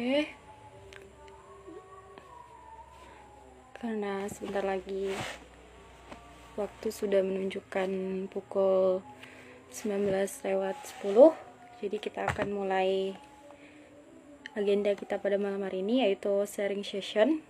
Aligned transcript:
Oke. 0.00 0.32
Karena 3.76 4.24
sebentar 4.32 4.64
lagi 4.64 5.12
waktu 6.56 6.88
sudah 6.88 7.20
menunjukkan 7.20 7.92
pukul 8.32 9.04
19 9.68 10.08
lewat 10.48 10.80
10. 11.04 11.36
Jadi 11.84 11.96
kita 12.00 12.32
akan 12.32 12.48
mulai 12.48 13.12
agenda 14.56 14.96
kita 14.96 15.20
pada 15.20 15.36
malam 15.36 15.60
hari 15.68 15.84
ini 15.84 16.08
yaitu 16.08 16.32
sharing 16.48 16.80
session. 16.80 17.44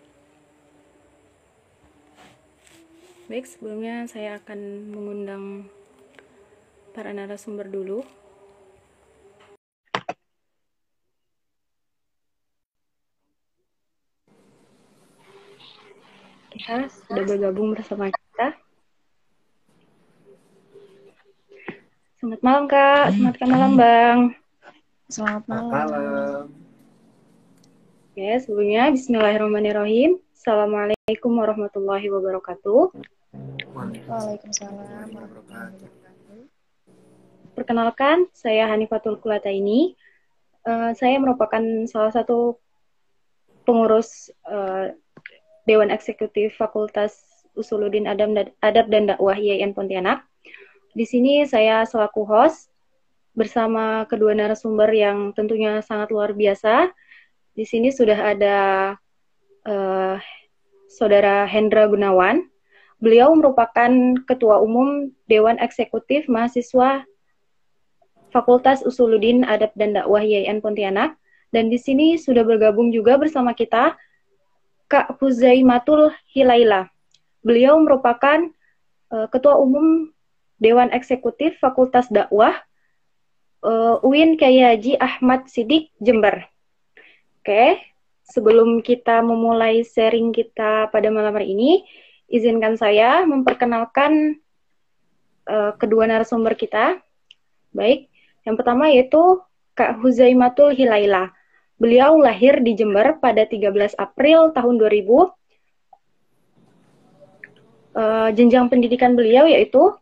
Baik, 3.31 3.47
sebelumnya 3.47 4.11
saya 4.11 4.43
akan 4.43 4.91
mengundang 4.91 5.71
para 6.99 7.15
narasumber 7.15 7.71
dulu. 7.71 8.03
Kita 16.71 16.87
sudah 16.87 17.25
bergabung 17.27 17.75
bersama 17.75 18.07
kita. 18.15 18.55
Selamat 22.23 22.41
malam 22.47 22.65
Kak, 22.71 23.05
selamat 23.11 23.37
malam 23.43 23.73
Bang. 23.75 24.19
Selamat 25.11 25.45
malam. 25.51 25.67
Malam. 25.75 26.45
Oke, 28.15 28.31
sebelumnya 28.39 28.87
Bismillahirrahmanirrahim. 28.95 30.23
Assalamualaikum 30.31 31.33
warahmatullahi 31.43 32.07
wabarakatuh. 32.07 32.95
Waalaikumsalam 33.75 35.11
warahmatullahi 35.11 35.75
wabarakatuh. 35.75 36.39
Perkenalkan, 37.59 38.31
saya 38.31 38.71
Hanifatul 38.71 39.19
Kulata 39.19 39.51
ini. 39.51 39.99
Uh, 40.63 40.95
saya 40.95 41.19
merupakan 41.19 41.67
salah 41.91 42.15
satu 42.15 42.63
pengurus 43.67 44.31
uh, 44.47 44.95
Dewan 45.71 45.95
Eksekutif 45.95 46.59
Fakultas 46.59 47.47
Usuluddin 47.55 48.11
Adab, 48.11 48.51
Adab 48.59 48.91
dan 48.91 49.07
Dakwah 49.07 49.39
IAIN 49.39 49.71
Pontianak. 49.71 50.27
Di 50.99 51.07
sini 51.07 51.47
saya 51.47 51.87
selaku 51.87 52.27
host 52.27 52.75
bersama 53.39 54.03
kedua 54.11 54.35
narasumber 54.35 54.91
yang 54.91 55.31
tentunya 55.31 55.79
sangat 55.79 56.11
luar 56.11 56.35
biasa. 56.35 56.91
Di 57.55 57.63
sini 57.63 57.95
sudah 57.95 58.19
ada 58.19 58.59
uh, 59.63 60.19
Saudara 60.91 61.47
Hendra 61.47 61.87
Gunawan. 61.87 62.51
Beliau 62.99 63.31
merupakan 63.39 64.19
Ketua 64.27 64.59
Umum 64.59 65.15
Dewan 65.31 65.63
Eksekutif 65.63 66.27
Mahasiswa 66.27 67.07
Fakultas 68.35 68.83
Usuluddin 68.83 69.47
Adab 69.47 69.71
dan 69.79 69.95
Dakwah 69.95 70.27
IAIN 70.27 70.59
Pontianak. 70.59 71.15
Dan 71.55 71.71
di 71.71 71.79
sini 71.79 72.19
sudah 72.19 72.43
bergabung 72.43 72.91
juga 72.91 73.15
bersama 73.19 73.55
kita 73.55 73.95
Kak 74.91 75.23
Huzaimatul 75.23 76.11
Hilaila. 76.35 76.91
Beliau 77.47 77.79
merupakan 77.79 78.51
uh, 79.15 79.31
Ketua 79.31 79.55
Umum 79.63 80.11
Dewan 80.59 80.91
Eksekutif 80.91 81.57
Fakultas 81.63 82.11
Dakwah 82.11 82.59
uh, 83.63 84.03
UIN 84.03 84.35
Kiai 84.35 84.83
Ahmad 84.99 85.47
Sidik 85.47 85.95
Jember. 86.03 86.45
Oke, 87.41 87.81
sebelum 88.29 88.85
kita 88.85 89.25
memulai 89.25 89.87
sharing 89.87 90.35
kita 90.35 90.93
pada 90.93 91.09
malam 91.09 91.33
hari 91.33 91.57
ini, 91.57 91.87
izinkan 92.29 92.77
saya 92.77 93.25
memperkenalkan 93.25 94.43
uh, 95.49 95.73
kedua 95.81 96.05
narasumber 96.11 96.59
kita. 96.59 97.01
Baik, 97.73 98.11
yang 98.45 98.59
pertama 98.59 98.91
yaitu 98.91 99.41
Kak 99.79 100.03
Huzaimatul 100.03 100.75
Hilaila. 100.75 101.33
Beliau 101.81 102.21
lahir 102.21 102.61
di 102.61 102.77
Jember 102.77 103.17
pada 103.25 103.49
13 103.49 103.97
April 103.97 104.53
tahun 104.53 104.77
2000. 104.77 105.01
Uh, 105.01 105.29
eh, 107.97 108.29
jenjang 108.37 108.69
pendidikan 108.69 109.17
beliau 109.17 109.49
yaitu 109.49 109.97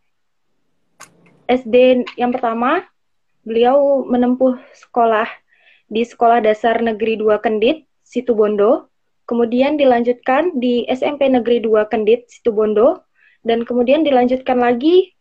SD 1.49 2.05
yang 2.19 2.35
pertama, 2.35 2.85
beliau 3.41 4.05
menempuh 4.05 4.59
sekolah 4.77 5.25
di 5.89 6.05
Sekolah 6.05 6.43
Dasar 6.43 6.83
Negeri 6.83 7.17
2 7.17 7.41
Kendit, 7.41 7.87
Situbondo. 8.05 8.91
Kemudian 9.25 9.79
dilanjutkan 9.79 10.59
di 10.59 10.85
SMP 10.85 11.31
Negeri 11.31 11.63
2 11.63 11.89
Kendit, 11.89 12.29
Situbondo. 12.29 13.01
Dan 13.41 13.63
kemudian 13.63 14.03
dilanjutkan 14.03 14.59
lagi 14.59 15.15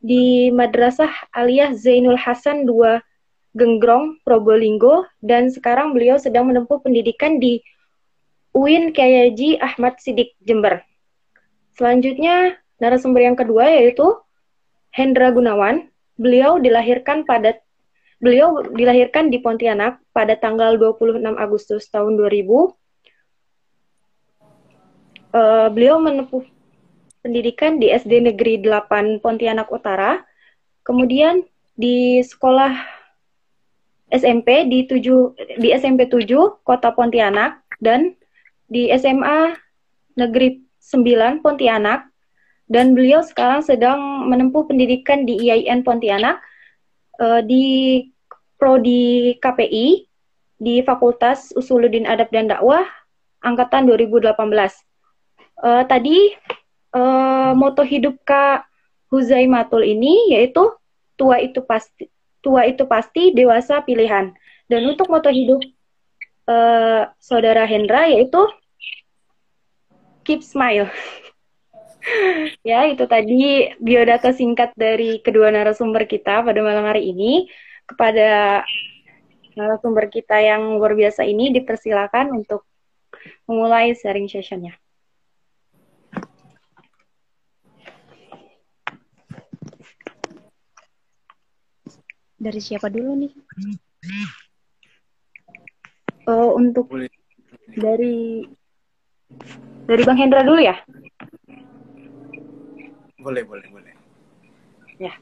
di 0.00 0.48
Madrasah 0.50 1.30
Aliyah 1.36 1.76
Zainul 1.76 2.18
Hasan 2.18 2.64
2 2.64 2.98
Genggrong, 3.56 4.20
Probolinggo, 4.26 5.08
dan 5.24 5.48
sekarang 5.48 5.96
beliau 5.96 6.20
sedang 6.20 6.48
menempuh 6.48 6.80
pendidikan 6.84 7.40
di 7.40 7.64
UIN 8.52 8.92
Kiai 8.92 9.32
Ahmad 9.62 10.00
Sidik 10.02 10.34
Jember. 10.42 10.84
Selanjutnya, 11.78 12.58
narasumber 12.82 13.22
yang 13.22 13.38
kedua 13.38 13.70
yaitu 13.70 14.18
Hendra 14.90 15.30
Gunawan. 15.30 15.86
Beliau 16.18 16.58
dilahirkan 16.58 17.22
pada 17.22 17.54
beliau 18.18 18.66
dilahirkan 18.74 19.30
di 19.30 19.38
Pontianak 19.38 20.02
pada 20.10 20.34
tanggal 20.34 20.74
26 20.74 21.22
Agustus 21.38 21.86
tahun 21.86 22.18
2000. 22.18 22.42
Uh, 22.50 22.66
eh, 25.38 25.68
beliau 25.70 26.02
menempuh 26.02 26.42
pendidikan 27.22 27.78
di 27.78 27.94
SD 27.94 28.26
Negeri 28.26 28.58
8 28.58 29.22
Pontianak 29.22 29.70
Utara. 29.70 30.26
Kemudian 30.82 31.46
di 31.78 32.18
sekolah 32.26 32.97
SMP 34.08 34.64
di 34.68 34.88
7 34.88 35.60
di 35.60 35.68
SMP 35.76 36.08
7 36.08 36.64
Kota 36.64 36.92
Pontianak 36.96 37.60
dan 37.80 38.16
di 38.68 38.88
SMA 38.96 39.56
Negeri 40.16 40.64
9 40.80 41.44
Pontianak 41.44 42.08
dan 42.68 42.92
beliau 42.92 43.24
sekarang 43.24 43.64
sedang 43.64 44.28
menempuh 44.28 44.68
pendidikan 44.68 45.24
di 45.24 45.40
IAIN 45.48 45.84
Pontianak 45.84 46.40
uh, 47.20 47.40
di 47.40 48.04
prodi 48.60 49.36
KPI 49.40 50.04
di 50.58 50.82
Fakultas 50.84 51.54
Usuluddin 51.54 52.04
Adab 52.04 52.28
dan 52.34 52.50
Dakwah 52.50 52.84
angkatan 53.40 53.88
2018. 53.88 54.34
Uh, 55.58 55.82
tadi 55.86 56.34
uh, 56.92 57.52
moto 57.56 57.82
hidup 57.82 58.18
Kak 58.26 58.68
Huzaimatul 59.08 59.84
ini 59.84 60.36
yaitu 60.36 60.68
tua 61.16 61.40
itu 61.40 61.64
pasti 61.64 62.12
tua 62.48 62.64
itu 62.64 62.88
pasti, 62.88 63.36
dewasa 63.36 63.84
pilihan. 63.84 64.32
Dan 64.64 64.88
untuk 64.88 65.12
moto 65.12 65.28
hidup 65.28 65.60
uh, 66.48 67.12
saudara 67.20 67.68
Hendra 67.68 68.08
yaitu 68.08 68.40
keep 70.24 70.40
smile. 70.40 70.88
ya, 72.64 72.88
itu 72.88 73.04
tadi 73.04 73.68
biodata 73.76 74.32
singkat 74.32 74.72
dari 74.72 75.20
kedua 75.20 75.52
narasumber 75.52 76.08
kita 76.08 76.40
pada 76.40 76.60
malam 76.64 76.88
hari 76.88 77.12
ini. 77.12 77.44
Kepada 77.88 78.64
narasumber 79.56 80.08
kita 80.08 80.40
yang 80.40 80.76
luar 80.76 80.96
biasa 80.96 81.24
ini 81.28 81.52
dipersilakan 81.52 82.32
untuk 82.32 82.64
memulai 83.44 83.92
sharing 83.92 84.28
sessionnya. 84.28 84.76
Dari 92.38 92.60
siapa 92.62 92.86
dulu 92.86 93.18
nih? 93.18 93.32
Uh, 96.30 96.54
untuk 96.54 96.86
Boleh. 96.86 97.10
dari 97.74 98.46
dari 99.90 100.02
Bang 100.06 100.22
Hendra 100.22 100.46
dulu 100.46 100.62
ya? 100.62 100.78
Boleh, 103.18 103.42
boleh, 103.42 103.66
boleh. 103.74 103.94
Ya. 105.02 105.18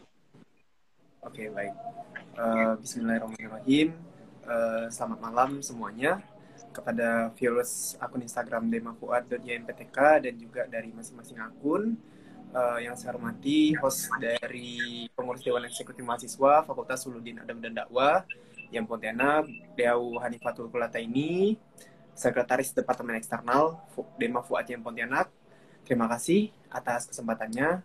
Oke, 1.25 1.49
baik. 1.49 1.73
Uh, 2.37 2.77
Bismillahirrahmanirrahim. 2.85 3.97
Uh, 4.45 4.93
selamat 4.93 5.19
malam 5.25 5.51
semuanya 5.65 6.21
kepada 6.77 7.33
viewers 7.33 7.97
akun 7.97 8.21
Instagram 8.21 8.69
demafuad.ymptk 8.69 9.99
dan 10.21 10.35
juga 10.37 10.69
dari 10.69 10.93
masing-masing 10.93 11.41
akun 11.41 11.97
uh, 12.53 12.79
yang 12.79 12.95
saya 12.95 13.17
hormati 13.17 13.75
host 13.81 14.13
dari 14.21 15.09
pengurus 15.17 15.43
Dewan 15.43 15.65
Eksekutif 15.67 16.05
Mahasiswa 16.05 16.63
Fakultas 16.63 17.03
Suludin 17.03 17.41
Adam 17.43 17.59
dan 17.59 17.73
Dakwah 17.75 18.23
yang 18.71 18.85
Pontianak, 18.85 19.47
Deau 19.79 20.19
Hanifatul 20.19 20.67
Kulata 20.69 20.99
ini, 20.99 21.57
Sekretaris 22.13 22.75
Departemen 22.75 23.17
Eksternal 23.19 23.79
Dema 24.19 24.43
Fuad 24.43 24.67
yang 24.67 24.83
Pontianak. 24.83 25.31
Terima 25.87 26.11
kasih 26.11 26.51
atas 26.69 27.07
kesempatannya. 27.07 27.83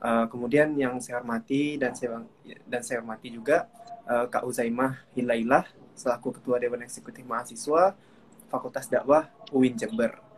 Uh, 0.00 0.24
kemudian 0.32 0.72
yang 0.80 0.96
saya 0.96 1.20
hormati 1.20 1.76
dan 1.76 1.92
saya 1.92 2.24
dan 2.64 2.80
saya 2.80 3.04
hormati 3.04 3.28
juga 3.28 3.68
uh, 4.08 4.24
Kak 4.32 4.48
Uzaimah 4.48 4.96
Hilailah 5.12 5.68
selaku 5.92 6.40
Ketua 6.40 6.56
Dewan 6.56 6.80
Eksekutif 6.80 7.20
Mahasiswa 7.28 7.92
Fakultas 8.48 8.88
Dakwah 8.88 9.28
UIN 9.52 9.76
Jember. 9.76 10.29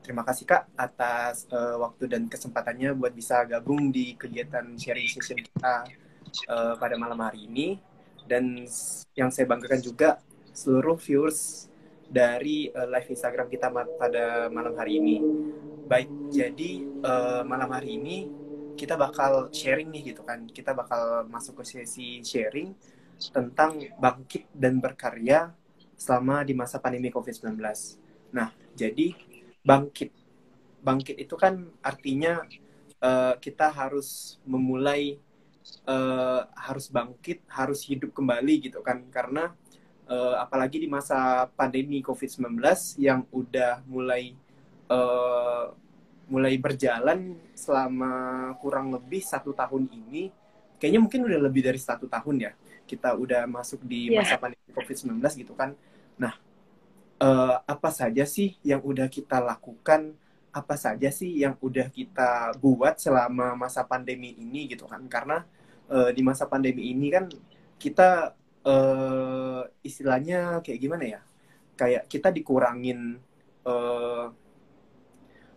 Terima 0.00 0.24
kasih 0.24 0.48
Kak 0.48 0.72
atas 0.80 1.44
uh, 1.52 1.76
waktu 1.76 2.08
dan 2.08 2.24
kesempatannya 2.24 2.96
buat 2.96 3.12
bisa 3.12 3.44
gabung 3.44 3.92
di 3.92 4.16
kegiatan 4.16 4.64
sharing 4.74 5.06
session 5.06 5.38
kita 5.38 5.84
uh, 6.48 6.74
pada 6.80 6.96
malam 6.96 7.20
hari 7.20 7.46
ini. 7.46 7.78
dan 8.30 8.62
yang 9.18 9.26
saya 9.34 9.42
banggakan 9.42 9.82
juga 9.82 10.22
seluruh 10.54 10.94
viewers 11.02 11.66
dari 12.06 12.70
uh, 12.70 12.86
live 12.86 13.10
Instagram 13.10 13.50
kita 13.50 13.66
pada 13.98 14.46
malam 14.54 14.70
hari 14.78 15.02
ini. 15.02 15.18
Baik, 15.90 16.10
jadi 16.30 16.86
uh, 17.02 17.42
malam 17.42 17.74
hari 17.74 17.98
ini 17.98 18.30
kita 18.78 18.94
bakal 18.94 19.50
sharing 19.50 19.90
nih 19.90 20.14
gitu 20.14 20.22
kan. 20.22 20.46
Kita 20.46 20.74
bakal 20.78 21.26
masuk 21.26 21.62
ke 21.62 21.74
sesi 21.74 22.22
sharing 22.22 22.70
tentang 23.34 23.82
bangkit 23.98 24.46
dan 24.54 24.78
berkarya 24.78 25.50
selama 25.98 26.40
di 26.46 26.54
masa 26.54 26.80
pandemi 26.80 27.12
COVID-19. 27.12 27.60
Nah, 28.32 28.54
jadi 28.72 29.12
bangkit. 29.64 30.10
Bangkit 30.80 31.16
itu 31.20 31.34
kan 31.36 31.68
artinya 31.84 32.40
uh, 33.04 33.34
kita 33.36 33.68
harus 33.68 34.40
memulai 34.48 35.20
uh, 35.84 36.48
harus 36.56 36.88
bangkit, 36.88 37.44
harus 37.48 37.84
hidup 37.84 38.16
kembali 38.16 38.70
gitu 38.70 38.80
kan. 38.80 39.04
Karena 39.12 39.52
uh, 40.08 40.36
apalagi 40.40 40.80
di 40.80 40.88
masa 40.88 41.48
pandemi 41.52 42.00
COVID-19 42.00 42.60
yang 43.00 43.24
udah 43.30 43.84
mulai 43.84 44.32
uh, 44.88 45.72
mulai 46.30 46.54
berjalan 46.62 47.34
selama 47.58 48.54
kurang 48.62 48.94
lebih 48.94 49.20
satu 49.20 49.50
tahun 49.50 49.90
ini, 49.90 50.30
kayaknya 50.78 51.00
mungkin 51.02 51.26
udah 51.26 51.40
lebih 51.50 51.66
dari 51.66 51.80
satu 51.80 52.06
tahun 52.06 52.48
ya 52.48 52.52
kita 52.90 53.14
udah 53.14 53.46
masuk 53.46 53.86
di 53.86 54.10
iya. 54.10 54.26
masa 54.26 54.34
yeah. 54.34 54.42
pandemi 54.42 54.70
COVID-19 54.74 55.22
gitu 55.46 55.54
kan. 55.54 55.78
Nah, 56.18 56.34
uh, 57.20 57.56
apa 57.68 57.90
saja 57.92 58.24
sih 58.24 58.56
yang 58.64 58.80
udah 58.80 59.06
kita 59.06 59.38
lakukan? 59.38 60.16
Apa 60.50 60.74
saja 60.74 61.06
sih 61.14 61.46
yang 61.46 61.54
udah 61.62 61.86
kita 61.86 62.58
buat 62.58 62.98
selama 62.98 63.54
masa 63.54 63.86
pandemi 63.86 64.34
ini 64.34 64.66
gitu 64.66 64.88
kan? 64.88 65.04
Karena 65.06 65.46
uh, 65.86 66.10
di 66.10 66.24
masa 66.26 66.48
pandemi 66.50 66.90
ini 66.90 67.06
kan 67.12 67.30
kita 67.78 68.34
uh, 68.66 69.62
istilahnya 69.84 70.58
kayak 70.64 70.80
gimana 70.80 71.04
ya? 71.06 71.20
Kayak 71.78 72.10
kita 72.10 72.28
dikurangin 72.34 73.20
uh, 73.62 74.26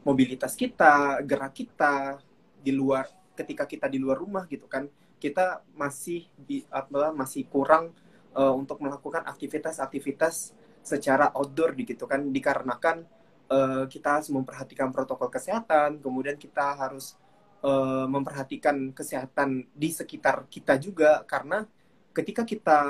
mobilitas 0.05 0.53
kita, 0.53 1.23
gerak 1.25 1.55
kita 1.57 2.21
di 2.63 2.71
luar 2.71 3.07
ketika 3.33 3.65
kita 3.65 3.89
di 3.89 3.97
luar 3.97 4.19
rumah 4.21 4.45
gitu 4.45 4.69
kan. 4.69 4.85
Kita 5.17 5.63
masih 5.73 6.27
di 6.35 6.67
masih 7.15 7.47
kurang 7.47 7.95
uh, 8.35 8.53
untuk 8.53 8.83
melakukan 8.83 9.23
aktivitas-aktivitas 9.23 10.51
secara 10.83 11.31
outdoor 11.31 11.73
gitu 11.79 12.03
kan 12.03 12.27
dikarenakan 12.29 13.07
uh, 13.47 13.87
kita 13.87 14.19
harus 14.19 14.29
memperhatikan 14.29 14.91
protokol 14.91 15.31
kesehatan, 15.31 16.03
kemudian 16.03 16.35
kita 16.35 16.75
harus 16.75 17.15
uh, 17.63 18.03
memperhatikan 18.05 18.91
kesehatan 18.91 19.63
di 19.71 19.89
sekitar 19.95 20.43
kita 20.51 20.75
juga 20.75 21.23
karena 21.23 21.63
ketika 22.11 22.43
kita 22.43 22.81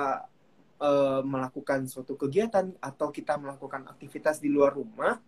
uh, 0.81 1.21
melakukan 1.21 1.85
suatu 1.87 2.17
kegiatan 2.17 2.73
atau 2.81 3.13
kita 3.13 3.37
melakukan 3.37 3.87
aktivitas 3.87 4.41
di 4.41 4.49
luar 4.49 4.73
rumah, 4.73 5.21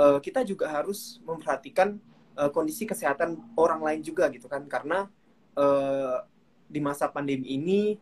uh, 0.00 0.18
kita 0.18 0.42
juga 0.42 0.72
harus 0.72 1.20
memperhatikan 1.22 2.00
uh, 2.34 2.50
kondisi 2.50 2.88
kesehatan 2.88 3.36
orang 3.54 3.84
lain 3.84 4.00
juga 4.00 4.26
gitu 4.32 4.48
kan, 4.48 4.64
karena 4.66 5.06
uh, 5.54 6.24
di 6.70 6.80
masa 6.80 7.10
pandemi 7.12 7.54
ini 7.54 7.98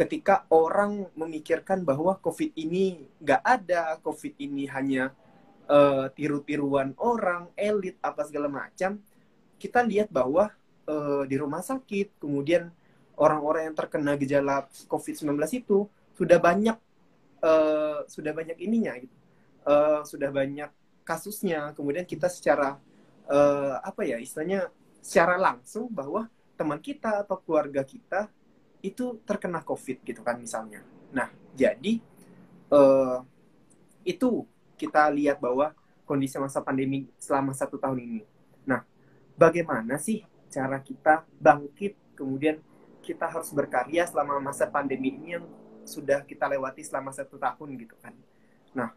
ketika 0.00 0.48
orang 0.48 1.12
memikirkan 1.12 1.84
bahwa 1.84 2.16
COVID 2.24 2.56
ini 2.56 3.04
nggak 3.20 3.42
ada, 3.44 4.00
COVID 4.00 4.40
ini 4.40 4.64
hanya 4.72 5.12
uh, 5.68 6.08
tiru-tiruan 6.16 6.96
orang, 6.96 7.52
elit 7.52 8.00
apa 8.00 8.24
segala 8.24 8.48
macam, 8.48 8.96
kita 9.60 9.84
lihat 9.84 10.08
bahwa 10.08 10.48
uh, 10.88 11.28
di 11.28 11.36
rumah 11.36 11.60
sakit, 11.60 12.16
kemudian 12.16 12.72
orang-orang 13.20 13.68
yang 13.68 13.76
terkena 13.76 14.16
gejala 14.16 14.64
COVID-19 14.88 15.36
itu 15.52 15.84
sudah 16.16 16.40
banyak 16.40 16.80
uh, 17.44 18.08
sudah 18.08 18.32
banyak 18.32 18.56
ininya 18.56 18.96
gitu. 18.96 19.16
Uh, 19.68 20.00
sudah 20.08 20.32
banyak 20.32 20.72
kasusnya. 21.04 21.76
Kemudian 21.76 22.08
kita 22.08 22.32
secara 22.32 22.80
uh, 23.28 23.76
apa 23.84 24.08
ya 24.08 24.16
istilahnya 24.16 24.72
secara 25.04 25.36
langsung 25.36 25.92
bahwa 25.92 26.24
teman 26.56 26.80
kita 26.80 27.20
atau 27.20 27.36
keluarga 27.44 27.84
kita 27.84 28.32
itu 28.80 29.20
terkena 29.24 29.60
COVID 29.60 30.02
gitu 30.04 30.20
kan 30.24 30.40
misalnya. 30.40 30.80
Nah, 31.12 31.28
jadi 31.52 32.00
uh, 32.72 33.24
itu 34.04 34.48
kita 34.80 35.12
lihat 35.12 35.38
bahwa 35.38 35.76
kondisi 36.08 36.40
masa 36.40 36.64
pandemi 36.64 37.06
selama 37.20 37.52
satu 37.52 37.76
tahun 37.76 37.98
ini. 38.00 38.20
Nah, 38.64 38.82
bagaimana 39.36 40.00
sih 40.00 40.24
cara 40.50 40.82
kita 40.82 41.22
bangkit 41.38 42.16
kemudian 42.18 42.58
kita 43.00 43.30
harus 43.30 43.48
berkarya 43.54 44.04
selama 44.04 44.42
masa 44.42 44.66
pandemi 44.68 45.14
ini 45.14 45.38
yang 45.38 45.46
sudah 45.88 46.26
kita 46.26 46.50
lewati 46.50 46.84
selama 46.84 47.14
satu 47.14 47.40
tahun 47.40 47.78
gitu 47.80 47.96
kan. 47.96 48.12
Nah, 48.76 48.92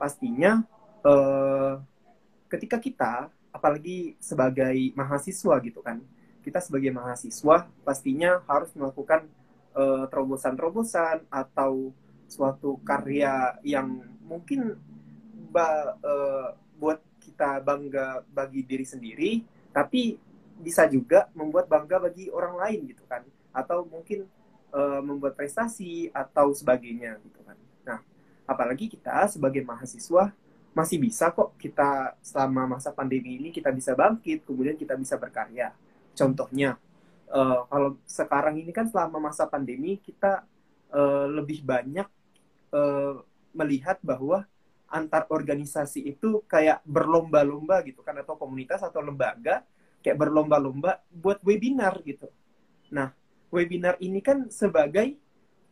pastinya 0.00 0.64
eh, 1.06 1.74
ketika 2.50 2.76
kita, 2.80 3.12
apalagi 3.54 4.18
sebagai 4.18 4.74
mahasiswa 4.98 5.54
gitu 5.62 5.80
kan, 5.84 6.02
kita 6.48 6.64
sebagai 6.64 6.88
mahasiswa 6.96 7.68
pastinya 7.84 8.40
harus 8.48 8.72
melakukan 8.72 9.28
eh, 9.76 10.04
terobosan-terobosan 10.08 11.28
atau 11.28 11.92
suatu 12.28 12.80
karya 12.84 13.56
yang 13.64 14.04
mungkin 14.20 14.76
ba, 15.48 15.96
uh, 16.04 16.52
buat 16.76 17.00
kita 17.24 17.64
bangga 17.64 18.22
bagi 18.28 18.60
diri 18.62 18.84
sendiri, 18.84 19.40
tapi 19.72 20.20
bisa 20.60 20.84
juga 20.86 21.32
membuat 21.32 21.66
bangga 21.66 21.96
bagi 22.04 22.28
orang 22.28 22.60
lain 22.60 22.80
gitu 22.92 23.02
kan 23.08 23.24
atau 23.54 23.86
mungkin 23.88 24.28
uh, 24.74 25.00
membuat 25.00 25.34
prestasi 25.34 26.12
atau 26.12 26.52
sebagainya 26.52 27.16
gitu 27.24 27.40
kan. 27.42 27.56
Nah, 27.88 27.98
apalagi 28.44 28.92
kita 28.92 29.24
sebagai 29.32 29.64
mahasiswa 29.64 30.34
masih 30.76 31.00
bisa 31.00 31.32
kok 31.32 31.56
kita 31.58 32.14
selama 32.22 32.78
masa 32.78 32.92
pandemi 32.92 33.40
ini 33.40 33.48
kita 33.50 33.72
bisa 33.72 33.96
bangkit, 33.96 34.44
kemudian 34.44 34.76
kita 34.76 34.94
bisa 34.94 35.16
berkarya. 35.16 35.72
Contohnya, 36.18 36.74
uh, 37.30 37.62
kalau 37.70 37.94
sekarang 38.02 38.58
ini 38.58 38.74
kan 38.74 38.90
selama 38.90 39.30
masa 39.30 39.46
pandemi 39.46 40.02
kita 40.02 40.42
uh, 40.90 41.30
lebih 41.30 41.62
banyak 41.62 42.10
uh, 42.74 43.22
melihat 43.54 44.02
bahwa 44.02 44.42
antar 44.88 45.30
organisasi 45.30 46.10
itu 46.10 46.42
kayak 46.48 46.82
berlomba-lomba 46.82 47.84
gitu 47.86 48.00
kan 48.02 48.16
atau 48.18 48.40
komunitas 48.40 48.80
atau 48.80 49.04
lembaga 49.04 49.62
kayak 50.00 50.16
berlomba-lomba 50.16 51.04
buat 51.12 51.38
webinar 51.44 52.00
gitu. 52.02 52.32
Nah, 52.88 53.12
webinar 53.52 54.00
ini 54.00 54.24
kan 54.24 54.48
sebagai 54.48 55.14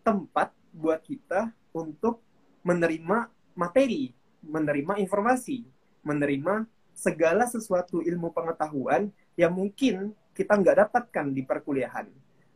tempat 0.04 0.52
buat 0.70 1.00
kita 1.00 1.50
untuk 1.72 2.20
menerima 2.60 3.32
materi, 3.56 4.12
menerima 4.44 5.00
informasi, 5.00 5.64
menerima 6.04 6.68
segala 6.92 7.48
sesuatu 7.48 8.04
ilmu 8.04 8.32
pengetahuan 8.32 9.08
yang 9.36 9.52
mungkin 9.52 10.12
kita 10.36 10.52
nggak 10.52 10.76
dapatkan 10.84 11.26
di 11.32 11.42
perkuliahan. 11.48 12.06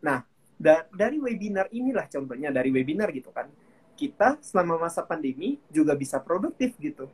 Nah, 0.04 0.20
da 0.60 0.84
dari 0.92 1.16
webinar 1.16 1.72
inilah 1.72 2.04
contohnya 2.12 2.52
dari 2.52 2.68
webinar 2.68 3.08
gitu 3.16 3.32
kan, 3.32 3.48
kita 3.96 4.36
selama 4.44 4.84
masa 4.84 5.00
pandemi 5.00 5.56
juga 5.72 5.96
bisa 5.96 6.20
produktif 6.20 6.76
gitu. 6.76 7.08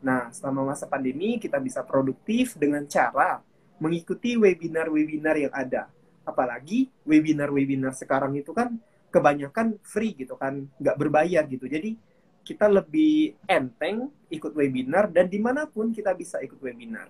Nah, 0.00 0.32
selama 0.32 0.72
masa 0.72 0.88
pandemi 0.88 1.36
kita 1.36 1.60
bisa 1.60 1.84
produktif 1.84 2.56
dengan 2.56 2.88
cara 2.88 3.44
mengikuti 3.78 4.34
webinar-webinar 4.34 5.36
yang 5.38 5.54
ada 5.54 5.86
apalagi 6.28 6.92
webinar-webinar 7.08 7.96
sekarang 7.96 8.36
itu 8.36 8.52
kan 8.52 8.76
kebanyakan 9.08 9.80
free 9.80 10.12
gitu 10.12 10.36
kan 10.36 10.68
nggak 10.76 10.96
berbayar 11.00 11.48
gitu 11.48 11.64
jadi 11.64 11.96
kita 12.44 12.68
lebih 12.68 13.40
enteng 13.48 14.12
ikut 14.28 14.52
webinar 14.52 15.08
dan 15.08 15.32
di 15.32 15.40
mana 15.40 15.64
pun 15.64 15.88
kita 15.88 16.12
bisa 16.12 16.36
ikut 16.44 16.60
webinar 16.60 17.08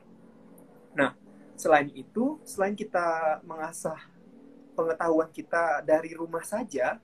nah 0.94 1.18
selain 1.58 1.90
itu 1.90 2.38
selain 2.46 2.78
kita 2.78 3.38
mengasah 3.42 3.98
pengetahuan 4.78 5.26
kita 5.34 5.82
dari 5.82 6.14
rumah 6.14 6.46
saja 6.46 7.02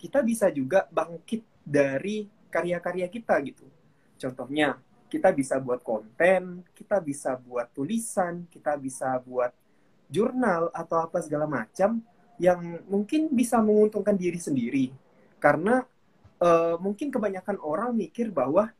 kita 0.00 0.24
bisa 0.24 0.48
juga 0.48 0.88
bangkit 0.88 1.44
dari 1.60 2.24
karya-karya 2.48 3.04
kita 3.12 3.36
gitu. 3.44 3.68
Contohnya 4.16 4.80
kita 5.12 5.28
bisa 5.36 5.60
buat 5.60 5.84
konten 5.84 6.64
kita 6.72 6.96
bisa 7.04 7.36
buat 7.36 7.68
tulisan 7.76 8.48
kita 8.48 8.80
bisa 8.80 9.20
buat 9.20 9.52
jurnal 10.08 10.72
atau 10.72 11.04
apa 11.04 11.20
segala 11.20 11.44
macam 11.44 12.00
yang 12.40 12.80
mungkin 12.88 13.28
bisa 13.28 13.60
menguntungkan 13.60 14.16
diri 14.16 14.40
sendiri. 14.40 14.88
Karena 15.36 15.84
uh, 16.40 16.80
mungkin 16.80 17.12
kebanyakan 17.12 17.60
orang 17.60 17.92
mikir 17.92 18.32
bahwa 18.32 18.72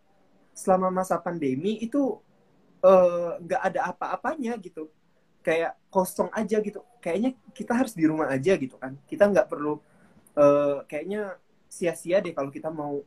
selama 0.56 0.88
masa 0.90 1.16
pandemi 1.16 1.78
itu 1.78 2.18
eh, 2.84 3.30
nggak 3.38 3.62
uh, 3.62 3.66
ada 3.70 3.80
apa-apanya 3.94 4.58
gitu 4.60 4.90
kayak 5.40 5.76
kosong 5.88 6.30
aja 6.32 6.60
gitu. 6.60 6.80
Kayaknya 7.00 7.36
kita 7.52 7.72
harus 7.74 7.92
di 7.96 8.04
rumah 8.04 8.28
aja 8.28 8.56
gitu 8.56 8.76
kan. 8.76 8.96
Kita 9.08 9.28
nggak 9.28 9.46
perlu 9.48 9.74
uh, 10.36 10.84
kayaknya 10.84 11.36
sia-sia 11.70 12.20
deh 12.20 12.34
kalau 12.34 12.50
kita 12.52 12.68
mau 12.68 13.00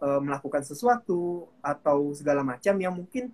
uh, 0.00 0.20
melakukan 0.22 0.62
sesuatu 0.62 1.50
atau 1.60 2.14
segala 2.14 2.46
macam. 2.46 2.74
Yang 2.78 2.94
mungkin 2.94 3.24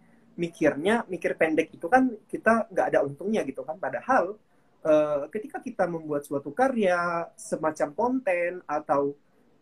mikirnya 0.41 1.05
mikir 1.05 1.37
pendek 1.37 1.77
itu 1.77 1.87
kan 1.91 2.09
kita 2.25 2.71
nggak 2.73 2.87
ada 2.97 2.99
untungnya 3.05 3.45
gitu 3.45 3.61
kan. 3.63 3.77
Padahal 3.77 4.41
uh, 4.85 5.29
ketika 5.29 5.61
kita 5.61 5.85
membuat 5.85 6.25
suatu 6.25 6.51
karya 6.57 7.29
semacam 7.37 7.89
konten 7.93 8.65
atau 8.65 9.13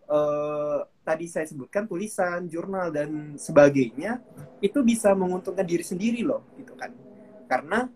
uh, 0.07 0.81
tadi 1.03 1.27
saya 1.27 1.47
sebutkan 1.51 1.91
tulisan, 1.91 2.47
jurnal 2.47 2.95
dan 2.95 3.35
sebagainya 3.35 4.23
itu 4.63 4.81
bisa 4.87 5.13
menguntungkan 5.19 5.67
diri 5.67 5.85
sendiri 5.85 6.23
loh 6.23 6.47
gitu 6.57 6.79
kan. 6.79 6.95
Karena 7.49 7.89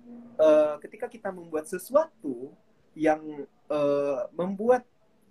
uh, 0.42 0.74
ketika 0.82 1.06
kita 1.06 1.30
membuat 1.30 1.70
sesuatu 1.70 2.50
yang 2.98 3.46
uh, 3.70 4.26
membuat 4.34 4.82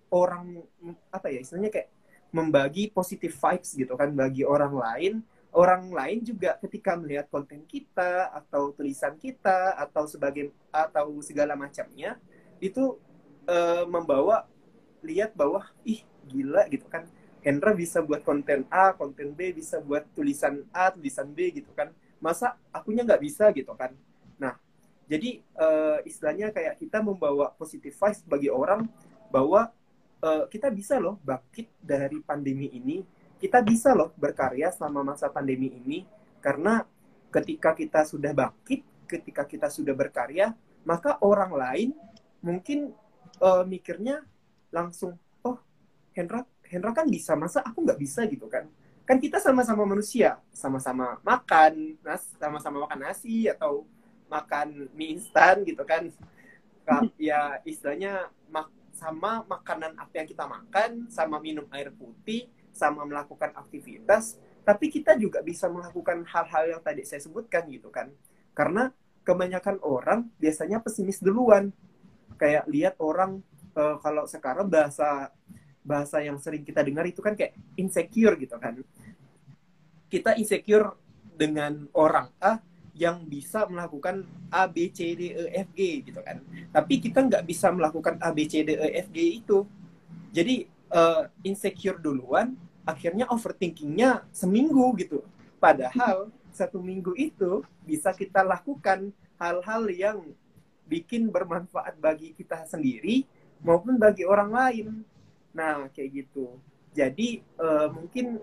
orang 0.07 0.63
apa 1.11 1.27
ya 1.29 1.43
istilahnya 1.43 1.71
kayak 1.71 1.89
membagi 2.31 2.87
positive 2.87 3.35
vibes 3.35 3.75
gitu 3.75 3.93
kan 3.99 4.11
bagi 4.15 4.47
orang 4.47 4.71
lain 4.71 5.13
orang 5.51 5.91
lain 5.91 6.23
juga 6.23 6.55
ketika 6.63 6.95
melihat 6.95 7.27
konten 7.27 7.67
kita 7.67 8.31
atau 8.31 8.71
tulisan 8.71 9.19
kita 9.19 9.75
atau 9.75 10.07
sebagai 10.07 10.55
atau 10.71 11.19
segala 11.19 11.59
macamnya 11.59 12.15
itu 12.63 12.95
uh, 13.51 13.83
membawa 13.83 14.47
lihat 15.03 15.35
bahwa 15.35 15.67
ih 15.83 16.07
gila 16.31 16.63
gitu 16.71 16.87
kan 16.87 17.03
Hendra 17.41 17.73
bisa 17.73 18.05
buat 18.05 18.21
konten 18.21 18.69
A, 18.69 18.93
konten 18.93 19.33
B, 19.33 19.49
bisa 19.49 19.81
buat 19.81 20.05
tulisan 20.13 20.61
A, 20.69 20.93
tulisan 20.93 21.25
B 21.33 21.49
gitu 21.49 21.73
kan. 21.73 21.89
Masa 22.21 22.53
akunya 22.69 23.01
nggak 23.01 23.17
bisa 23.17 23.49
gitu 23.49 23.73
kan. 23.73 23.97
Jadi 25.11 25.43
uh, 25.59 25.99
istilahnya 26.07 26.55
kayak 26.55 26.79
kita 26.79 27.03
membawa 27.03 27.51
positive 27.59 27.91
vibes 27.91 28.23
bagi 28.23 28.47
orang 28.47 28.87
bahwa 29.27 29.67
uh, 30.23 30.47
kita 30.47 30.71
bisa 30.71 30.95
loh 31.03 31.19
bangkit 31.19 31.67
dari 31.83 32.23
pandemi 32.23 32.71
ini 32.71 33.03
kita 33.41 33.59
bisa 33.59 33.91
loh 33.91 34.15
berkarya 34.15 34.71
selama 34.71 35.11
masa 35.11 35.27
pandemi 35.27 35.67
ini 35.73 36.07
karena 36.39 36.85
ketika 37.33 37.73
kita 37.73 38.05
sudah 38.05 38.31
bangkit, 38.31 38.85
ketika 39.09 39.49
kita 39.49 39.67
sudah 39.67 39.97
berkarya, 39.97 40.53
maka 40.85 41.17
orang 41.25 41.51
lain 41.51 41.89
mungkin 42.39 42.93
uh, 43.41 43.65
mikirnya 43.65 44.21
langsung, 44.69 45.17
oh 45.41 45.57
Hendra, 46.13 46.45
Hendra 46.69 46.93
kan 46.93 47.09
bisa, 47.09 47.33
masa 47.33 47.65
aku 47.65 47.81
nggak 47.81 47.97
bisa 47.97 48.23
gitu 48.29 48.45
kan? 48.45 48.69
Kan 49.09 49.17
kita 49.17 49.41
sama-sama 49.41 49.89
manusia, 49.89 50.37
sama-sama 50.53 51.17
makan, 51.25 51.97
sama-sama 52.37 52.85
makan 52.85 52.99
nasi 53.09 53.49
atau 53.49 53.89
makan 54.31 54.87
mie 54.95 55.19
instan 55.19 55.67
gitu 55.67 55.83
kan? 55.83 56.07
Ya 57.19 57.59
istilahnya 57.67 58.31
sama 58.95 59.43
makanan 59.49 59.97
apa 59.97 60.13
yang 60.23 60.27
kita 60.29 60.45
makan, 60.47 61.11
sama 61.11 61.41
minum 61.43 61.67
air 61.73 61.91
putih, 61.91 62.47
sama 62.71 63.03
melakukan 63.03 63.51
aktivitas, 63.57 64.37
tapi 64.61 64.93
kita 64.93 65.17
juga 65.17 65.41
bisa 65.41 65.67
melakukan 65.67 66.23
hal-hal 66.23 66.77
yang 66.77 66.81
tadi 66.85 67.03
saya 67.03 67.19
sebutkan 67.19 67.65
gitu 67.67 67.89
kan. 67.89 68.13
Karena 68.53 68.93
kebanyakan 69.25 69.81
orang 69.81 70.29
biasanya 70.37 70.81
pesimis 70.81 71.21
duluan. 71.21 71.73
Kayak 72.37 72.65
lihat 72.69 72.95
orang 72.97 73.41
uh, 73.77 73.97
kalau 74.01 74.25
sekarang 74.25 74.69
bahasa 74.69 75.29
bahasa 75.81 76.21
yang 76.21 76.37
sering 76.37 76.61
kita 76.61 76.85
dengar 76.85 77.05
itu 77.09 77.21
kan 77.25 77.33
kayak 77.33 77.57
insecure 77.77 78.37
gitu 78.37 78.57
kan. 78.61 78.81
Kita 80.11 80.37
insecure 80.37 80.93
dengan 81.33 81.89
orang 81.97 82.29
A 82.37 82.61
yang 83.01 83.25
bisa 83.25 83.65
melakukan 83.65 84.21
A, 84.53 84.69
B, 84.69 84.93
C, 84.93 85.17
D, 85.17 85.33
E, 85.33 85.65
F, 85.65 85.73
G 85.73 86.05
gitu 86.05 86.21
kan. 86.21 86.37
Tapi 86.69 87.01
kita 87.01 87.25
nggak 87.25 87.49
bisa 87.49 87.73
melakukan 87.73 88.21
A, 88.21 88.29
B, 88.29 88.45
C, 88.45 88.61
D, 88.61 88.77
E, 88.77 88.87
F, 89.01 89.09
G 89.09 89.41
itu. 89.41 89.65
Jadi 90.29 90.69
uh, 90.93 91.25
insecure 91.41 91.97
duluan, 91.97 92.53
akhirnya 92.85 93.25
overthinkingnya 93.33 94.29
seminggu 94.29 94.93
gitu. 95.01 95.25
Padahal 95.57 96.29
satu 96.53 96.77
minggu 96.77 97.17
itu 97.17 97.65
bisa 97.89 98.13
kita 98.13 98.45
lakukan 98.45 99.09
hal-hal 99.41 99.89
yang 99.89 100.21
bikin 100.85 101.33
bermanfaat 101.33 101.97
bagi 101.97 102.37
kita 102.37 102.69
sendiri 102.69 103.25
maupun 103.65 103.97
bagi 103.97 104.29
orang 104.29 104.53
lain. 104.53 104.87
Nah, 105.57 105.89
kayak 105.89 106.21
gitu. 106.21 106.53
Jadi 106.93 107.41
uh, 107.57 107.89
mungkin 107.89 108.37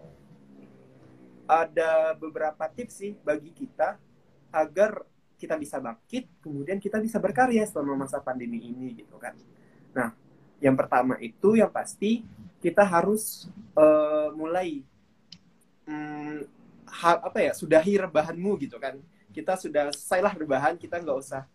ada 1.46 2.12
beberapa 2.18 2.66
tips 2.74 3.06
sih 3.06 3.12
bagi 3.22 3.54
kita 3.54 4.07
agar 4.52 5.04
kita 5.38 5.54
bisa 5.54 5.78
bangkit, 5.78 6.42
kemudian 6.42 6.82
kita 6.82 6.98
bisa 6.98 7.22
berkarya 7.22 7.62
selama 7.62 8.04
masa 8.04 8.18
pandemi 8.18 8.58
ini 8.58 8.90
gitu 8.98 9.14
kan. 9.22 9.38
Nah, 9.94 10.10
yang 10.58 10.74
pertama 10.74 11.14
itu 11.22 11.54
yang 11.54 11.70
pasti 11.70 12.26
kita 12.58 12.82
harus 12.82 13.46
uh, 13.78 14.34
mulai 14.34 14.82
um, 15.86 16.42
hal 16.90 17.16
apa 17.22 17.38
ya 17.38 17.52
sudahi 17.54 18.02
rebahanmu 18.02 18.58
gitu 18.66 18.82
kan. 18.82 18.98
Kita 19.30 19.54
sudah 19.54 19.94
selesailah 19.94 20.34
rebahan 20.34 20.74
kita 20.74 20.98
nggak 20.98 21.18
usah 21.22 21.46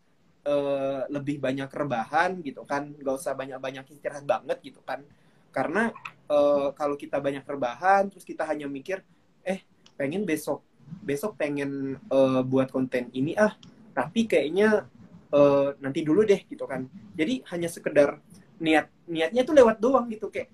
uh, 0.48 1.04
lebih 1.12 1.44
banyak 1.44 1.68
rebahan 1.68 2.40
gitu 2.40 2.64
kan. 2.64 2.96
Nggak 2.96 3.16
usah 3.20 3.36
banyak 3.36 3.60
banyak 3.60 3.84
istirahat 3.92 4.24
banget 4.24 4.64
gitu 4.64 4.80
kan. 4.88 5.04
Karena 5.52 5.92
uh, 6.32 6.72
kalau 6.72 6.96
kita 6.96 7.20
banyak 7.20 7.44
rebahan 7.44 8.08
terus 8.08 8.24
kita 8.24 8.48
hanya 8.48 8.72
mikir 8.72 9.04
eh 9.44 9.60
pengen 10.00 10.24
besok 10.24 10.64
besok 11.02 11.40
pengen 11.40 11.98
uh, 12.14 12.46
buat 12.46 12.70
konten 12.70 13.10
ini 13.16 13.34
ah 13.34 13.58
tapi 13.94 14.26
kayaknya 14.30 14.86
uh, 15.34 15.74
nanti 15.82 16.02
dulu 16.06 16.26
deh 16.26 16.42
gitu 16.46 16.66
kan. 16.66 16.86
Jadi 17.14 17.46
hanya 17.50 17.70
sekedar 17.70 18.22
niat 18.62 18.90
niatnya 19.10 19.42
tuh 19.46 19.54
lewat 19.58 19.78
doang 19.82 20.10
gitu 20.10 20.30
kayak 20.30 20.54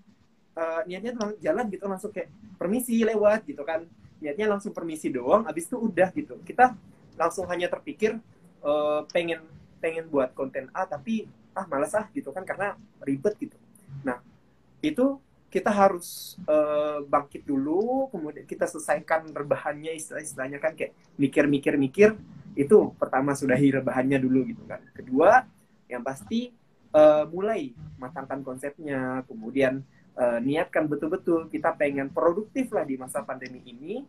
uh, 0.55 0.84
niatnya 0.88 1.15
jalan 1.39 1.65
gitu 1.72 1.86
langsung 1.88 2.12
kayak 2.15 2.31
permisi 2.55 3.03
lewat 3.03 3.48
gitu 3.48 3.63
kan. 3.63 3.88
Niatnya 4.19 4.51
langsung 4.51 4.75
permisi 4.75 5.08
doang 5.12 5.48
abis 5.48 5.67
itu 5.72 5.77
udah 5.79 6.10
gitu. 6.15 6.39
Kita 6.43 6.75
langsung 7.19 7.48
hanya 7.48 7.67
terpikir 7.67 8.19
uh, 8.63 9.03
pengen 9.12 9.43
pengen 9.79 10.12
buat 10.12 10.36
konten 10.36 10.67
A 10.75 10.84
tapi 10.84 11.27
ah 11.55 11.63
malas 11.67 11.96
ah 11.96 12.08
gitu 12.12 12.31
kan 12.36 12.43
karena 12.43 12.75
ribet 13.03 13.36
gitu. 13.39 13.55
Nah 14.03 14.19
itu 14.84 15.19
kita 15.50 15.74
harus 15.74 16.38
uh, 16.46 17.01
bangkit 17.10 17.41
dulu 17.44 18.08
kemudian 18.13 18.46
kita 18.46 18.70
selesaikan 18.70 19.34
rebahannya 19.34 19.98
istilah-istilahnya 19.98 20.62
kan 20.62 20.77
kayak 20.77 20.94
mikir-mikir-mikir 21.18 22.13
itu 22.53 22.77
pertama 22.98 23.34
sudahi 23.34 23.82
rebahannya 23.82 24.18
dulu 24.22 24.46
gitu 24.50 24.63
kan. 24.65 24.82
Kedua 24.94 25.46
yang 25.89 26.06
pasti 26.06 26.53
uh, 26.94 27.25
mulai 27.29 27.74
matangkan 27.98 28.41
konsepnya, 28.46 29.25
kemudian 29.25 29.82
uh, 30.20 30.38
niatkan 30.44 30.86
betul-betul 30.86 31.50
kita 31.50 31.74
pengen 31.79 32.10
produktif 32.13 32.70
lah 32.75 32.86
di 32.86 33.00
masa 33.00 33.25
pandemi 33.25 33.63
ini, 33.65 34.06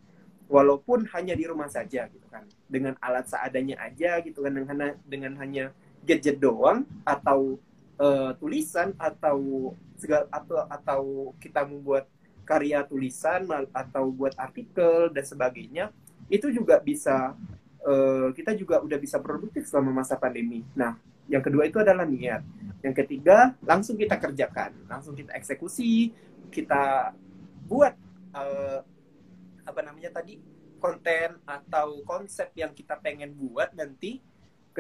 walaupun 0.51 1.09
hanya 1.15 1.33
di 1.39 1.45
rumah 1.49 1.71
saja 1.71 2.11
gitu 2.11 2.27
kan, 2.29 2.45
dengan 2.67 2.99
alat 3.01 3.29
seadanya 3.29 3.81
aja 3.81 4.21
gitu 4.21 4.45
kan, 4.45 4.53
dengan 4.53 4.99
dengan 5.07 5.33
hanya 5.41 5.73
gadget 6.05 6.41
doang 6.41 6.85
atau 7.05 7.61
uh, 8.01 8.33
tulisan 8.41 8.97
atau 8.97 9.71
segala 10.01 10.25
atau 10.33 10.59
atau 10.67 11.03
kita 11.37 11.69
membuat 11.69 12.09
karya 12.49 12.83
tulisan 12.89 13.47
atau 13.71 14.11
buat 14.11 14.35
artikel 14.35 15.13
dan 15.13 15.23
sebagainya 15.23 15.85
itu 16.33 16.51
juga 16.51 16.81
bisa 16.81 17.37
uh, 17.85 18.29
kita 18.33 18.57
juga 18.57 18.81
udah 18.81 18.99
bisa 18.99 19.21
produktif 19.21 19.69
selama 19.69 20.03
masa 20.03 20.17
pandemi. 20.17 20.65
Nah, 20.75 20.97
yang 21.31 21.45
kedua 21.45 21.69
itu 21.69 21.79
adalah 21.79 22.03
niat. 22.09 22.43
Yang 22.81 23.05
ketiga, 23.05 23.55
langsung 23.63 23.95
kita 23.95 24.19
kerjakan, 24.19 24.75
langsung 24.89 25.15
kita 25.15 25.31
eksekusi, 25.37 26.11
kita 26.51 27.15
buat 27.71 27.95
uh, 28.35 28.83
apa 29.63 29.81
namanya 29.87 30.11
tadi 30.11 30.43
konten 30.81 31.39
atau 31.45 32.03
konsep 32.09 32.51
yang 32.57 32.73
kita 32.73 32.97
pengen 32.99 33.37
buat 33.37 33.71
nanti 33.77 34.19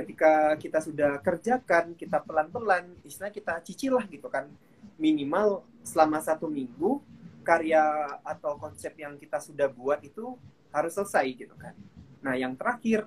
ketika 0.01 0.57
kita 0.57 0.81
sudah 0.81 1.21
kerjakan, 1.21 1.93
kita 1.93 2.25
pelan-pelan, 2.25 2.97
istilah 3.05 3.29
kita 3.29 3.61
cicil 3.61 4.01
lah 4.01 4.09
gitu 4.09 4.33
kan. 4.33 4.49
Minimal 4.97 5.61
selama 5.85 6.25
satu 6.25 6.49
minggu 6.49 7.05
karya 7.45 8.17
atau 8.25 8.57
konsep 8.57 8.97
yang 8.97 9.17
kita 9.21 9.41
sudah 9.41 9.69
buat 9.69 10.01
itu 10.01 10.37
harus 10.73 10.93
selesai 10.97 11.27
gitu 11.37 11.53
kan. 11.57 11.77
Nah 12.25 12.37
yang 12.37 12.57
terakhir 12.57 13.05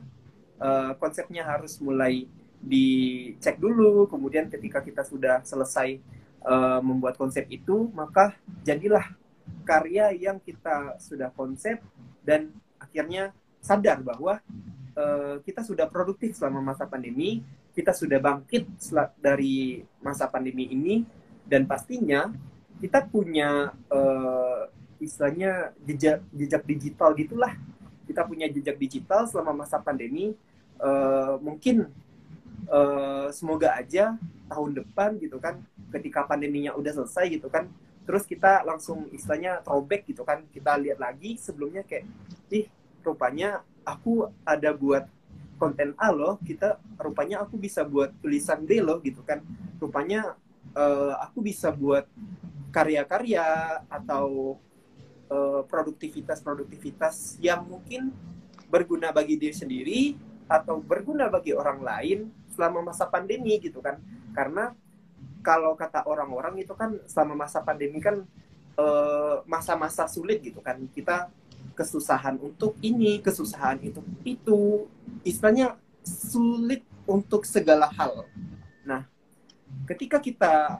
uh, 0.62 0.94
konsepnya 0.98 1.46
harus 1.46 1.78
mulai 1.82 2.26
dicek 2.64 3.60
dulu 3.60 4.08
kemudian 4.08 4.48
ketika 4.48 4.80
kita 4.80 5.04
sudah 5.04 5.44
selesai 5.44 6.00
uh, 6.48 6.80
membuat 6.80 7.20
konsep 7.20 7.44
itu 7.52 7.92
maka 7.92 8.40
jadilah 8.64 9.04
karya 9.68 10.16
yang 10.16 10.40
kita 10.40 10.96
sudah 10.96 11.28
konsep 11.36 11.84
dan 12.24 12.56
akhirnya 12.80 13.36
sadar 13.60 14.00
bahwa 14.00 14.40
uh, 14.98 15.42
kita 15.44 15.62
sudah 15.66 15.90
produktif 15.90 16.38
selama 16.38 16.74
masa 16.74 16.86
pandemi 16.90 17.42
kita 17.74 17.90
sudah 17.92 18.22
bangkit 18.22 18.70
dari 19.18 19.82
masa 20.06 20.30
pandemi 20.30 20.70
ini 20.70 21.02
dan 21.50 21.66
pastinya 21.66 22.30
kita 22.78 23.10
punya 23.10 23.74
uh, 23.90 24.70
istilahnya 25.02 25.74
jejak 25.84 26.22
jejak 26.32 26.64
digital 26.64 27.12
gitulah. 27.18 27.54
Kita 28.06 28.28
punya 28.30 28.46
jejak 28.46 28.78
digital 28.78 29.26
selama 29.26 29.66
masa 29.66 29.82
pandemi 29.82 30.38
uh, 30.78 31.42
mungkin 31.42 31.90
uh, 32.70 33.34
semoga 33.34 33.74
aja 33.74 34.14
tahun 34.48 34.84
depan 34.86 35.18
gitu 35.18 35.42
kan 35.42 35.66
ketika 35.90 36.30
pandeminya 36.30 36.78
udah 36.78 36.94
selesai 36.94 37.26
gitu 37.32 37.50
kan 37.50 37.66
terus 38.04 38.28
kita 38.28 38.62
langsung 38.68 39.08
istilahnya 39.16 39.64
throwback 39.64 40.04
gitu 40.06 40.28
kan 40.28 40.44
kita 40.52 40.76
lihat 40.78 41.00
lagi 41.00 41.40
sebelumnya 41.40 41.88
kayak 41.88 42.06
ih 42.52 42.68
rupanya 43.02 43.64
aku 43.84 44.32
ada 44.44 44.72
buat 44.76 45.08
konten 45.62 45.96
A 45.96 46.12
loh 46.12 46.42
kita 46.44 46.76
rupanya 47.00 47.46
aku 47.46 47.56
bisa 47.56 47.88
buat 47.88 48.12
tulisan 48.20 48.68
B 48.68 48.84
loh 48.84 49.00
gitu 49.00 49.24
kan. 49.24 49.40
Rupanya 49.80 50.36
uh, 50.76 51.14
aku 51.24 51.40
bisa 51.40 51.72
buat 51.72 52.08
karya-karya 52.74 53.44
atau 53.88 54.58
uh, 55.30 55.62
produktivitas-produktivitas 55.70 57.38
yang 57.40 57.64
mungkin 57.64 58.12
berguna 58.68 59.14
bagi 59.14 59.38
diri 59.38 59.54
sendiri 59.54 60.02
atau 60.50 60.82
berguna 60.82 61.30
bagi 61.30 61.54
orang 61.54 61.80
lain 61.80 62.20
selama 62.52 62.92
masa 62.92 63.06
pandemi 63.06 63.62
gitu 63.62 63.80
kan. 63.80 64.02
Karena 64.34 64.74
kalau 65.46 65.78
kata 65.78 66.10
orang-orang 66.10 66.66
itu 66.66 66.74
kan 66.74 66.98
selama 67.06 67.46
masa 67.46 67.60
pandemi 67.60 68.00
kan 68.00 68.24
eh, 68.80 69.36
masa-masa 69.46 70.08
uh, 70.08 70.10
sulit 70.10 70.40
gitu 70.40 70.64
kan. 70.64 70.80
Kita 70.90 71.30
kesusahan 71.74 72.40
untuk 72.40 72.78
ini 72.80 73.20
kesusahan 73.20 73.82
itu 73.84 74.00
itu. 74.24 74.88
Istilahnya 75.26 75.76
sulit 76.06 76.84
untuk 77.04 77.44
segala 77.44 77.90
hal. 77.92 78.26
Nah 78.88 79.06
ketika 79.90 80.22
kita 80.22 80.80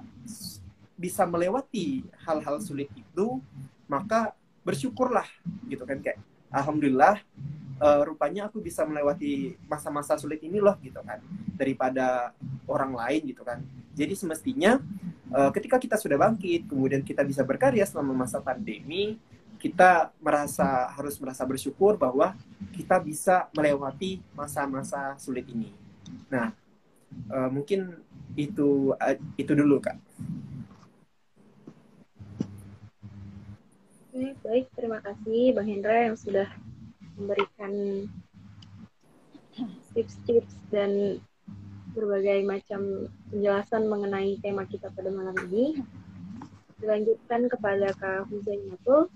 bisa 0.94 1.26
melewati 1.28 2.06
hal-hal 2.24 2.62
sulit 2.62 2.88
itu 2.96 3.42
maka 3.90 4.32
bersyukurlah 4.64 5.28
gitu 5.68 5.84
kan 5.84 6.00
kayak 6.00 6.22
alhamdulillah 6.48 7.20
uh, 7.84 8.02
rupanya 8.08 8.48
aku 8.48 8.64
bisa 8.64 8.88
melewati 8.88 9.60
masa-masa 9.68 10.16
sulit 10.16 10.40
ini 10.40 10.64
loh 10.64 10.78
gitu 10.80 11.02
kan 11.04 11.20
daripada 11.58 12.32
orang 12.70 12.96
lain 12.96 13.22
gitu 13.34 13.44
kan. 13.44 13.60
Jadi 13.94 14.18
semestinya 14.18 14.80
uh, 15.34 15.52
ketika 15.52 15.78
kita 15.78 16.00
sudah 16.00 16.18
bangkit 16.18 16.70
kemudian 16.72 17.04
kita 17.04 17.22
bisa 17.28 17.44
berkarya 17.44 17.84
selama 17.84 18.26
masa 18.26 18.40
pandemi 18.40 19.20
kita 19.64 20.12
merasa 20.20 20.92
harus 20.92 21.16
merasa 21.24 21.48
bersyukur 21.48 21.96
bahwa 21.96 22.36
kita 22.76 23.00
bisa 23.00 23.48
melewati 23.56 24.20
masa-masa 24.36 25.16
sulit 25.16 25.48
ini 25.48 25.72
nah 26.28 26.52
uh, 27.32 27.48
mungkin 27.48 27.96
itu 28.36 28.92
uh, 29.00 29.16
itu 29.40 29.56
dulu 29.56 29.80
kak 29.80 29.96
Oke, 34.14 34.38
baik. 34.46 34.70
Terima 34.78 35.02
kasih 35.02 35.58
Bang 35.58 35.66
Hendra 35.66 36.06
yang 36.06 36.14
sudah 36.14 36.46
memberikan 37.18 37.74
tips-tips 39.98 40.54
dan 40.70 41.18
berbagai 41.98 42.46
macam 42.46 43.10
penjelasan 43.34 43.90
mengenai 43.90 44.38
tema 44.38 44.70
kita 44.70 44.94
pada 44.94 45.10
malam 45.10 45.34
ini. 45.50 45.82
Dilanjutkan 46.78 47.50
kepada 47.50 47.90
Kak 47.98 48.30
Huzainatul. 48.30 49.10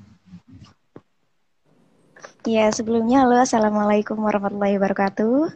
Ya, 2.48 2.72
sebelumnya 2.72 3.28
halo 3.28 3.44
Assalamualaikum 3.44 4.16
warahmatullahi 4.24 4.80
wabarakatuh. 4.80 5.52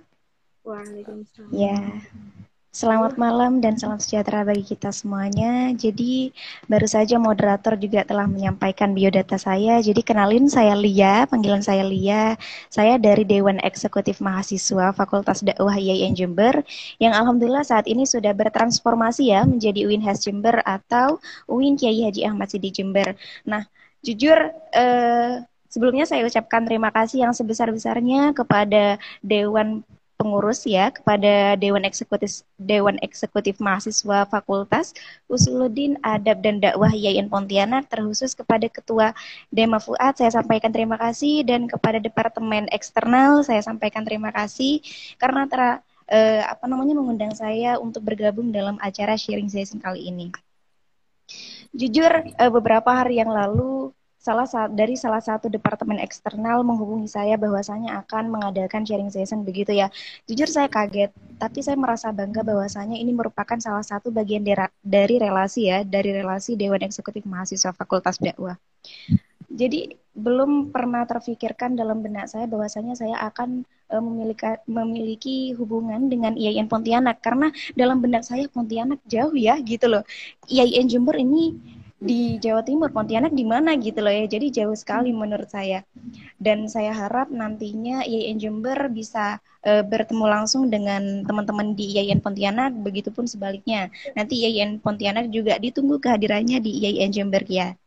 Waalaikumsalam. 0.68 1.56
Ya, 1.56 1.80
Selamat 2.72 3.16
malam 3.16 3.64
dan 3.64 3.80
salam 3.80 4.00
sejahtera 4.00 4.44
bagi 4.44 4.64
kita 4.64 4.92
semuanya. 4.92 5.72
Jadi 5.72 6.36
baru 6.68 6.88
saja 6.88 7.16
moderator 7.16 7.80
juga 7.80 8.04
telah 8.04 8.28
menyampaikan 8.28 8.92
biodata 8.92 9.40
saya. 9.40 9.80
Jadi 9.80 10.04
kenalin 10.04 10.52
saya 10.52 10.76
Lia, 10.76 11.28
panggilan 11.32 11.64
saya 11.64 11.84
Lia. 11.88 12.36
Saya 12.68 13.00
dari 13.00 13.24
Dewan 13.24 13.60
Eksekutif 13.64 14.20
Mahasiswa 14.20 14.92
Fakultas 14.92 15.44
Dakwah 15.44 15.80
IAIN 15.80 16.12
Jember 16.12 16.60
yang 17.00 17.16
alhamdulillah 17.16 17.64
saat 17.64 17.88
ini 17.88 18.04
sudah 18.04 18.36
bertransformasi 18.36 19.32
ya 19.32 19.48
menjadi 19.48 19.88
UIN 19.88 20.04
Has 20.08 20.24
Jember 20.24 20.60
atau 20.64 21.24
UIN 21.52 21.76
Kiai 21.76 22.04
Haji 22.08 22.24
Ahmad 22.28 22.52
Sidi 22.52 22.72
Jember. 22.72 23.16
Nah, 23.48 23.68
jujur 24.00 24.36
eh, 24.76 25.44
sebelumnya 25.72 26.04
saya 26.04 26.28
ucapkan 26.28 26.68
terima 26.68 26.92
kasih 26.92 27.24
yang 27.24 27.34
sebesar-besarnya 27.34 28.36
kepada 28.36 29.00
Dewan 29.24 29.88
pengurus 30.22 30.70
ya 30.70 30.94
kepada 30.94 31.58
Dewan 31.58 31.82
Eksekutif 31.82 32.46
Dewan 32.62 33.02
Eksekutif 33.02 33.58
Mahasiswa 33.58 34.30
Fakultas 34.30 34.94
Usuluddin 35.26 35.98
Adab 36.06 36.46
dan 36.46 36.62
Dakwah 36.62 36.94
IAIN 36.94 37.26
Pontianak 37.26 37.90
terkhusus 37.90 38.38
kepada 38.38 38.70
Ketua 38.70 39.18
Dema 39.50 39.82
Fuad 39.82 40.22
saya 40.22 40.30
sampaikan 40.30 40.70
terima 40.70 41.02
kasih 41.02 41.42
dan 41.42 41.66
kepada 41.66 41.98
Departemen 41.98 42.70
Eksternal 42.70 43.42
saya 43.42 43.66
sampaikan 43.66 44.06
terima 44.06 44.30
kasih 44.30 44.86
karena 45.18 45.50
ter, 45.50 45.82
eh, 46.14 46.46
apa 46.46 46.70
namanya 46.70 46.94
mengundang 46.94 47.34
saya 47.34 47.82
untuk 47.82 48.06
bergabung 48.06 48.54
dalam 48.54 48.78
acara 48.78 49.18
sharing 49.18 49.50
session 49.50 49.82
kali 49.82 50.06
ini. 50.06 50.30
Jujur 51.74 52.12
eh, 52.30 52.52
beberapa 52.52 52.94
hari 52.94 53.18
yang 53.18 53.34
lalu 53.34 53.81
salah 54.22 54.46
satu 54.46 54.70
dari 54.78 54.94
salah 54.94 55.18
satu 55.18 55.50
departemen 55.50 55.98
eksternal 55.98 56.62
menghubungi 56.62 57.10
saya 57.10 57.42
bahwasanya 57.42 58.06
akan 58.06 58.30
mengadakan 58.30 58.86
sharing 58.86 59.10
session 59.10 59.42
begitu 59.42 59.74
ya. 59.74 59.90
Jujur 60.30 60.46
saya 60.46 60.70
kaget, 60.70 61.10
tapi 61.42 61.66
saya 61.66 61.74
merasa 61.74 62.14
bangga 62.14 62.46
bahwasanya 62.46 63.02
ini 63.02 63.10
merupakan 63.18 63.58
salah 63.58 63.82
satu 63.82 64.14
bagian 64.14 64.46
dari 64.86 65.16
relasi 65.18 65.74
ya, 65.74 65.82
dari 65.82 66.14
relasi 66.14 66.54
Dewan 66.54 66.86
Eksekutif 66.86 67.26
Mahasiswa 67.26 67.74
Fakultas 67.74 68.22
Dakwah. 68.22 68.62
Jadi 69.52 69.98
belum 70.12 70.72
pernah 70.72 71.04
terfikirkan 71.04 71.76
dalam 71.76 72.04
benak 72.04 72.28
saya 72.28 72.48
bahwasanya 72.48 72.96
saya 72.96 73.16
akan 73.26 73.64
uh, 73.92 74.04
memiliki 74.04 74.48
memiliki 74.68 75.38
hubungan 75.56 76.08
dengan 76.08 76.36
IAIN 76.36 76.68
Pontianak 76.68 77.20
karena 77.24 77.52
dalam 77.76 78.00
benak 78.00 78.24
saya 78.24 78.48
Pontianak 78.48 79.00
jauh 79.08 79.36
ya 79.36 79.60
gitu 79.60 79.92
loh. 79.92 80.04
IAIN 80.48 80.88
Jember 80.88 81.20
ini 81.20 81.56
di 82.02 82.42
Jawa 82.42 82.66
Timur, 82.66 82.90
Pontianak 82.90 83.30
di 83.30 83.46
mana 83.46 83.78
gitu 83.78 84.02
loh 84.02 84.10
ya. 84.10 84.26
Jadi 84.26 84.50
jauh 84.50 84.74
sekali 84.74 85.14
menurut 85.14 85.46
saya. 85.46 85.86
Dan 86.42 86.66
saya 86.66 86.98
harap 86.98 87.30
nantinya 87.30 88.02
IAIN 88.02 88.42
Jember 88.42 88.90
bisa 88.90 89.38
uh, 89.62 89.86
bertemu 89.86 90.26
langsung 90.26 90.66
dengan 90.74 91.22
teman-teman 91.22 91.78
di 91.78 91.94
IAIN 91.94 92.18
Pontianak, 92.18 92.74
begitupun 92.74 93.30
sebaliknya. 93.30 93.94
Nanti 94.18 94.42
IAIN 94.42 94.82
Pontianak 94.82 95.30
juga 95.30 95.62
ditunggu 95.62 96.02
kehadirannya 96.02 96.58
di 96.58 96.82
IAIN 96.82 97.14
Jember 97.14 97.46
ya. 97.46 97.78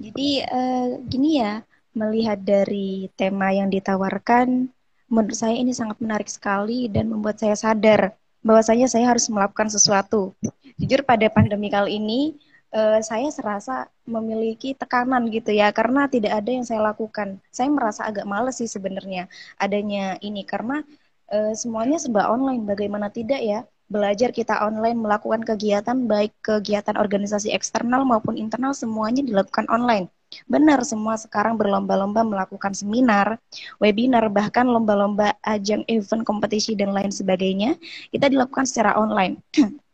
Jadi 0.00 0.40
uh, 0.48 0.96
gini 1.04 1.44
ya, 1.44 1.60
melihat 1.92 2.40
dari 2.40 3.12
tema 3.20 3.52
yang 3.52 3.68
ditawarkan, 3.68 4.72
menurut 5.12 5.36
saya 5.36 5.60
ini 5.60 5.76
sangat 5.76 6.00
menarik 6.00 6.28
sekali 6.32 6.88
dan 6.88 7.12
membuat 7.12 7.36
saya 7.36 7.56
sadar 7.56 8.16
bahwasanya 8.46 8.86
saya 8.86 9.10
harus 9.10 9.26
melakukan 9.26 9.66
sesuatu. 9.66 10.30
Jujur 10.78 11.02
pada 11.02 11.26
pandemi 11.26 11.66
kali 11.66 11.98
ini, 11.98 12.38
uh, 12.70 13.02
saya 13.02 13.26
serasa 13.34 13.90
memiliki 14.06 14.78
tekanan 14.78 15.26
gitu 15.34 15.50
ya 15.50 15.74
karena 15.74 16.06
tidak 16.06 16.38
ada 16.38 16.50
yang 16.54 16.62
saya 16.62 16.80
lakukan. 16.86 17.42
Saya 17.50 17.68
merasa 17.74 18.06
agak 18.06 18.22
males 18.22 18.62
sih 18.62 18.70
sebenarnya 18.70 19.26
adanya 19.58 20.14
ini 20.22 20.46
karena 20.46 20.86
uh, 21.34 21.52
semuanya 21.58 21.98
serba 21.98 22.30
online. 22.30 22.62
Bagaimana 22.62 23.10
tidak 23.10 23.42
ya? 23.42 23.66
Belajar 23.86 24.34
kita 24.34 24.62
online 24.66 24.98
melakukan 24.98 25.46
kegiatan 25.46 26.06
baik 26.10 26.34
kegiatan 26.42 26.98
organisasi 26.98 27.54
eksternal 27.54 28.02
maupun 28.02 28.38
internal 28.38 28.74
semuanya 28.74 29.22
dilakukan 29.26 29.66
online. 29.70 30.06
Benar, 30.46 30.82
semua 30.82 31.14
sekarang 31.14 31.54
berlomba-lomba 31.54 32.26
melakukan 32.26 32.74
seminar, 32.74 33.38
webinar, 33.78 34.26
bahkan 34.30 34.66
lomba-lomba 34.66 35.38
ajang 35.42 35.86
event 35.86 36.22
kompetisi 36.26 36.74
dan 36.74 36.90
lain 36.90 37.14
sebagainya, 37.14 37.78
kita 38.10 38.26
dilakukan 38.30 38.66
secara 38.66 38.98
online. 38.98 39.38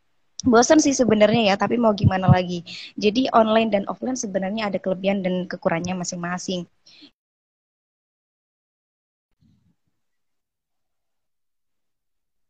bosan 0.43 0.79
sih 0.83 0.91
sebenarnya 0.91 1.53
ya, 1.53 1.55
tapi 1.55 1.79
mau 1.79 1.95
gimana 1.95 2.27
lagi. 2.27 2.65
Jadi 2.99 3.31
online 3.31 3.69
dan 3.71 3.83
offline 3.87 4.19
sebenarnya 4.19 4.67
ada 4.69 4.77
kelebihan 4.81 5.23
dan 5.23 5.47
kekurangannya 5.47 5.95
masing-masing. 6.03 6.67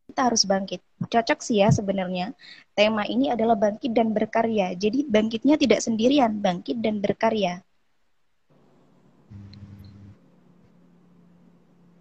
Kita 0.09 0.29
harus 0.29 0.45
bangkit. 0.45 0.81
Cocok 1.09 1.39
sih 1.41 1.57
ya 1.61 1.69
sebenarnya. 1.73 2.37
Tema 2.77 3.01
ini 3.09 3.33
adalah 3.33 3.57
bangkit 3.57 3.91
dan 3.97 4.13
berkarya. 4.13 4.73
Jadi 4.77 5.05
bangkitnya 5.09 5.55
tidak 5.57 5.81
sendirian, 5.81 6.37
bangkit 6.37 6.77
dan 6.85 7.01
berkarya. 7.01 7.61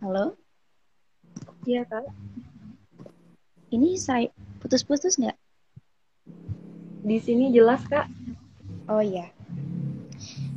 Halo? 0.02 0.34
Iya, 1.62 1.86
Kak. 1.86 2.10
Ini 3.70 3.94
saya 3.94 4.26
putus-putus 4.58 5.14
nggak? 5.14 5.38
di 7.02 7.18
sini 7.18 7.50
jelas 7.50 7.82
kak. 7.90 8.06
Oh 8.86 9.02
iya. 9.02 9.26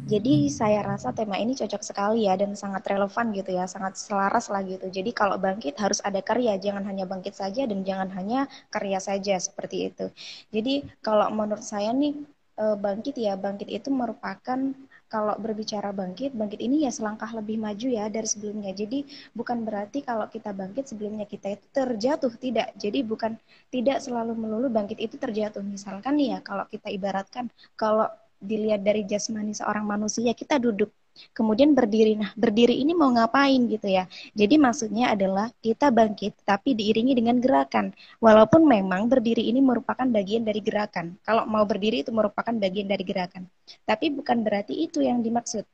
Jadi 0.06 0.54
saya 0.54 0.86
rasa 0.86 1.10
tema 1.10 1.42
ini 1.42 1.58
cocok 1.58 1.82
sekali 1.82 2.30
ya 2.30 2.38
dan 2.38 2.54
sangat 2.54 2.86
relevan 2.86 3.34
gitu 3.34 3.58
ya, 3.58 3.66
sangat 3.66 3.98
selaras 3.98 4.54
lah 4.54 4.62
gitu. 4.62 4.86
Jadi 4.86 5.10
kalau 5.10 5.42
bangkit 5.42 5.74
harus 5.82 5.98
ada 6.06 6.22
karya, 6.22 6.62
jangan 6.62 6.86
hanya 6.86 7.10
bangkit 7.10 7.34
saja 7.34 7.66
dan 7.66 7.82
jangan 7.82 8.14
hanya 8.14 8.46
karya 8.70 9.02
saja 9.02 9.42
seperti 9.42 9.90
itu. 9.90 10.06
Jadi 10.54 10.86
kalau 11.02 11.34
menurut 11.34 11.66
saya 11.66 11.90
nih 11.90 12.14
eh, 12.62 12.78
bangkit 12.78 13.18
ya, 13.18 13.34
bangkit 13.34 13.70
itu 13.74 13.90
merupakan 13.90 14.78
kalau 15.16 15.32
berbicara 15.40 15.96
bangkit, 15.96 16.36
bangkit 16.36 16.60
ini 16.60 16.84
ya 16.84 16.92
selangkah 16.92 17.32
lebih 17.32 17.56
maju 17.56 17.88
ya 17.88 18.12
dari 18.12 18.28
sebelumnya. 18.28 18.76
Jadi 18.76 19.08
bukan 19.32 19.64
berarti 19.64 20.04
kalau 20.04 20.28
kita 20.28 20.52
bangkit 20.52 20.92
sebelumnya 20.92 21.24
kita 21.24 21.56
itu 21.56 21.66
terjatuh, 21.72 22.36
tidak. 22.36 22.76
Jadi 22.76 23.00
bukan 23.08 23.40
tidak 23.72 24.04
selalu 24.04 24.36
melulu 24.36 24.68
bangkit 24.68 25.00
itu 25.00 25.16
terjatuh. 25.16 25.64
Misalkan 25.64 26.20
nih 26.20 26.36
ya 26.36 26.40
kalau 26.44 26.68
kita 26.68 26.92
ibaratkan 26.92 27.48
kalau 27.80 28.12
dilihat 28.44 28.84
dari 28.84 29.08
jasmani 29.08 29.56
seorang 29.56 29.88
manusia, 29.88 30.36
kita 30.36 30.60
duduk 30.60 30.92
kemudian 31.32 31.72
berdiri. 31.74 32.20
Nah, 32.20 32.32
berdiri 32.36 32.76
ini 32.80 32.92
mau 32.96 33.12
ngapain 33.12 33.60
gitu 33.72 33.88
ya? 33.88 34.06
Jadi 34.36 34.56
maksudnya 34.60 35.16
adalah 35.16 35.52
kita 35.64 35.90
bangkit 35.92 36.44
tapi 36.44 36.76
diiringi 36.76 37.16
dengan 37.16 37.40
gerakan. 37.40 37.96
Walaupun 38.20 38.68
memang 38.68 39.08
berdiri 39.08 39.48
ini 39.48 39.60
merupakan 39.64 40.06
bagian 40.06 40.44
dari 40.44 40.60
gerakan. 40.60 41.18
Kalau 41.24 41.48
mau 41.48 41.64
berdiri 41.64 42.04
itu 42.04 42.12
merupakan 42.14 42.54
bagian 42.56 42.88
dari 42.88 43.04
gerakan. 43.04 43.48
Tapi 43.84 44.12
bukan 44.12 44.44
berarti 44.44 44.76
itu 44.76 45.02
yang 45.04 45.24
dimaksud. 45.24 45.66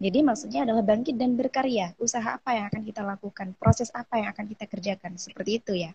Jadi 0.00 0.18
maksudnya 0.24 0.64
adalah 0.64 0.80
bangkit 0.80 1.20
dan 1.20 1.36
berkarya. 1.36 1.92
Usaha 2.00 2.40
apa 2.40 2.56
yang 2.56 2.72
akan 2.72 2.82
kita 2.88 3.04
lakukan? 3.04 3.52
Proses 3.60 3.92
apa 3.92 4.16
yang 4.16 4.32
akan 4.32 4.48
kita 4.48 4.64
kerjakan? 4.64 5.20
Seperti 5.20 5.60
itu 5.60 5.72
ya. 5.76 5.92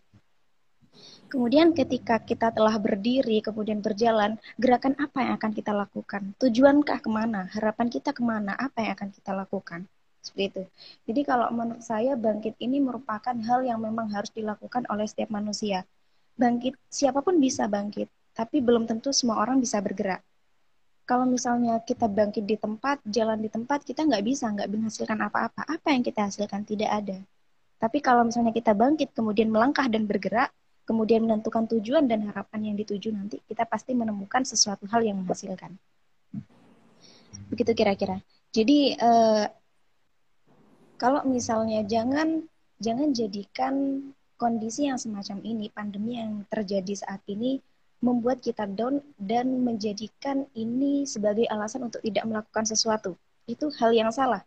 Kemudian 1.26 1.74
ketika 1.74 2.22
kita 2.22 2.54
telah 2.54 2.78
berdiri, 2.78 3.42
kemudian 3.42 3.82
berjalan, 3.82 4.38
gerakan 4.62 4.94
apa 5.02 5.26
yang 5.26 5.34
akan 5.42 5.52
kita 5.58 5.74
lakukan? 5.74 6.38
Tujuankah 6.38 7.02
ke 7.02 7.10
mana? 7.10 7.50
Harapan 7.50 7.90
kita 7.90 8.14
ke 8.14 8.22
mana? 8.22 8.54
Apa 8.54 8.86
yang 8.86 8.94
akan 8.94 9.10
kita 9.10 9.32
lakukan? 9.34 9.90
Seperti 10.22 10.44
itu. 10.54 10.64
Jadi 11.10 11.22
kalau 11.26 11.50
menurut 11.50 11.82
saya 11.82 12.14
bangkit 12.14 12.58
ini 12.62 12.78
merupakan 12.78 13.34
hal 13.34 13.66
yang 13.66 13.82
memang 13.82 14.10
harus 14.14 14.30
dilakukan 14.34 14.86
oleh 14.90 15.06
setiap 15.10 15.34
manusia. 15.34 15.86
Bangkit, 16.38 16.78
siapa 16.94 17.26
pun 17.26 17.42
bisa 17.42 17.66
bangkit, 17.66 18.06
tapi 18.38 18.62
belum 18.62 18.86
tentu 18.86 19.10
semua 19.10 19.42
orang 19.42 19.58
bisa 19.58 19.82
bergerak. 19.82 20.22
Kalau 21.06 21.26
misalnya 21.30 21.82
kita 21.86 22.10
bangkit 22.10 22.50
di 22.50 22.58
tempat, 22.58 23.02
jalan 23.06 23.38
di 23.38 23.50
tempat, 23.50 23.86
kita 23.86 24.02
nggak 24.06 24.26
bisa, 24.26 24.50
nggak 24.50 24.70
menghasilkan 24.70 25.22
apa-apa. 25.22 25.62
Apa 25.70 25.94
yang 25.94 26.02
kita 26.02 26.26
hasilkan? 26.26 26.66
Tidak 26.66 26.90
ada. 26.90 27.22
Tapi 27.78 28.02
kalau 28.02 28.26
misalnya 28.26 28.50
kita 28.50 28.74
bangkit, 28.74 29.14
kemudian 29.14 29.54
melangkah 29.54 29.86
dan 29.86 30.10
bergerak, 30.10 30.50
kemudian 30.86 31.26
menentukan 31.26 31.66
tujuan 31.76 32.06
dan 32.06 32.30
harapan 32.30 32.72
yang 32.72 32.76
dituju 32.78 33.10
nanti, 33.12 33.42
kita 33.50 33.66
pasti 33.66 33.98
menemukan 33.98 34.46
sesuatu 34.46 34.86
hal 34.94 35.02
yang 35.02 35.18
menghasilkan. 35.26 35.74
Begitu 37.50 37.72
kira-kira. 37.74 38.22
Jadi 38.54 38.96
eh, 38.96 39.46
kalau 40.96 41.26
misalnya 41.28 41.84
jangan 41.84 42.46
jangan 42.80 43.12
jadikan 43.12 43.74
kondisi 44.40 44.88
yang 44.88 45.02
semacam 45.02 45.42
ini, 45.44 45.68
pandemi 45.74 46.22
yang 46.22 46.46
terjadi 46.48 46.96
saat 46.96 47.20
ini 47.28 47.60
membuat 48.04 48.44
kita 48.44 48.70
down 48.70 49.02
dan 49.18 49.66
menjadikan 49.66 50.46
ini 50.54 51.10
sebagai 51.10 51.50
alasan 51.50 51.90
untuk 51.90 52.06
tidak 52.06 52.24
melakukan 52.30 52.66
sesuatu. 52.68 53.18
Itu 53.50 53.74
hal 53.82 53.96
yang 53.96 54.14
salah. 54.14 54.46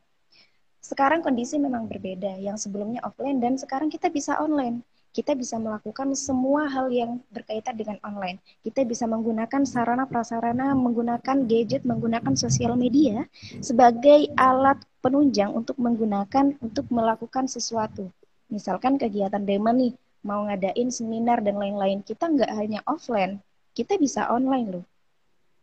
Sekarang 0.78 1.20
kondisi 1.26 1.58
memang 1.58 1.90
berbeda, 1.90 2.38
yang 2.38 2.54
sebelumnya 2.54 3.02
offline 3.02 3.42
dan 3.42 3.58
sekarang 3.58 3.90
kita 3.90 4.08
bisa 4.08 4.38
online 4.38 4.86
kita 5.12 5.32
bisa 5.34 5.56
melakukan 5.56 6.12
semua 6.14 6.68
hal 6.68 6.92
yang 6.92 7.18
berkaitan 7.32 7.74
dengan 7.74 7.96
online. 8.04 8.38
Kita 8.62 8.84
bisa 8.84 9.08
menggunakan 9.08 9.64
sarana 9.64 10.04
prasarana, 10.04 10.76
menggunakan 10.76 11.48
gadget, 11.48 11.82
menggunakan 11.88 12.36
sosial 12.36 12.76
media 12.76 13.24
sebagai 13.58 14.30
alat 14.36 14.78
penunjang 15.00 15.50
untuk 15.54 15.80
menggunakan 15.80 16.54
untuk 16.60 16.86
melakukan 16.92 17.48
sesuatu. 17.48 18.12
Misalkan 18.52 18.96
kegiatan 18.96 19.42
demo 19.42 19.72
nih, 19.72 19.92
mau 20.24 20.44
ngadain 20.48 20.88
seminar 20.92 21.40
dan 21.40 21.56
lain-lain. 21.56 22.04
Kita 22.04 22.28
nggak 22.28 22.50
hanya 22.54 22.80
offline, 22.84 23.40
kita 23.72 23.96
bisa 23.96 24.28
online 24.28 24.80
loh. 24.80 24.84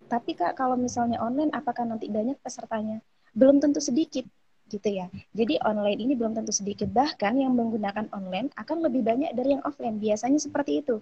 Tapi 0.05 0.38
kak, 0.38 0.53
kalau 0.53 0.77
misalnya 0.77 1.17
online, 1.17 1.49
apakah 1.49 1.81
nanti 1.81 2.05
banyak 2.10 2.38
pesertanya? 2.41 3.01
Belum 3.34 3.58
tentu 3.58 3.81
sedikit 3.81 4.23
gitu 4.69 4.89
ya. 4.89 5.08
Jadi 5.34 5.62
online 5.62 5.99
ini 6.01 6.13
belum 6.17 6.34
tentu 6.34 6.51
sedikit, 6.51 6.89
bahkan 6.89 7.38
yang 7.38 7.54
menggunakan 7.54 8.10
online 8.12 8.49
akan 8.58 8.78
lebih 8.86 9.06
banyak 9.06 9.32
dari 9.38 9.58
yang 9.58 9.63
offline. 9.63 10.01
Biasanya 10.01 10.39
seperti 10.41 10.82
itu. 10.82 10.99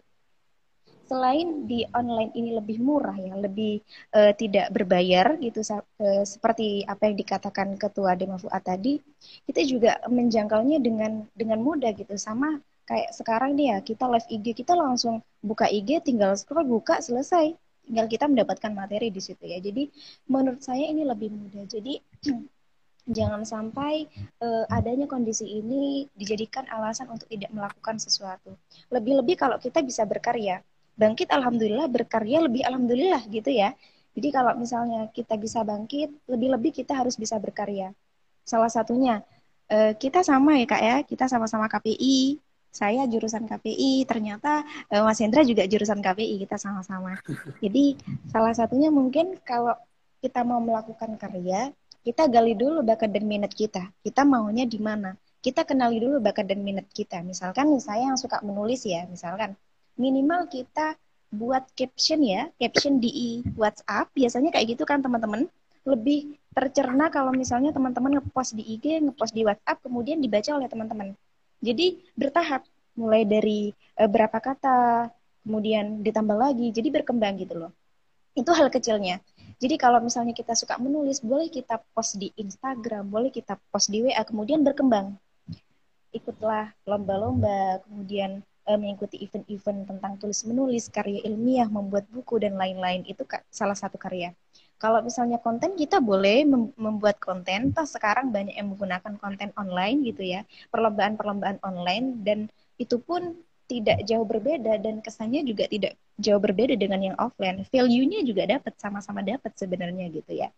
Selain 1.04 1.67
di 1.67 1.84
online 1.91 2.32
ini 2.32 2.56
lebih 2.56 2.80
murah 2.80 3.15
ya, 3.19 3.36
lebih 3.36 3.84
uh, 4.15 4.32
tidak 4.34 4.71
berbayar 4.71 5.36
gitu 5.36 5.60
uh, 5.60 6.23
seperti 6.23 6.88
apa 6.88 7.12
yang 7.12 7.19
dikatakan 7.19 7.76
Ketua 7.76 8.15
Dema 8.15 8.39
Fuad 8.39 8.63
tadi, 8.63 9.04
kita 9.43 9.62
juga 9.67 9.99
menjangkaunya 10.08 10.80
dengan 10.80 11.28
dengan 11.36 11.60
mudah 11.60 11.91
gitu 11.91 12.15
sama 12.15 12.56
kayak 12.84 13.15
sekarang 13.15 13.56
nih 13.56 13.76
ya 13.76 13.78
kita 13.80 14.06
live 14.12 14.28
IG 14.28 14.45
kita 14.63 14.76
langsung 14.76 15.23
buka 15.39 15.71
IG 15.71 16.04
tinggal 16.04 16.36
scroll 16.36 16.67
buka 16.67 16.99
selesai 16.99 17.56
tinggal 17.88 18.08
kita 18.08 18.28
mendapatkan 18.28 18.71
materi 18.76 19.08
di 19.12 19.23
situ 19.23 19.43
ya 19.47 19.60
jadi 19.60 19.88
menurut 20.28 20.60
saya 20.63 20.88
ini 20.88 21.08
lebih 21.08 21.32
mudah 21.32 21.63
jadi 21.67 21.99
jangan 23.04 23.44
sampai 23.44 24.08
uh, 24.39 24.63
adanya 24.72 25.04
kondisi 25.06 25.44
ini 25.44 26.08
dijadikan 26.16 26.63
alasan 26.72 27.12
untuk 27.12 27.28
tidak 27.28 27.52
melakukan 27.52 28.00
sesuatu. 28.00 28.56
Lebih-lebih 28.88 29.36
kalau 29.36 29.60
kita 29.60 29.84
bisa 29.84 30.08
berkarya. 30.08 30.63
Bangkit 30.94 31.28
alhamdulillah, 31.34 31.89
berkarya 31.89 32.46
lebih 32.46 32.63
alhamdulillah 32.63 33.26
gitu 33.28 33.50
ya. 33.50 33.76
Jadi 34.13 34.30
kalau 34.30 34.54
misalnya 34.56 35.10
kita 35.10 35.36
bisa 35.42 35.66
bangkit, 35.66 36.13
lebih-lebih 36.30 36.72
kita 36.72 36.94
harus 36.94 37.18
bisa 37.18 37.36
berkarya. 37.42 37.92
Salah 38.46 38.70
satunya 38.70 39.26
uh, 39.74 39.92
kita 39.98 40.22
sama 40.22 40.62
ya 40.62 40.66
Kak 40.70 40.82
ya, 40.82 40.98
kita 41.04 41.26
sama-sama 41.28 41.68
KPI. 41.68 42.39
Saya 42.74 43.06
jurusan 43.06 43.46
KPI, 43.46 44.02
ternyata 44.10 44.66
uh, 44.89 45.06
Mas 45.06 45.22
Hendra 45.22 45.46
juga 45.46 45.62
jurusan 45.66 46.02
KPI, 46.02 46.42
kita 46.46 46.58
sama-sama. 46.58 47.22
Jadi 47.63 47.98
salah 48.34 48.54
satunya 48.54 48.89
mungkin 48.89 49.38
kalau 49.46 49.78
kita 50.24 50.42
mau 50.48 50.63
melakukan 50.63 51.20
karya, 51.20 51.76
kita 52.04 52.28
gali 52.28 52.54
dulu 52.54 52.84
bakat 52.84 53.10
dan 53.16 53.24
minat 53.24 53.56
kita. 53.56 53.88
Kita 54.04 54.28
maunya 54.28 54.68
di 54.68 54.78
mana? 54.78 55.16
Kita 55.39 55.63
kenali 55.63 56.04
dulu 56.04 56.20
bakat 56.20 56.52
dan 56.52 56.60
minat 56.60 56.88
kita. 56.92 57.24
Misalkan 57.24 57.72
saya 57.80 58.12
yang 58.12 58.20
suka 58.20 58.44
menulis 58.44 58.84
ya, 58.84 59.08
misalkan 59.08 59.56
minimal 59.96 60.52
kita 60.52 61.00
buat 61.34 61.66
caption 61.74 62.22
ya, 62.22 62.52
caption 62.60 63.02
di 63.02 63.42
WhatsApp, 63.58 64.12
biasanya 64.13 64.54
kayak 64.54 64.78
gitu 64.78 64.84
kan 64.84 65.00
teman-teman. 65.02 65.48
Lebih 65.84 66.38
tercerna 66.54 67.10
kalau 67.10 67.34
misalnya 67.34 67.74
teman-teman 67.74 68.20
ngepost 68.20 68.56
di 68.56 68.63
IG, 68.63 69.04
ngepost 69.04 69.34
di 69.34 69.44
WhatsApp, 69.44 69.82
kemudian 69.82 70.22
dibaca 70.22 70.54
oleh 70.54 70.70
teman-teman. 70.70 71.18
Jadi 71.63 72.04
bertahap, 72.13 72.63
mulai 72.94 73.26
dari 73.26 73.74
e, 73.98 74.04
berapa 74.06 74.38
kata, 74.38 75.10
kemudian 75.44 76.06
ditambah 76.06 76.38
lagi, 76.38 76.72
jadi 76.72 76.88
berkembang 76.94 77.36
gitu 77.42 77.68
loh. 77.68 77.72
Itu 78.38 78.54
hal 78.54 78.70
kecilnya. 78.70 79.20
Jadi 79.62 79.76
kalau 79.78 80.00
misalnya 80.02 80.34
kita 80.34 80.54
suka 80.58 80.78
menulis, 80.82 81.22
boleh 81.22 81.50
kita 81.50 81.82
post 81.94 82.18
di 82.18 82.30
Instagram, 82.39 83.10
boleh 83.10 83.30
kita 83.30 83.58
post 83.70 83.89
di 83.94 84.02
WA, 84.06 84.24
kemudian 84.26 84.62
berkembang. 84.66 85.18
Ikutlah 86.13 86.74
lomba-lomba, 86.86 87.82
kemudian 87.86 88.46
uh, 88.70 88.78
mengikuti 88.80 89.22
event-event 89.24 89.89
tentang 89.89 90.13
tulis 90.20 90.46
menulis, 90.48 90.88
karya 90.88 91.20
ilmiah, 91.28 91.68
membuat 91.68 92.08
buku 92.10 92.39
dan 92.39 92.56
lain-lain. 92.56 93.04
Itu 93.10 93.28
salah 93.52 93.76
satu 93.76 94.00
karya. 94.00 94.32
Kalau 94.82 95.00
misalnya 95.00 95.39
konten 95.39 95.80
kita 95.80 96.04
boleh 96.04 96.44
mem 96.44 96.76
membuat 96.76 97.16
konten, 97.24 97.72
toh 97.72 97.88
sekarang 97.88 98.36
banyak 98.36 98.60
yang 98.60 98.68
menggunakan 98.76 99.16
konten 99.16 99.56
online 99.56 100.04
gitu 100.04 100.28
ya, 100.28 100.44
perlombaan-perlombaan 100.76 101.63
online 101.63 102.20
dan 102.28 102.39
itu 102.76 103.00
pun 103.00 103.39
tidak 103.67 104.04
jauh 104.04 104.28
berbeda 104.28 104.78
dan 104.80 104.99
kesannya 104.99 105.41
juga 105.47 105.65
tidak 105.71 105.95
jauh 106.19 106.41
berbeda 106.41 106.76
dengan 106.76 106.99
yang 107.13 107.15
offline. 107.17 107.63
Value-nya 107.67 108.21
juga 108.28 108.43
dapat 108.45 108.73
sama-sama 108.78 109.23
dapat 109.23 109.52
sebenarnya 109.56 110.12
gitu 110.12 110.32
ya. 110.36 110.49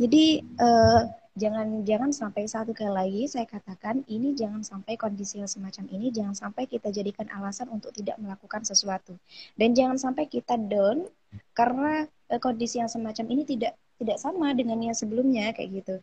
Jadi 0.00 0.44
uh, 0.58 1.02
jangan 1.38 1.86
jangan 1.86 2.10
sampai 2.10 2.44
satu 2.50 2.74
kali 2.74 2.90
lagi 2.90 3.22
saya 3.30 3.46
katakan 3.46 4.02
ini 4.10 4.34
jangan 4.34 4.66
sampai 4.66 4.98
kondisi 4.98 5.38
yang 5.38 5.48
semacam 5.48 5.86
ini 5.94 6.10
jangan 6.10 6.34
sampai 6.34 6.66
kita 6.66 6.90
jadikan 6.90 7.30
alasan 7.30 7.70
untuk 7.70 7.94
tidak 7.94 8.18
melakukan 8.18 8.66
sesuatu 8.66 9.14
dan 9.54 9.70
jangan 9.72 9.96
sampai 9.96 10.26
kita 10.26 10.58
down 10.58 11.06
karena 11.54 12.10
uh, 12.28 12.40
kondisi 12.42 12.82
yang 12.82 12.90
semacam 12.90 13.24
ini 13.30 13.42
tidak 13.46 13.78
tidak 14.02 14.18
sama 14.18 14.50
dengan 14.56 14.80
yang 14.82 14.96
sebelumnya 14.96 15.54
kayak 15.54 15.84
gitu 15.84 15.94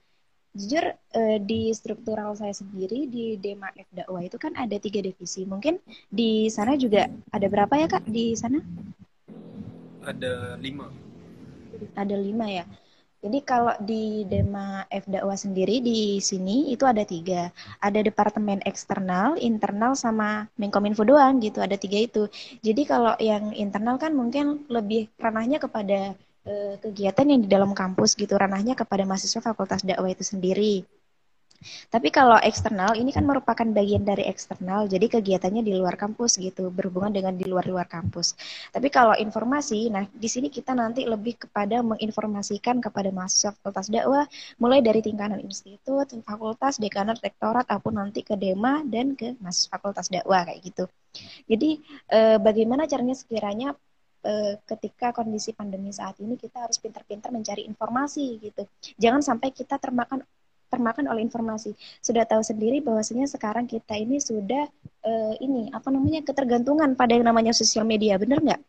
jujur 0.57 0.85
uh, 0.89 1.37
di 1.37 1.69
struktural 1.71 2.33
saya 2.33 2.51
sendiri 2.51 3.05
di 3.05 3.37
Dema 3.37 3.69
F 3.77 3.85
dakwah 3.93 4.25
itu 4.25 4.41
kan 4.41 4.57
ada 4.57 4.73
tiga 4.81 5.05
divisi. 5.05 5.45
Mungkin 5.45 5.77
di 6.09 6.49
sana 6.49 6.73
juga 6.73 7.05
ada 7.29 7.45
berapa 7.45 7.73
ya 7.77 7.85
kak 7.85 8.09
di 8.09 8.33
sana? 8.33 8.57
Ada 10.01 10.57
lima. 10.57 10.89
Ada 11.93 12.17
lima 12.17 12.49
ya. 12.49 12.65
Jadi 13.17 13.41
kalau 13.41 13.73
di 13.81 14.29
Dema 14.29 14.85
F 14.93 15.09
dakwah 15.09 15.33
sendiri 15.33 15.81
di 15.81 16.21
sini 16.21 16.69
itu 16.73 16.85
ada 16.85 17.01
tiga. 17.01 17.49
Ada 17.81 18.05
departemen 18.05 18.61
eksternal, 18.61 19.41
internal, 19.41 19.97
sama 19.97 20.45
Menkominfo 20.57 21.01
doang 21.01 21.41
gitu. 21.41 21.57
Ada 21.57 21.81
tiga 21.81 21.97
itu. 21.97 22.29
Jadi 22.61 22.81
kalau 22.85 23.17
yang 23.17 23.53
internal 23.57 23.97
kan 23.97 24.13
mungkin 24.13 24.69
lebih 24.69 25.09
ranahnya 25.17 25.57
kepada 25.57 26.13
Eh, 26.47 26.79
kegiatan 26.79 27.27
yang 27.27 27.43
di 27.43 27.49
dalam 27.51 27.75
kampus 27.75 28.15
gitu 28.15 28.39
ranahnya 28.39 28.71
kepada 28.71 29.03
mahasiswa 29.03 29.43
fakultas 29.43 29.83
dakwah 29.83 30.07
itu 30.07 30.23
sendiri. 30.23 30.87
Tapi 31.89 32.07
kalau 32.13 32.37
eksternal 32.39 32.95
ini 32.95 33.11
kan 33.11 33.25
merupakan 33.25 33.65
bagian 33.65 34.05
dari 34.07 34.23
eksternal, 34.29 34.85
jadi 34.87 35.09
kegiatannya 35.09 35.65
di 35.65 35.73
luar 35.75 35.99
kampus 35.99 36.37
gitu, 36.39 36.69
berhubungan 36.69 37.11
dengan 37.11 37.33
di 37.35 37.49
luar-luar 37.49 37.89
kampus. 37.89 38.37
Tapi 38.71 38.87
kalau 38.93 39.17
informasi, 39.17 39.89
nah 39.91 40.05
di 40.07 40.29
sini 40.29 40.47
kita 40.47 40.71
nanti 40.77 41.03
lebih 41.03 41.35
kepada 41.49 41.81
menginformasikan 41.81 42.79
kepada 42.79 43.09
mahasiswa 43.09 43.51
fakultas 43.57 43.89
dakwah, 43.89 44.29
mulai 44.61 44.79
dari 44.85 45.01
tingkatan 45.03 45.41
institut, 45.43 46.13
fakultas, 46.23 46.77
dekanat, 46.79 47.19
rektorat, 47.19 47.65
ataupun 47.67 47.99
nanti 47.99 48.21
ke 48.21 48.37
dema 48.37 48.85
dan 48.85 49.17
ke 49.17 49.35
mahasiswa 49.41 49.73
fakultas 49.73 50.07
dakwah 50.13 50.45
kayak 50.47 50.61
gitu. 50.61 50.85
Jadi 51.49 51.81
eh, 52.13 52.37
bagaimana 52.37 52.85
caranya 52.85 53.17
sekiranya 53.17 53.73
uh, 54.27 54.53
ketika 54.67 55.15
kondisi 55.15 55.55
pandemi 55.55 55.95
saat 55.95 56.19
ini 56.19 56.35
kita 56.35 56.67
harus 56.67 56.75
pintar-pintar 56.77 57.31
mencari 57.31 57.63
informasi 57.63 58.43
gitu. 58.43 58.67
Jangan 58.99 59.23
sampai 59.23 59.55
kita 59.55 59.79
termakan 59.79 60.27
termakan 60.67 61.07
oleh 61.07 61.23
informasi. 61.23 61.71
Sudah 62.03 62.27
tahu 62.27 62.43
sendiri 62.43 62.83
bahwasanya 62.83 63.23
sekarang 63.31 63.71
kita 63.71 63.95
ini 63.95 64.19
sudah 64.19 64.67
uh, 65.07 65.33
ini 65.39 65.71
apa 65.71 65.87
namanya 65.87 66.19
ketergantungan 66.27 66.91
pada 66.99 67.15
yang 67.15 67.23
namanya 67.23 67.55
sosial 67.55 67.87
media, 67.87 68.19
benar 68.19 68.43
nggak? 68.43 68.61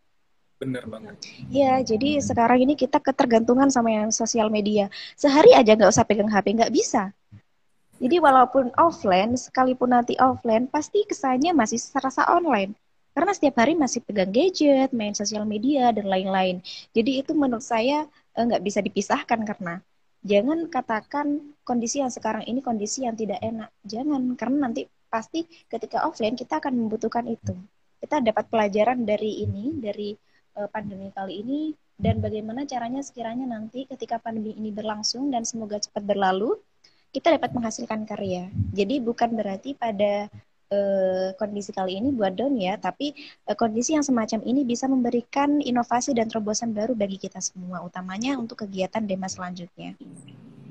Bener 0.59 0.83
banget. 0.91 1.15
Ya, 1.51 1.79
jadi 1.83 2.19
sekarang 2.19 2.67
ini 2.67 2.75
kita 2.75 2.99
ketergantungan 2.99 3.71
sama 3.71 3.95
yang 3.95 4.11
sosial 4.11 4.51
media. 4.51 4.91
Sehari 5.15 5.55
aja 5.55 5.75
nggak 5.75 5.91
usah 5.91 6.07
pegang 6.07 6.31
HP, 6.31 6.55
nggak 6.59 6.75
bisa. 6.75 7.15
Jadi 7.99 8.17
walaupun 8.23 8.71
offline, 8.79 9.35
sekalipun 9.35 9.91
nanti 9.91 10.15
offline, 10.23 10.71
pasti 10.71 11.03
kesannya 11.03 11.51
masih 11.51 11.83
serasa 11.83 12.27
online. 12.31 12.75
Karena 13.19 13.35
setiap 13.35 13.59
hari 13.59 13.75
masih 13.75 13.99
pegang 14.07 14.31
gadget, 14.31 14.95
main 14.95 15.11
sosial 15.11 15.43
media, 15.43 15.91
dan 15.91 16.07
lain-lain. 16.07 16.63
Jadi 16.95 17.19
itu 17.19 17.35
menurut 17.35 17.67
saya 17.67 18.07
eh, 18.39 18.45
nggak 18.47 18.63
bisa 18.63 18.79
dipisahkan 18.79 19.43
karena 19.43 19.83
jangan 20.23 20.71
katakan 20.71 21.59
kondisi 21.67 21.99
yang 21.99 22.15
sekarang 22.15 22.47
ini 22.47 22.63
kondisi 22.63 23.03
yang 23.03 23.19
tidak 23.19 23.43
enak. 23.43 23.75
Jangan, 23.83 24.39
karena 24.39 24.71
nanti 24.71 24.87
pasti 25.11 25.51
ketika 25.67 26.07
offline 26.07 26.39
kita 26.39 26.63
akan 26.63 26.79
membutuhkan 26.79 27.27
itu. 27.27 27.59
Kita 27.99 28.23
dapat 28.23 28.47
pelajaran 28.47 29.03
dari 29.03 29.43
ini, 29.43 29.75
dari 29.83 30.15
uh, 30.55 30.71
pandemi 30.71 31.11
kali 31.11 31.43
ini 31.43 31.61
dan 31.99 32.23
bagaimana 32.23 32.63
caranya 32.71 33.03
sekiranya 33.03 33.51
nanti 33.51 33.83
ketika 33.91 34.23
pandemi 34.23 34.55
ini 34.55 34.71
berlangsung 34.71 35.35
dan 35.35 35.43
semoga 35.43 35.83
cepat 35.83 36.07
berlalu 36.07 36.55
kita 37.11 37.35
dapat 37.35 37.51
menghasilkan 37.51 38.07
karya. 38.07 38.47
Jadi 38.71 39.03
bukan 39.03 39.35
berarti 39.35 39.75
pada 39.75 40.31
uh, 40.71 41.35
kondisi 41.37 41.73
kali 41.75 42.01
ini 42.01 42.13
buat 42.15 42.37
down 42.37 42.57
ya, 42.57 42.77
tapi 42.77 43.13
uh, 43.49 43.57
kondisi 43.57 43.95
yang 43.97 44.05
semacam 44.05 44.41
ini 44.45 44.65
bisa 44.65 44.89
memberikan 44.89 45.61
inovasi 45.61 46.17
dan 46.17 46.29
terobosan 46.29 46.73
baru 46.73 46.97
bagi 46.97 47.21
kita 47.21 47.41
semua, 47.41 47.85
utamanya 47.85 48.37
untuk 48.37 48.65
kegiatan 48.65 49.05
Dema 49.05 49.29
selanjutnya. 49.29 49.97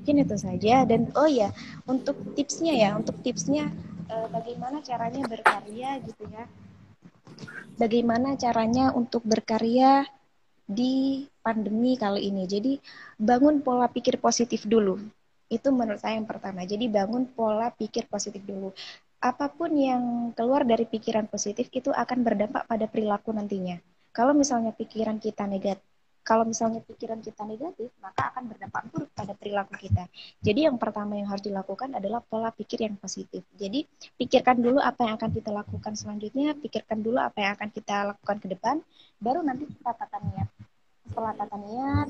Mungkin 0.01 0.23
itu 0.23 0.36
saja 0.39 0.88
dan 0.88 1.12
oh 1.19 1.27
ya, 1.27 1.51
untuk 1.83 2.15
tipsnya 2.38 2.73
ya, 2.73 2.89
untuk 2.95 3.19
tipsnya 3.21 3.67
uh, 4.07 4.27
bagaimana 4.31 4.79
caranya 4.79 5.27
berkarya 5.27 5.99
gitu 6.05 6.23
ya 6.31 6.47
bagaimana 7.77 8.33
caranya 8.36 8.91
untuk 8.91 9.21
berkarya 9.23 10.03
di 10.67 11.23
pandemi 11.39 11.95
kali 11.95 12.27
ini. 12.27 12.43
Jadi 12.49 12.81
bangun 13.15 13.63
pola 13.63 13.88
pikir 13.88 14.19
positif 14.19 14.65
dulu. 14.67 14.99
Itu 15.47 15.71
menurut 15.71 16.01
saya 16.03 16.19
yang 16.19 16.27
pertama. 16.27 16.67
Jadi 16.67 16.91
bangun 16.91 17.29
pola 17.31 17.71
pikir 17.71 18.10
positif 18.12 18.43
dulu. 18.43 18.75
Apa 19.17 19.49
pun 19.49 19.73
yang 19.73 20.30
keluar 20.38 20.62
dari 20.62 20.86
pikiran 20.86 21.25
positif 21.25 21.73
itu 21.73 21.89
akan 21.89 22.21
berdampak 22.21 22.69
pada 22.69 22.86
perilaku 22.86 23.34
nantinya. 23.34 23.82
Kalau 24.13 24.34
misalnya 24.38 24.73
pikiran 24.73 25.17
kita 25.17 25.49
negatif, 25.49 25.82
kalau 26.27 26.43
misalnya 26.43 26.84
pikiran 26.84 27.23
kita 27.23 27.47
negatif, 27.47 27.88
maka 28.03 28.36
akan 28.36 28.51
berdampak 28.51 28.84
buruk 28.91 29.08
pada 29.15 29.32
perilaku 29.32 29.80
kita. 29.80 30.12
Jadi 30.43 30.67
yang 30.67 30.75
pertama 30.75 31.15
yang 31.15 31.32
harus 31.32 31.39
dilakukan 31.39 31.95
adalah 31.95 32.19
pola 32.19 32.51
pikir 32.51 32.84
yang 32.84 32.99
positif. 32.99 33.47
Jadi 33.56 33.88
pikirkan 34.19 34.60
dulu 34.60 34.84
apa 34.84 35.08
yang 35.08 35.15
akan 35.15 35.32
kita 35.32 35.56
lakukan 35.56 35.95
selanjutnya, 35.95 36.51
pikirkan 36.60 36.99
dulu 36.99 37.15
apa 37.23 37.38
yang 37.39 37.51
akan 37.56 37.69
kita 37.71 37.95
lakukan 38.12 38.38
ke 38.43 38.47
depan, 38.51 38.75
baru 39.23 39.39
nanti 39.39 39.71
kita 39.71 39.95
tata 39.95 40.19
niat. 40.19 40.56
Setelah 41.07 41.33
tata 41.33 41.57
niat, 41.57 42.07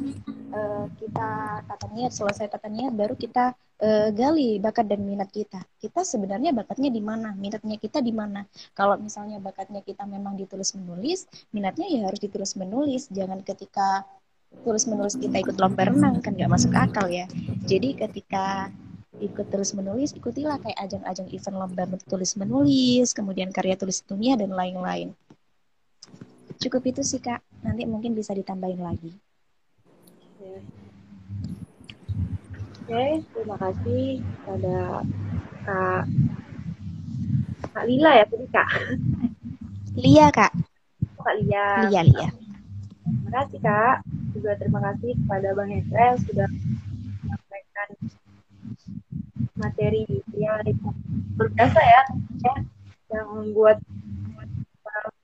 eh, 0.51 0.85
kita 0.97 1.29
tata 1.63 1.87
niat, 1.93 2.11
selesai 2.11 2.49
tata 2.49 2.67
niat, 2.67 2.91
baru 2.97 3.13
kita 3.13 3.53
uh, 3.81 4.09
gali 4.13 4.57
bakat 4.57 4.85
dan 4.89 5.05
minat 5.05 5.29
kita. 5.29 5.61
Kita 5.77 6.01
sebenarnya 6.01 6.53
bakatnya 6.53 6.89
di 6.89 7.01
mana, 7.01 7.33
minatnya 7.37 7.77
kita 7.77 8.01
di 8.01 8.13
mana. 8.13 8.45
Kalau 8.73 8.97
misalnya 8.97 9.37
bakatnya 9.37 9.81
kita 9.85 10.05
memang 10.09 10.37
ditulis 10.37 10.73
menulis, 10.73 11.29
minatnya 11.53 11.85
ya 11.89 12.09
harus 12.09 12.21
ditulis 12.21 12.57
menulis. 12.57 13.09
Jangan 13.13 13.41
ketika 13.45 14.05
tulis 14.63 14.87
menulis 14.87 15.15
kita 15.19 15.37
ikut 15.43 15.59
lomba 15.59 15.91
renang 15.91 16.23
kan 16.23 16.33
nggak 16.33 16.51
masuk 16.51 16.73
akal 16.73 17.05
ya. 17.11 17.29
Jadi 17.67 17.93
ketika 17.97 18.71
ikut 19.17 19.49
terus 19.49 19.73
menulis, 19.73 20.13
ikutilah 20.13 20.61
kayak 20.61 20.77
ajang-ajang 20.77 21.27
event 21.33 21.57
lomba 21.57 21.83
tulis 22.05 22.37
menulis, 22.37 23.13
kemudian 23.17 23.49
karya 23.49 23.73
tulis 23.77 24.05
dunia 24.05 24.37
dan 24.37 24.53
lain-lain. 24.53 25.13
Cukup 26.57 26.81
itu 26.89 27.01
sih 27.05 27.21
kak. 27.21 27.41
Nanti 27.65 27.83
mungkin 27.85 28.13
bisa 28.17 28.33
ditambahin 28.33 28.81
lagi. 28.81 29.11
Oke, 32.87 33.19
terima 33.35 33.57
kasih 33.59 34.23
pada 34.47 35.03
Kak 35.67 36.03
Kak 37.75 37.85
Lila 37.85 38.11
ya 38.15 38.25
tadi 38.25 38.47
Kak. 38.47 38.69
Lia 39.97 40.27
Kak. 40.31 40.53
Oh, 41.19 41.23
Kak 41.27 41.35
Lia. 41.41 41.89
Lia 41.89 42.01
Lia. 42.07 42.29
Terima 43.03 43.31
kasih 43.43 43.59
Kak. 43.59 43.97
Juga 44.31 44.55
terima 44.55 44.79
kasih 44.87 45.13
kepada 45.19 45.47
Bang 45.51 45.69
Hendra 45.73 46.15
yang 46.15 46.19
sudah 46.23 46.47
menyampaikan 47.27 47.89
materi 49.57 50.05
yang 50.37 50.61
berbiasa 51.35 51.81
ya, 51.81 52.03
ya 52.45 52.55
yang 53.11 53.27
membuat 53.35 53.81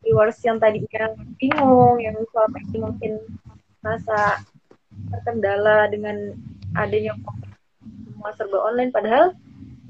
viewers 0.04 0.38
yang 0.44 0.60
tadinya 0.60 1.16
bingung, 1.39 1.98
yang 2.04 2.13
selama 2.30 2.58
ini 2.70 2.78
mungkin 2.78 3.12
merasa 3.80 4.44
terkendala 5.10 5.89
dengan 5.89 6.38
adanya 6.78 7.16
semua 7.80 8.30
serba 8.38 8.60
online 8.62 8.92
padahal 8.94 9.36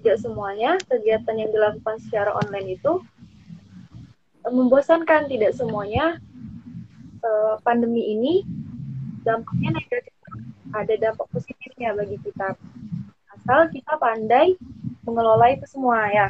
tidak 0.03 0.17
semuanya 0.19 0.75
kegiatan 0.89 1.35
yang 1.39 1.49
dilakukan 1.53 1.95
secara 2.03 2.35
online 2.35 2.75
itu 2.75 2.99
eh, 4.43 4.53
membosankan. 4.53 5.31
Tidak 5.31 5.55
semuanya 5.55 6.19
uh, 7.23 7.55
pandemi 7.63 8.11
ini 8.11 8.43
dampaknya 9.23 9.79
negatif. 9.79 10.11
Ada 10.75 10.93
dampak 10.99 11.29
positifnya 11.31 11.95
bagi 11.95 12.19
kita. 12.19 12.57
Asal 13.31 13.71
kita 13.71 13.95
pandai 13.95 14.59
mengelola 15.07 15.55
itu 15.55 15.63
semua 15.71 16.11
ya 16.11 16.27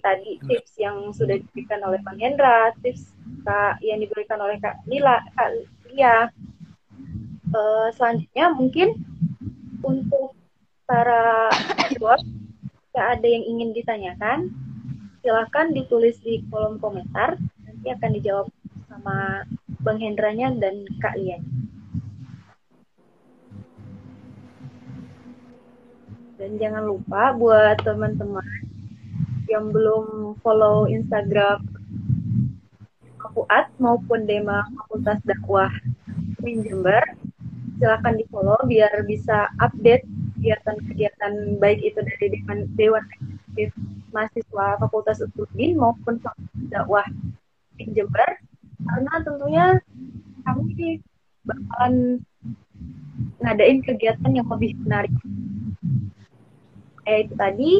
tadi 0.00 0.38
tips 0.46 0.78
yang 0.78 1.10
sudah 1.14 1.36
diberikan 1.38 1.82
oleh 1.84 2.00
Bang 2.02 2.18
Hendra 2.20 2.72
tips 2.82 3.14
kak 3.44 3.80
yang 3.84 4.02
diberikan 4.02 4.40
oleh 4.40 4.56
Kak 4.60 4.82
Lila 4.88 5.20
Kak 5.36 5.50
Lia 5.92 6.28
uh, 7.54 7.88
selanjutnya 7.94 8.52
mungkin 8.52 8.98
untuk 9.80 10.34
para 10.88 11.52
siswa 11.92 12.16
jika 12.98 13.14
ada 13.14 13.28
yang 13.30 13.46
ingin 13.46 13.70
ditanyakan, 13.78 14.50
silahkan 15.22 15.70
ditulis 15.70 16.18
di 16.18 16.42
kolom 16.50 16.82
komentar. 16.82 17.38
Nanti 17.62 17.94
akan 17.94 18.10
dijawab 18.18 18.46
sama 18.90 19.46
Bang 19.86 20.02
Hendranya 20.02 20.50
dan 20.58 20.82
Kak 20.98 21.14
Lian. 21.14 21.46
Dan 26.42 26.58
jangan 26.58 26.90
lupa 26.90 27.30
buat 27.38 27.78
teman-teman 27.86 28.67
yang 29.48 29.72
belum 29.72 30.36
follow 30.44 30.86
Instagram 30.86 31.64
Kapuat 33.18 33.72
maupun 33.82 34.28
Dema 34.28 34.62
Fakultas 34.78 35.18
Dakwah 35.26 35.72
Min 36.38 36.62
Jember, 36.62 37.02
silahkan 37.82 38.14
di 38.14 38.24
follow 38.30 38.56
biar 38.68 39.02
bisa 39.08 39.50
update 39.58 40.06
kegiatan-kegiatan 40.38 41.58
baik 41.58 41.82
itu 41.82 41.98
dari 41.98 42.26
Dewan, 42.30 42.58
Dewan 42.78 43.04
Eksekutif 43.10 43.74
Mahasiswa 44.14 44.66
Fakultas 44.78 45.18
Usuludin 45.18 45.74
maupun 45.74 46.22
dakwah 46.70 47.04
di 47.74 47.90
Jember 47.90 48.38
karena 48.86 49.12
tentunya 49.26 49.66
kami 50.46 51.02
bakalan 51.42 52.22
ngadain 53.42 53.78
kegiatan 53.82 54.30
yang 54.30 54.46
lebih 54.46 54.78
menarik. 54.86 55.14
Eh 57.08 57.26
itu 57.26 57.34
tadi 57.34 57.72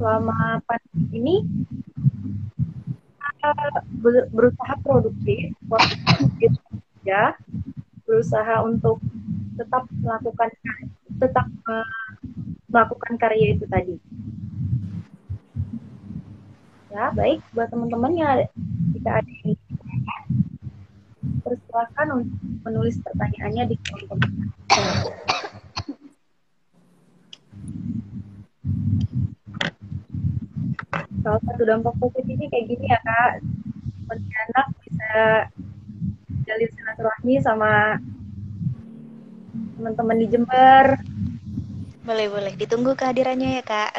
selama 0.00 0.64
pandemi 0.64 1.12
ini 1.12 1.36
berusaha 4.32 4.74
produktif, 4.80 5.52
ya, 7.04 7.36
berusaha 8.08 8.64
untuk 8.64 8.96
tetap 9.60 9.84
melakukan 10.00 10.48
tetap 11.20 11.46
uh, 11.68 12.16
melakukan 12.72 13.20
karya 13.20 13.52
itu 13.52 13.68
tadi. 13.68 14.00
Ya, 16.88 17.12
baik 17.12 17.44
buat 17.52 17.68
teman-teman 17.68 18.16
yang 18.16 18.28
ada, 18.40 18.46
jika 18.96 19.20
ada 19.20 19.30
yang 19.44 19.54
persilahkan 21.44 22.06
untuk 22.16 22.40
menulis 22.64 22.96
pertanyaannya 23.04 23.64
di 23.68 23.76
kolom 23.84 24.08
komentar. 24.16 25.49
Salah 31.20 31.40
satu 31.44 31.62
dampak 31.68 31.94
positifnya 32.00 32.48
kayak 32.48 32.66
gini 32.68 32.86
ya 32.88 32.98
kak, 33.04 33.32
anak 34.18 34.66
bisa 34.82 35.12
jalin 36.48 36.70
silaturahmi 36.74 37.34
sama 37.44 38.00
teman-teman 39.78 40.16
di 40.18 40.26
Jember. 40.28 40.86
Boleh, 42.00 42.26
boleh. 42.26 42.52
Ditunggu 42.56 42.96
kehadirannya 42.96 43.60
ya, 43.60 43.62
Kak. 43.62 43.92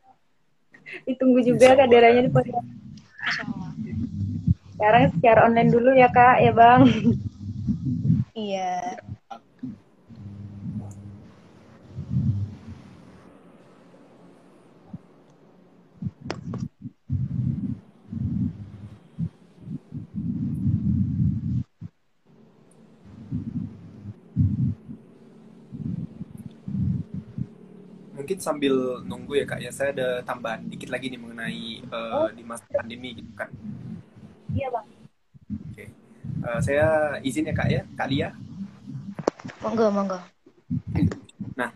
Ditunggu 1.08 1.44
juga 1.44 1.76
kehadirannya 1.78 2.26
di 2.26 2.32
podcast. 2.32 2.68
sekarang 4.74 5.16
secara 5.16 5.48
online 5.48 5.70
dulu 5.72 5.96
ya 5.96 6.12
kak 6.12 6.44
ya 6.44 6.52
bang 6.52 6.82
iya 8.36 9.00
mungkin 28.24 28.40
sambil 28.40 29.04
nunggu 29.04 29.36
ya 29.36 29.44
kak 29.44 29.60
ya. 29.60 29.68
Saya 29.68 29.92
ada 29.92 30.08
tambahan 30.24 30.64
dikit 30.64 30.88
lagi 30.88 31.12
nih 31.12 31.20
mengenai 31.20 31.84
uh, 31.92 32.32
di 32.32 32.40
masa 32.40 32.64
pandemi 32.72 33.20
gitu 33.20 33.28
kan 33.36 33.52
iya 34.54 34.72
bang. 34.72 34.86
Oke. 34.88 35.74
Okay. 35.74 35.88
uh, 36.40 36.56
eh, 36.56 36.60
saya 36.64 36.86
izin 37.20 37.50
ya 37.50 37.54
kak 37.54 37.68
ya. 37.68 37.82
Kak 37.92 38.08
Lia. 38.08 38.32
Monggo 39.60 39.92
monggo. 39.92 40.18
Nah 41.52 41.70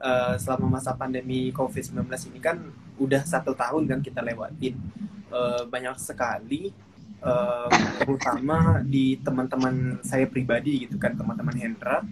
uh, 0.00 0.34
selama 0.40 0.80
masa 0.80 0.96
pandemi 0.96 1.52
COVID-19 1.52 2.00
ini 2.32 2.40
kan 2.40 2.56
udah 2.96 3.20
satu 3.28 3.52
tahun 3.52 3.84
kan 3.84 4.00
kita 4.00 4.24
lewatin. 4.24 4.80
Uh, 5.28 5.62
banyak 5.68 5.94
sekali 6.00 6.72
uh, 7.20 7.68
terutama 8.00 8.80
di 8.82 9.20
teman-teman 9.20 10.00
saya 10.02 10.26
pribadi 10.26 10.88
gitu 10.88 10.96
kan 10.98 11.14
teman-teman 11.14 11.54
Hendra 11.54 12.02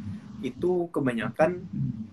itu 0.40 0.87
kebanyakan 0.94 1.66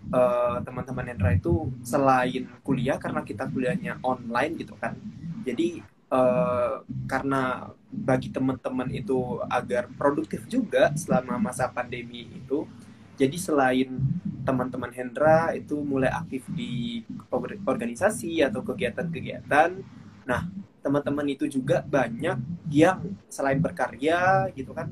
uh, 0.09 0.57
teman-teman 0.65 1.13
Hendra 1.13 1.35
itu 1.37 1.69
selain 1.85 2.49
kuliah 2.65 2.97
karena 2.97 3.21
kita 3.21 3.45
kuliahnya 3.49 4.01
online 4.01 4.57
gitu 4.57 4.73
kan. 4.77 4.97
Jadi 5.45 5.85
uh, 6.09 6.81
karena 7.05 7.69
bagi 7.89 8.29
teman-teman 8.29 8.91
itu 8.91 9.39
agar 9.47 9.87
produktif 9.95 10.43
juga 10.51 10.91
selama 10.93 11.39
masa 11.39 11.71
pandemi 11.71 12.27
itu 12.27 12.67
jadi 13.15 13.37
selain 13.39 13.95
teman-teman 14.43 14.91
Hendra 14.91 15.55
itu 15.55 15.79
mulai 15.79 16.11
aktif 16.11 16.43
di 16.51 17.01
organisasi 17.63 18.43
atau 18.43 18.61
kegiatan-kegiatan 18.61 19.79
nah 20.27 20.43
teman-teman 20.83 21.25
itu 21.33 21.49
juga 21.49 21.81
banyak 21.81 22.37
yang 22.69 23.01
selain 23.31 23.57
berkarya 23.57 24.51
gitu 24.53 24.75
kan 24.75 24.91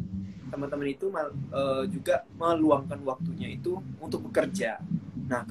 teman-teman 0.53 0.87
itu 0.93 1.09
uh, 1.09 1.83
juga 1.89 2.21
meluangkan 2.37 3.01
waktunya 3.01 3.49
itu 3.49 3.81
untuk 3.97 4.29
bekerja. 4.29 4.77
Nah, 5.23 5.41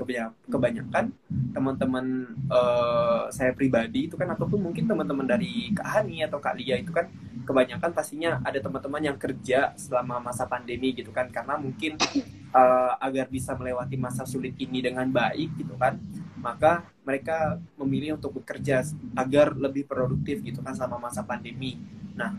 kebanyakan 0.47 1.11
teman-teman 1.51 2.07
uh, 2.47 3.27
saya 3.35 3.51
pribadi 3.51 4.07
itu 4.07 4.15
kan 4.15 4.31
ataupun 4.31 4.63
mungkin 4.63 4.87
teman-teman 4.87 5.27
dari 5.27 5.75
Kak 5.75 5.89
Hani 5.89 6.23
atau 6.23 6.39
Kak 6.39 6.55
Lia 6.55 6.79
itu 6.79 6.95
kan 6.95 7.11
kebanyakan 7.43 7.91
pastinya 7.91 8.39
ada 8.47 8.63
teman-teman 8.63 9.03
yang 9.03 9.19
kerja 9.19 9.75
selama 9.75 10.23
masa 10.23 10.47
pandemi 10.47 10.95
gitu 10.95 11.11
kan 11.11 11.27
karena 11.35 11.59
mungkin 11.59 11.99
uh, 12.55 12.95
agar 13.03 13.27
bisa 13.27 13.59
melewati 13.59 13.99
masa 13.99 14.23
sulit 14.23 14.55
ini 14.63 14.79
dengan 14.79 15.11
baik 15.11 15.59
gitu 15.59 15.75
kan 15.75 15.99
maka 16.39 16.87
mereka 17.03 17.59
memilih 17.79 18.19
untuk 18.19 18.43
bekerja 18.43 18.83
agar 19.15 19.55
lebih 19.55 19.87
produktif 19.87 20.43
gitu 20.43 20.59
kan 20.63 20.75
selama 20.75 21.11
masa 21.11 21.23
pandemi. 21.23 21.79
Nah, 22.19 22.35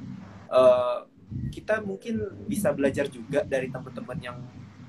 kita 1.54 1.82
mungkin 1.86 2.46
bisa 2.50 2.74
belajar 2.74 3.06
juga 3.10 3.46
dari 3.46 3.70
teman-teman 3.70 4.20
yang 4.20 4.38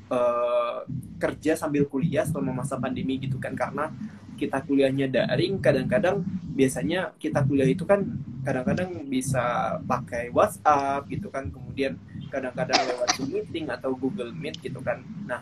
uh, 0.08 0.84
kerja 1.20 1.56
sambil 1.56 1.88
kuliah 1.88 2.24
selama 2.24 2.64
masa 2.64 2.80
pandemi 2.80 3.20
gitu 3.20 3.36
kan. 3.36 3.52
Karena 3.52 3.92
kita 4.34 4.60
kuliahnya 4.66 5.06
daring 5.06 5.62
kadang-kadang 5.62 6.26
biasanya 6.54 7.14
kita 7.22 7.46
kuliah 7.46 7.70
itu 7.70 7.86
kan 7.86 8.02
kadang-kadang 8.42 9.06
bisa 9.06 9.76
pakai 9.86 10.32
WhatsApp 10.34 11.06
gitu 11.08 11.30
kan. 11.30 11.48
Kemudian 11.48 11.96
kadang-kadang 12.28 12.80
lewat 12.90 13.08
Zoom 13.14 13.30
meeting 13.30 13.70
atau 13.70 13.94
Google 13.94 14.34
Meet 14.34 14.58
gitu 14.60 14.82
kan. 14.82 15.04
Nah 15.24 15.40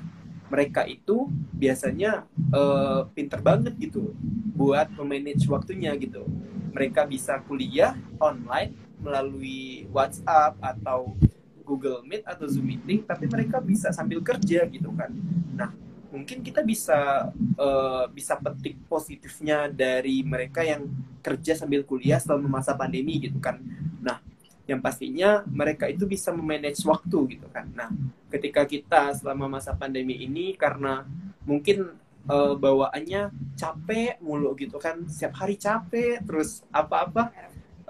mereka 0.52 0.84
itu 0.84 1.32
biasanya 1.56 2.28
uh, 2.52 3.08
pinter 3.16 3.40
banget 3.40 3.72
gitu 3.80 4.12
buat 4.52 4.92
memanage 5.00 5.48
waktunya 5.48 5.96
gitu. 5.96 6.28
Mereka 6.76 7.08
bisa 7.08 7.40
kuliah 7.48 7.96
online 8.20 8.76
melalui 9.02 9.90
WhatsApp 9.90 10.56
atau 10.62 11.18
Google 11.62 12.02
Meet 12.06 12.26
atau 12.26 12.46
Zoom 12.46 12.68
meeting, 12.68 13.06
tapi 13.06 13.26
mereka 13.30 13.62
bisa 13.62 13.90
sambil 13.94 14.20
kerja 14.20 14.66
gitu 14.66 14.90
kan. 14.94 15.10
Nah, 15.54 15.70
mungkin 16.12 16.44
kita 16.44 16.60
bisa 16.60 17.30
uh, 17.56 18.04
bisa 18.12 18.36
petik 18.36 18.76
positifnya 18.90 19.70
dari 19.72 20.20
mereka 20.20 20.60
yang 20.60 20.84
kerja 21.24 21.56
sambil 21.56 21.86
kuliah 21.86 22.20
selama 22.20 22.60
masa 22.60 22.76
pandemi 22.76 23.16
gitu 23.22 23.40
kan. 23.40 23.56
Nah, 24.02 24.20
yang 24.68 24.82
pastinya 24.84 25.40
mereka 25.48 25.88
itu 25.88 26.04
bisa 26.04 26.30
memanage 26.34 26.84
waktu 26.84 27.38
gitu 27.38 27.48
kan. 27.48 27.66
Nah, 27.72 27.88
ketika 28.28 28.68
kita 28.68 29.16
selama 29.16 29.58
masa 29.58 29.72
pandemi 29.72 30.20
ini 30.20 30.52
karena 30.54 31.08
mungkin 31.48 31.96
uh, 32.28 32.54
bawaannya 32.54 33.32
capek 33.56 34.20
mulu 34.20 34.52
gitu 34.60 34.76
kan, 34.76 35.08
setiap 35.08 35.40
hari 35.42 35.56
capek, 35.56 36.20
terus 36.22 36.62
apa-apa 36.70 37.32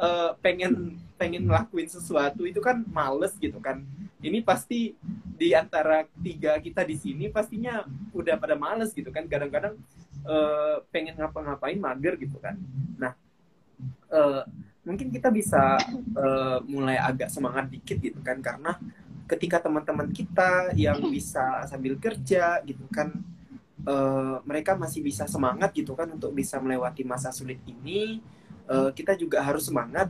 uh, 0.03 0.35
pengen 0.43 0.99
pengen 1.15 1.47
ngelakuin 1.47 1.87
sesuatu 1.87 2.43
itu 2.43 2.59
kan 2.59 2.83
males 2.91 3.38
gitu 3.38 3.62
kan. 3.62 3.87
Ini 4.23 4.43
pasti 4.43 4.95
di 5.38 5.55
antara 5.55 6.07
tiga 6.23 6.59
kita 6.59 6.83
di 6.83 6.99
sini 6.99 7.31
pastinya 7.31 7.87
udah 8.11 8.35
pada 8.35 8.59
males 8.59 8.91
gitu 8.91 9.15
kan. 9.15 9.31
Kadang-kadang 9.31 9.79
uh, 10.27 10.83
pengen 10.91 11.15
ngapa-ngapain 11.15 11.79
mager 11.79 12.19
gitu 12.19 12.37
kan. 12.43 12.59
Nah 12.99 13.15
uh, 14.11 14.43
mungkin 14.83 15.15
kita 15.15 15.31
bisa 15.31 15.79
uh, 16.19 16.59
mulai 16.67 16.99
agak 16.99 17.31
semangat 17.31 17.71
dikit 17.71 18.03
gitu 18.03 18.19
kan. 18.19 18.43
Karena 18.43 18.75
ketika 19.31 19.62
teman-teman 19.62 20.11
kita 20.11 20.75
yang 20.75 20.99
bisa 21.07 21.65
sambil 21.71 21.95
kerja 21.97 22.59
gitu 22.67 22.85
kan 22.91 23.15
uh, 23.87 24.43
mereka 24.43 24.75
masih 24.75 25.01
bisa 25.01 25.25
semangat 25.31 25.71
gitu 25.73 25.95
kan 25.95 26.11
untuk 26.11 26.35
bisa 26.35 26.59
melewati 26.59 27.07
masa 27.07 27.31
sulit 27.31 27.62
ini 27.65 28.21
uh, 28.72 28.90
kita 28.96 29.12
juga 29.20 29.44
harus 29.44 29.68
semangat 29.68 30.08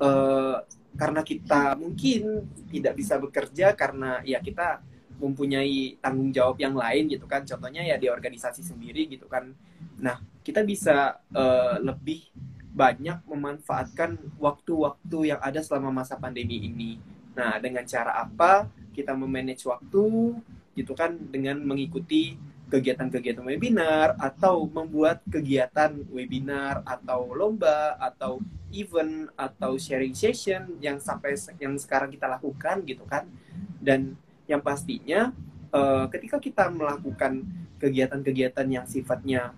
uh, 0.00 0.64
karena 0.96 1.20
kita 1.20 1.76
mungkin 1.76 2.48
tidak 2.72 2.96
bisa 2.96 3.20
bekerja 3.20 3.76
karena 3.76 4.24
ya 4.24 4.40
kita 4.40 4.80
mempunyai 5.20 6.00
tanggung 6.00 6.32
jawab 6.32 6.56
yang 6.56 6.72
lain 6.72 7.12
gitu 7.12 7.28
kan. 7.28 7.44
Contohnya 7.44 7.84
ya 7.84 8.00
di 8.00 8.08
organisasi 8.08 8.64
sendiri 8.64 9.04
gitu 9.04 9.28
kan. 9.28 9.52
Nah 10.00 10.16
kita 10.40 10.64
bisa 10.64 11.20
uh, 11.36 11.76
lebih 11.76 12.24
banyak 12.72 13.20
memanfaatkan 13.28 14.16
waktu-waktu 14.40 15.36
yang 15.36 15.40
ada 15.44 15.60
selama 15.60 15.92
masa 16.02 16.16
pandemi 16.16 16.64
ini. 16.64 16.96
Nah 17.36 17.60
dengan 17.60 17.84
cara 17.84 18.16
apa 18.16 18.72
kita 18.96 19.12
memanage 19.12 19.68
waktu 19.68 20.34
gitu 20.74 20.96
kan 20.96 21.12
dengan 21.28 21.60
mengikuti 21.60 22.40
kegiatan-kegiatan 22.70 23.42
webinar 23.42 24.14
atau 24.16 24.64
membuat 24.70 25.20
kegiatan 25.26 25.90
webinar 26.14 26.86
atau 26.86 27.34
lomba 27.34 27.98
atau 27.98 28.38
event 28.70 29.26
atau 29.34 29.74
sharing 29.74 30.14
session 30.14 30.78
yang 30.78 31.02
sampai 31.02 31.34
yang 31.58 31.74
sekarang 31.74 32.14
kita 32.14 32.30
lakukan 32.30 32.86
gitu 32.86 33.02
kan. 33.04 33.26
Dan 33.82 34.14
yang 34.46 34.62
pastinya 34.62 35.34
uh, 35.74 36.06
ketika 36.08 36.38
kita 36.38 36.70
melakukan 36.70 37.42
kegiatan-kegiatan 37.82 38.66
yang 38.70 38.86
sifatnya 38.86 39.50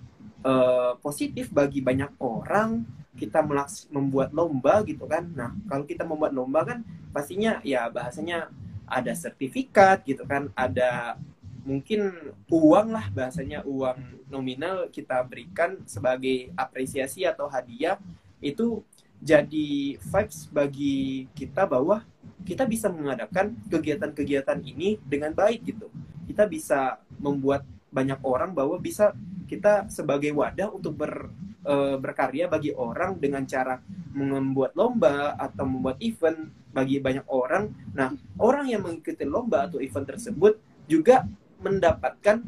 uh, 0.42 0.96
positif 1.04 1.52
bagi 1.52 1.84
banyak 1.84 2.16
orang 2.16 2.88
kita 3.12 3.44
membuat 3.92 4.32
lomba 4.32 4.80
gitu 4.88 5.04
kan. 5.04 5.28
Nah 5.36 5.52
kalau 5.68 5.84
kita 5.84 6.02
membuat 6.08 6.32
lomba 6.32 6.64
kan 6.64 6.78
pastinya 7.12 7.60
ya 7.60 7.92
bahasanya 7.92 8.48
ada 8.88 9.12
sertifikat 9.16 10.04
gitu 10.04 10.24
kan 10.24 10.48
ada 10.56 11.20
mungkin 11.62 12.10
uang 12.50 12.88
lah 12.90 13.06
bahasanya 13.14 13.62
uang 13.62 14.26
nominal 14.26 14.90
kita 14.90 15.22
berikan 15.22 15.78
sebagai 15.86 16.50
apresiasi 16.58 17.22
atau 17.22 17.46
hadiah 17.46 17.98
itu 18.42 18.82
jadi 19.22 19.96
vibes 20.02 20.50
bagi 20.50 21.30
kita 21.38 21.62
bahwa 21.62 22.02
kita 22.42 22.66
bisa 22.66 22.90
mengadakan 22.90 23.54
kegiatan-kegiatan 23.70 24.58
ini 24.66 24.98
dengan 25.06 25.30
baik 25.30 25.62
gitu. 25.62 25.86
Kita 26.26 26.50
bisa 26.50 26.98
membuat 27.22 27.62
banyak 27.94 28.18
orang 28.26 28.50
bahwa 28.50 28.82
bisa 28.82 29.14
kita 29.46 29.86
sebagai 29.86 30.34
wadah 30.34 30.74
untuk 30.74 30.98
ber, 30.98 31.30
e, 31.62 31.74
berkarya 32.02 32.50
bagi 32.50 32.74
orang 32.74 33.14
dengan 33.14 33.46
cara 33.46 33.78
membuat 34.10 34.74
lomba 34.74 35.38
atau 35.38 35.70
membuat 35.70 36.02
event 36.02 36.50
bagi 36.74 36.98
banyak 36.98 37.28
orang. 37.30 37.70
Nah, 37.94 38.10
orang 38.42 38.66
yang 38.74 38.82
mengikuti 38.82 39.22
lomba 39.22 39.70
atau 39.70 39.78
event 39.78 40.08
tersebut 40.08 40.58
juga 40.90 41.22
mendapatkan 41.62 42.42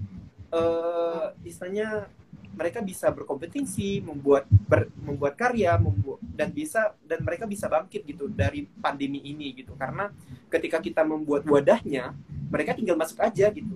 uh, 0.50 1.32
istilahnya 1.46 2.10
mereka 2.54 2.78
bisa 2.78 3.10
berkompetisi 3.10 3.98
membuat 4.06 4.46
ber, 4.46 4.86
membuat 5.02 5.34
karya 5.34 5.74
membuat 5.74 6.22
dan 6.22 6.54
bisa 6.54 6.94
dan 7.02 7.22
mereka 7.26 7.50
bisa 7.50 7.66
bangkit 7.66 8.06
gitu 8.06 8.30
dari 8.30 8.66
pandemi 8.78 9.18
ini 9.26 9.54
gitu. 9.58 9.74
Karena 9.74 10.10
ketika 10.50 10.78
kita 10.78 11.02
membuat 11.02 11.42
wadahnya 11.50 12.14
mereka 12.50 12.78
tinggal 12.78 12.94
masuk 12.94 13.18
aja 13.22 13.50
gitu. 13.50 13.74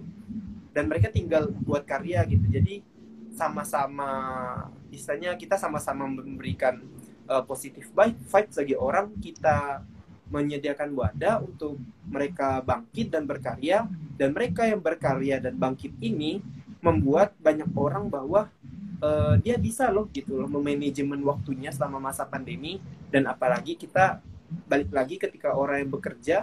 Dan 0.70 0.86
mereka 0.86 1.10
tinggal 1.10 1.50
buat 1.66 1.82
karya 1.82 2.22
gitu. 2.30 2.46
Jadi 2.46 2.86
sama-sama 3.34 4.10
istilahnya 4.94 5.34
kita 5.34 5.58
sama-sama 5.58 6.06
memberikan 6.06 6.78
uh, 7.26 7.42
positif 7.42 7.90
vibe 7.90 8.18
bagi 8.54 8.74
orang 8.78 9.10
kita 9.18 9.82
menyediakan 10.28 10.92
wadah 10.92 11.40
untuk 11.40 11.80
mereka 12.08 12.60
bangkit 12.60 13.08
dan 13.12 13.24
berkarya 13.24 13.88
dan 14.16 14.32
mereka 14.36 14.68
yang 14.68 14.80
berkarya 14.80 15.40
dan 15.40 15.56
bangkit 15.56 15.92
ini 16.00 16.44
membuat 16.84 17.34
banyak 17.40 17.68
orang 17.74 18.06
bahwa 18.06 18.52
uh, 19.02 19.34
dia 19.40 19.58
bisa 19.58 19.88
loh 19.90 20.06
gitu 20.12 20.38
loh 20.38 20.46
memanajemen 20.46 21.18
waktunya 21.26 21.72
selama 21.74 22.12
masa 22.12 22.28
pandemi 22.28 22.78
dan 23.10 23.26
apalagi 23.26 23.74
kita 23.74 24.20
balik 24.68 24.88
lagi 24.92 25.20
ketika 25.20 25.52
orang 25.52 25.84
yang 25.84 25.90
bekerja 25.92 26.36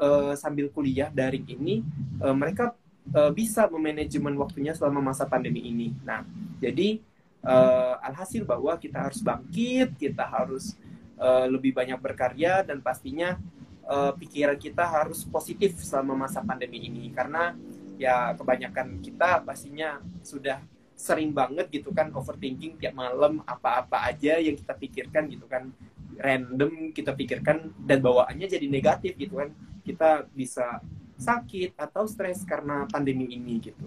uh, 0.00 0.32
sambil 0.36 0.68
kuliah 0.72 1.08
daring 1.12 1.44
ini 1.48 1.80
uh, 2.20 2.34
mereka 2.34 2.76
uh, 3.14 3.32
bisa 3.32 3.68
memanajemen 3.68 4.36
waktunya 4.36 4.72
selama 4.76 5.12
masa 5.12 5.24
pandemi 5.24 5.64
ini. 5.64 5.94
Nah, 6.04 6.24
jadi 6.60 7.00
uh, 7.44 7.96
alhasil 8.04 8.44
bahwa 8.44 8.76
kita 8.76 9.08
harus 9.08 9.20
bangkit, 9.24 9.96
kita 9.96 10.24
harus 10.24 10.76
uh, 11.18 11.46
lebih 11.50 11.74
banyak 11.74 11.98
berkarya 11.98 12.64
dan 12.64 12.80
pastinya 12.80 13.36
uh, 13.84 14.14
pikiran 14.14 14.56
kita 14.56 14.86
harus 14.86 15.26
positif 15.26 15.76
selama 15.82 16.26
masa 16.26 16.40
pandemi 16.40 16.86
ini. 16.86 17.10
Karena 17.12 17.52
ya 17.98 18.32
kebanyakan 18.38 19.02
kita 19.02 19.42
pastinya 19.42 19.98
sudah 20.22 20.62
sering 20.98 21.30
banget 21.30 21.70
gitu 21.70 21.94
kan 21.94 22.10
overthinking 22.10 22.74
tiap 22.78 22.94
malam 22.94 23.38
apa-apa 23.46 24.10
aja 24.10 24.38
yang 24.38 24.54
kita 24.54 24.74
pikirkan 24.74 25.30
gitu 25.30 25.46
kan. 25.46 25.70
Random 26.18 26.90
kita 26.90 27.14
pikirkan 27.14 27.70
dan 27.86 28.02
bawaannya 28.02 28.46
jadi 28.50 28.66
negatif 28.66 29.14
gitu 29.14 29.38
kan. 29.38 29.54
Kita 29.86 30.26
bisa 30.34 30.82
sakit 31.18 31.74
atau 31.78 32.06
stres 32.06 32.42
karena 32.42 32.86
pandemi 32.90 33.30
ini 33.30 33.62
gitu. 33.62 33.86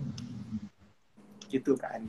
Gitu 1.51 1.75
kan 1.75 2.07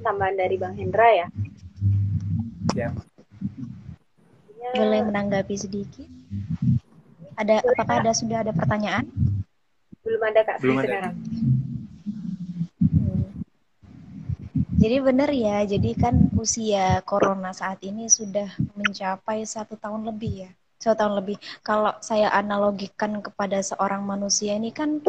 tambahan 0.00 0.36
dari 0.36 0.56
Bang 0.56 0.74
Hendra 0.76 1.08
ya. 1.12 1.26
Ya. 2.74 2.90
Boleh 4.76 5.00
menanggapi 5.08 5.54
sedikit? 5.56 6.06
Ada 7.34 7.64
Boleh, 7.64 7.72
apakah 7.74 7.94
ada 8.04 8.12
sudah 8.12 8.44
ada 8.44 8.52
pertanyaan? 8.52 9.08
Belum 10.04 10.22
ada 10.22 10.40
Kak 10.44 10.56
Belum 10.60 10.76
ada. 10.78 10.84
sekarang. 10.86 11.14
Hmm. 12.80 13.28
Jadi 14.80 14.96
benar 15.00 15.30
ya, 15.32 15.56
jadi 15.64 15.90
kan 15.96 16.14
usia 16.36 17.00
corona 17.04 17.52
saat 17.52 17.80
ini 17.84 18.08
sudah 18.08 18.48
mencapai 18.76 19.44
satu 19.44 19.76
tahun 19.76 20.08
lebih 20.08 20.48
ya, 20.48 20.50
satu 20.80 21.04
tahun 21.04 21.14
lebih. 21.24 21.36
Kalau 21.64 21.96
saya 22.04 22.32
analogikan 22.32 23.20
kepada 23.20 23.60
seorang 23.60 24.04
manusia 24.04 24.56
ini 24.56 24.72
kan 24.72 25.00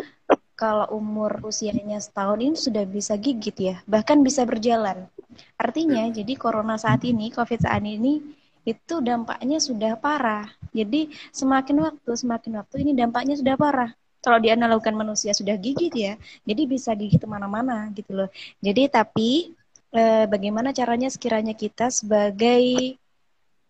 kalau 0.61 0.85
umur 0.93 1.41
usianya 1.41 1.97
setahun 1.97 2.37
ini 2.37 2.53
sudah 2.53 2.85
bisa 2.85 3.17
gigit 3.17 3.57
ya, 3.57 3.75
bahkan 3.89 4.21
bisa 4.21 4.45
berjalan. 4.45 5.09
Artinya, 5.57 6.05
jadi 6.13 6.37
corona 6.37 6.77
saat 6.77 7.01
ini, 7.01 7.33
COVID 7.33 7.65
saat 7.65 7.81
ini, 7.81 8.21
itu 8.61 9.01
dampaknya 9.01 9.57
sudah 9.57 9.97
parah. 9.97 10.45
Jadi 10.69 11.09
semakin 11.33 11.81
waktu, 11.81 12.11
semakin 12.13 12.61
waktu 12.61 12.75
ini 12.85 12.93
dampaknya 12.93 13.33
sudah 13.41 13.57
parah. 13.57 13.89
Kalau 14.21 14.37
dianalogkan 14.37 14.93
manusia 14.93 15.33
sudah 15.33 15.57
gigit 15.57 15.89
ya, 15.97 16.13
jadi 16.45 16.69
bisa 16.69 16.93
gigit 16.93 17.17
ke 17.17 17.25
mana-mana 17.25 17.89
gitu 17.97 18.13
loh. 18.13 18.29
Jadi 18.61 18.85
tapi 18.85 19.57
eh, 19.97 20.29
bagaimana 20.29 20.69
caranya 20.77 21.09
sekiranya 21.09 21.57
kita 21.57 21.89
sebagai 21.89 23.00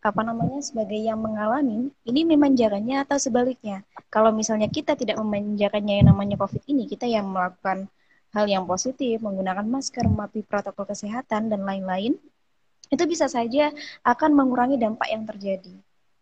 apa 0.02 0.22
namanya 0.26 0.66
sebagai 0.66 0.98
yang 0.98 1.22
mengalami 1.22 1.94
ini 2.10 2.22
memanjakannya 2.26 3.06
atau 3.06 3.22
sebaliknya. 3.22 3.86
Kalau 4.10 4.34
misalnya 4.34 4.66
kita 4.66 4.98
tidak 4.98 5.22
memanjakannya 5.22 6.02
yang 6.02 6.08
namanya 6.10 6.42
covid 6.42 6.66
ini 6.66 6.90
kita 6.90 7.06
yang 7.06 7.30
melakukan 7.30 7.86
hal 8.34 8.46
yang 8.50 8.66
positif 8.66 9.22
menggunakan 9.22 9.64
masker 9.64 10.08
mematuhi 10.10 10.42
protokol 10.42 10.90
kesehatan 10.90 11.54
dan 11.54 11.62
lain-lain 11.62 12.18
itu 12.92 13.04
bisa 13.08 13.30
saja 13.32 13.72
akan 14.04 14.36
mengurangi 14.36 14.76
dampak 14.76 15.08
yang 15.08 15.24
terjadi. 15.24 15.72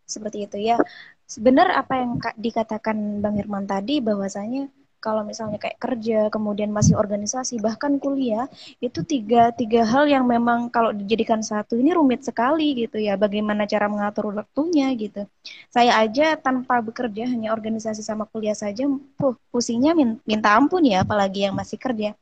Seperti 0.06 0.46
itu 0.46 0.58
ya. 0.60 0.78
Sebenarnya 1.26 1.82
apa 1.82 1.94
yang 1.98 2.18
dikatakan 2.38 3.22
Bang 3.22 3.38
Herman 3.38 3.66
tadi 3.66 4.02
bahwasanya 4.02 4.66
kalau 5.00 5.22
misalnya 5.24 5.56
kayak 5.56 5.78
kerja, 5.80 6.18
kemudian 6.34 6.70
masih 6.70 6.94
organisasi, 6.94 7.58
bahkan 7.58 7.96
kuliah, 7.96 8.46
itu 8.84 9.00
tiga, 9.02 9.50
tiga 9.56 9.82
hal 9.88 10.04
yang 10.06 10.24
memang 10.28 10.68
kalau 10.68 10.92
dijadikan 10.92 11.40
satu 11.40 11.74
ini 11.80 11.90
rumit 11.96 12.20
sekali 12.28 12.86
gitu 12.86 13.00
ya, 13.00 13.16
bagaimana 13.16 13.64
cara 13.64 13.88
mengatur 13.88 14.30
waktunya 14.36 14.92
gitu. 14.94 15.24
Saya 15.72 15.96
aja 16.04 16.36
tanpa 16.36 16.78
bekerja, 16.84 17.24
hanya 17.32 17.56
organisasi 17.56 18.04
sama 18.04 18.28
kuliah 18.28 18.54
saja, 18.54 18.84
puh, 19.18 19.34
pusingnya 19.50 19.92
minta 20.28 20.48
ampun 20.54 20.84
ya, 20.84 21.02
apalagi 21.04 21.48
yang 21.48 21.56
masih 21.56 21.80
kerja. 21.80 22.12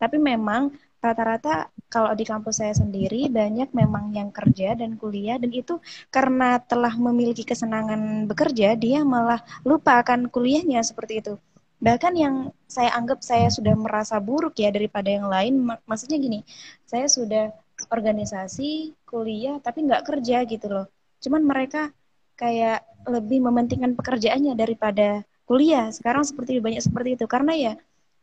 Tapi 0.00 0.16
memang 0.16 0.72
rata-rata 0.98 1.70
kalau 1.86 2.10
di 2.18 2.24
kampus 2.26 2.58
saya 2.60 2.74
sendiri 2.74 3.30
banyak 3.30 3.70
memang 3.70 4.10
yang 4.18 4.34
kerja 4.34 4.74
dan 4.74 4.98
kuliah 4.98 5.38
dan 5.38 5.54
itu 5.54 5.78
karena 6.10 6.58
telah 6.58 6.90
memiliki 6.98 7.46
kesenangan 7.46 8.26
bekerja 8.26 8.74
dia 8.74 9.06
malah 9.06 9.40
lupa 9.62 10.02
akan 10.02 10.26
kuliahnya 10.26 10.82
seperti 10.82 11.22
itu 11.22 11.32
bahkan 11.78 12.14
yang 12.14 12.34
saya 12.66 12.90
anggap 12.98 13.22
saya 13.22 13.48
sudah 13.48 13.74
merasa 13.78 14.18
buruk 14.18 14.58
ya 14.58 14.74
daripada 14.74 15.08
yang 15.08 15.30
lain 15.30 15.54
mak 15.62 15.78
maksudnya 15.86 16.18
gini 16.18 16.42
saya 16.84 17.06
sudah 17.06 17.54
organisasi 17.86 18.98
kuliah 19.06 19.62
tapi 19.62 19.86
nggak 19.86 20.02
kerja 20.02 20.42
gitu 20.42 20.66
loh. 20.66 20.86
Cuman 21.22 21.46
mereka 21.46 21.94
kayak 22.34 22.82
lebih 23.06 23.38
mementingkan 23.46 23.94
pekerjaannya 23.94 24.58
daripada 24.58 25.22
kuliah. 25.46 25.94
Sekarang 25.94 26.26
seperti 26.26 26.58
banyak 26.58 26.82
seperti 26.82 27.14
itu. 27.14 27.24
Karena 27.30 27.54
ya 27.54 27.72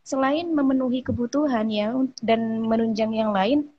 selain 0.04 0.52
memenuhi 0.52 1.02
kebutuhan 1.02 1.72
ya 1.72 1.96
dan 2.20 2.68
menunjang 2.68 3.16
yang 3.16 3.32
lain 3.32 3.72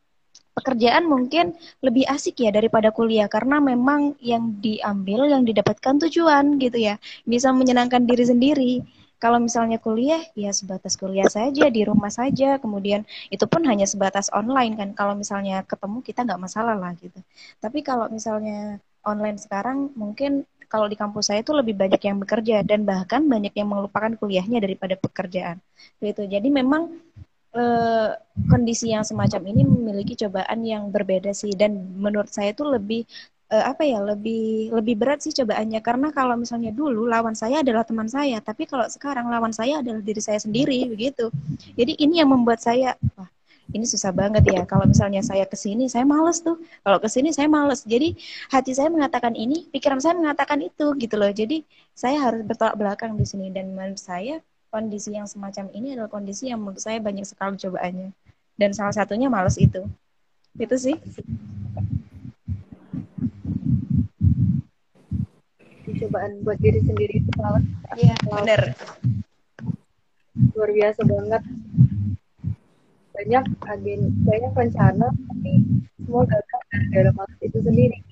pekerjaan 0.57 1.05
mungkin 1.05 1.53
lebih 1.85 2.09
asik 2.09 2.41
ya 2.41 2.51
daripada 2.51 2.89
kuliah. 2.89 3.29
Karena 3.29 3.61
memang 3.61 4.17
yang 4.25 4.57
diambil 4.65 5.29
yang 5.29 5.45
didapatkan 5.45 6.01
tujuan 6.09 6.57
gitu 6.57 6.81
ya. 6.81 6.97
Bisa 7.29 7.53
menyenangkan 7.53 8.09
diri 8.09 8.25
sendiri 8.25 8.73
kalau 9.17 9.41
misalnya 9.41 9.81
kuliah, 9.81 10.21
ya 10.37 10.53
sebatas 10.53 10.95
kuliah 11.01 11.29
saja, 11.29 11.73
di 11.73 11.83
rumah 11.89 12.13
saja, 12.13 12.61
kemudian 12.61 13.09
itu 13.33 13.45
pun 13.49 13.65
hanya 13.65 13.89
sebatas 13.89 14.29
online 14.33 14.77
kan. 14.77 14.89
Kalau 14.93 15.17
misalnya 15.17 15.65
ketemu 15.65 16.05
kita 16.05 16.21
nggak 16.29 16.41
masalah 16.41 16.77
lah 16.77 16.93
gitu. 17.01 17.17
Tapi 17.59 17.81
kalau 17.81 18.13
misalnya 18.13 18.77
online 19.09 19.41
sekarang, 19.41 19.89
mungkin 19.97 20.45
kalau 20.69 20.91
di 20.91 20.99
kampus 20.99 21.31
saya 21.33 21.41
itu 21.41 21.55
lebih 21.55 21.79
banyak 21.79 22.03
yang 22.03 22.19
bekerja 22.21 22.57
dan 22.67 22.83
bahkan 22.85 23.23
banyak 23.25 23.55
yang 23.55 23.71
melupakan 23.71 24.13
kuliahnya 24.19 24.59
daripada 24.61 24.99
pekerjaan. 24.99 25.63
Gitu. 26.03 26.27
Jadi 26.29 26.49
memang 26.53 26.93
eh, 27.57 28.11
kondisi 28.51 28.93
yang 28.93 29.07
semacam 29.07 29.43
ini 29.49 29.63
memiliki 29.65 30.13
cobaan 30.27 30.61
yang 30.67 30.93
berbeda 30.93 31.33
sih 31.33 31.57
dan 31.57 31.73
menurut 31.97 32.29
saya 32.29 32.53
itu 32.53 32.67
lebih 32.67 33.09
uh, 33.53 33.65
apa 33.71 33.83
ya 33.87 34.03
lebih 34.03 34.75
lebih 34.75 34.95
berat 34.99 35.23
sih 35.23 35.35
cobaannya. 35.35 35.81
Karena 35.83 36.09
kalau 36.11 36.35
misalnya 36.39 36.71
dulu 36.75 37.07
lawan 37.07 37.35
saya 37.39 37.63
adalah 37.63 37.87
teman 37.87 38.09
saya 38.11 38.39
tapi 38.43 38.67
kalau 38.67 38.87
sekarang 38.91 39.31
lawan 39.31 39.55
saya 39.55 39.83
adalah 39.83 40.03
diri 40.03 40.23
saya 40.23 40.39
sendiri 40.41 40.87
begitu. 40.91 41.31
Jadi 41.79 41.99
ini 42.01 42.23
yang 42.23 42.31
membuat 42.33 42.63
saya 42.63 42.95
wah 43.19 43.31
ini 43.75 43.83
susah 43.83 44.15
banget 44.15 44.47
ya. 44.47 44.63
Kalau 44.63 44.87
misalnya 44.87 45.23
saya 45.27 45.43
ke 45.43 45.59
sini 45.59 45.91
saya 45.91 46.07
males 46.07 46.39
tuh. 46.43 46.59
Kalau 46.87 46.99
ke 47.03 47.09
sini 47.11 47.35
saya 47.35 47.51
males. 47.51 47.83
Jadi 47.83 48.15
hati 48.51 48.73
saya 48.75 48.89
mengatakan 48.91 49.35
ini 49.35 49.67
pikiran 49.75 49.99
saya 49.99 50.15
mengatakan 50.15 50.63
itu 50.63 50.95
gitu 50.99 51.15
loh. 51.19 51.31
Jadi 51.31 51.67
saya 51.91 52.23
harus 52.23 52.47
bertolak 52.47 52.79
belakang 52.79 53.19
di 53.19 53.27
sini. 53.27 53.51
Dan 53.51 53.75
menurut 53.75 53.99
saya 53.99 54.39
kondisi 54.71 55.19
yang 55.19 55.27
semacam 55.27 55.67
ini 55.75 55.99
adalah 55.99 56.11
kondisi 56.11 56.47
yang 56.51 56.63
menurut 56.63 56.79
saya 56.79 57.03
banyak 57.03 57.27
sekali 57.27 57.59
cobaannya. 57.59 58.15
Dan 58.57 58.71
salah 58.71 58.95
satunya 58.95 59.27
males 59.27 59.59
itu. 59.59 59.83
Itu 60.57 60.77
sih 60.79 60.97
cobaan 65.95 66.43
buat 66.43 66.59
diri 66.59 66.81
sendiri 66.83 67.23
itu 67.23 67.31
salah. 67.39 67.63
Iya 67.95 68.15
benar 68.27 68.63
luar 70.57 70.71
biasa 70.73 71.01
banget. 71.05 71.43
Banyak 73.17 73.45
agen 73.65 74.01
banyak 74.29 74.53
rencana 74.53 75.09
tapi 75.09 75.53
semua 76.05 76.23
gagal 76.29 76.63
dalam 76.93 77.15
waktu 77.17 77.43
itu 77.49 77.59
sendiri. 77.65 77.99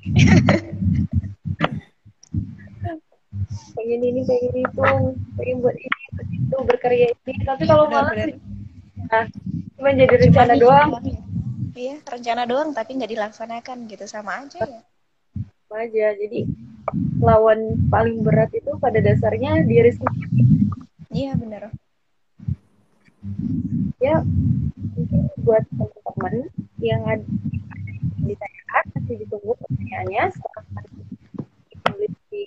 Pengen 3.75 4.01
ini 4.07 4.23
pengen 4.23 4.55
itu 4.55 4.81
pengen 5.35 5.57
buat 5.59 5.75
ini 5.75 6.03
buat 6.15 6.29
itu 6.31 6.57
berkarya 6.63 7.07
ini. 7.11 7.33
Tapi 7.43 7.63
kalau 7.67 7.91
malah 7.91 8.15
nah, 9.11 9.27
cuma 9.75 9.91
jadi 9.91 10.15
rencana 10.15 10.55
cuma 10.55 10.63
doang 10.63 10.91
iya 11.75 11.99
rencana 12.07 12.47
doang 12.47 12.71
tapi 12.71 12.95
nggak 12.95 13.11
dilaksanakan 13.11 13.91
gitu. 13.91 14.07
Sama 14.07 14.47
aja 14.47 14.63
ya. 14.63 14.81
Sama 15.67 15.77
aja 15.85 16.15
jadi 16.15 16.47
lawan 17.23 17.79
paling 17.93 18.23
berat 18.27 18.51
itu 18.55 18.75
pada 18.79 18.99
dasarnya 18.99 19.63
diri 19.63 19.91
sendiri. 19.95 20.29
Iya 21.15 21.33
benar. 21.39 21.71
Ya 24.03 24.21
mungkin 24.95 25.31
buat 25.41 25.65
teman-teman 25.71 26.35
yang 26.83 27.03
ada 27.07 27.25
ditanyakan 28.25 28.85
masih 28.97 29.15
ditunggu 29.25 29.53
pertanyaannya 29.61 30.25
setelah 30.33 30.65
ditulis 31.71 32.15
di 32.33 32.45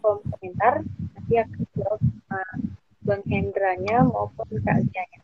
kolom 0.00 0.20
komentar 0.30 0.74
nanti 0.84 1.34
akan 1.38 1.62
jawab 1.76 2.00
sama 2.02 2.42
Bang 3.04 3.22
Hendranya 3.28 3.96
maupun 4.08 4.48
Kak 4.64 4.78
Zianya. 4.88 5.20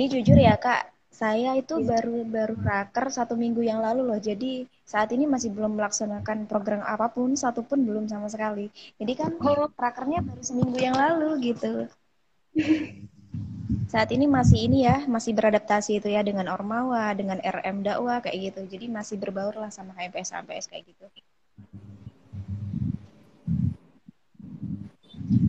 Ini 0.00 0.08
jujur 0.08 0.38
ya 0.40 0.56
kak, 0.56 0.88
saya 1.20 1.52
itu 1.52 1.76
baru 1.84 2.24
baru 2.24 2.56
raker 2.56 3.12
satu 3.12 3.36
minggu 3.36 3.60
yang 3.60 3.84
lalu 3.84 4.08
loh. 4.08 4.16
Jadi 4.16 4.64
saat 4.88 5.12
ini 5.12 5.28
masih 5.28 5.52
belum 5.52 5.76
melaksanakan 5.76 6.48
program 6.48 6.80
apa 6.80 7.12
pun, 7.12 7.36
satu 7.36 7.60
pun 7.60 7.84
belum 7.84 8.08
sama 8.08 8.32
sekali. 8.32 8.72
Jadi 8.96 9.12
kan 9.20 9.36
oh. 9.36 9.68
rakernya 9.76 10.24
baru 10.24 10.40
seminggu 10.40 10.80
yang 10.80 10.96
lalu 10.96 11.52
gitu. 11.52 11.92
Saat 13.92 14.16
ini 14.16 14.24
masih 14.24 14.64
ini 14.64 14.88
ya, 14.88 15.04
masih 15.04 15.36
beradaptasi 15.36 16.00
itu 16.00 16.08
ya 16.08 16.24
dengan 16.24 16.48
Ormawa, 16.48 17.12
dengan 17.12 17.36
RM 17.44 17.84
dakwah 17.84 18.24
kayak 18.24 18.56
gitu. 18.56 18.60
Jadi 18.72 18.88
masih 18.88 19.20
berbaur 19.20 19.60
lah 19.60 19.68
sama 19.68 19.92
HMPS 20.00 20.32
HMPS 20.32 20.72
kayak 20.72 20.88
gitu. 20.88 21.04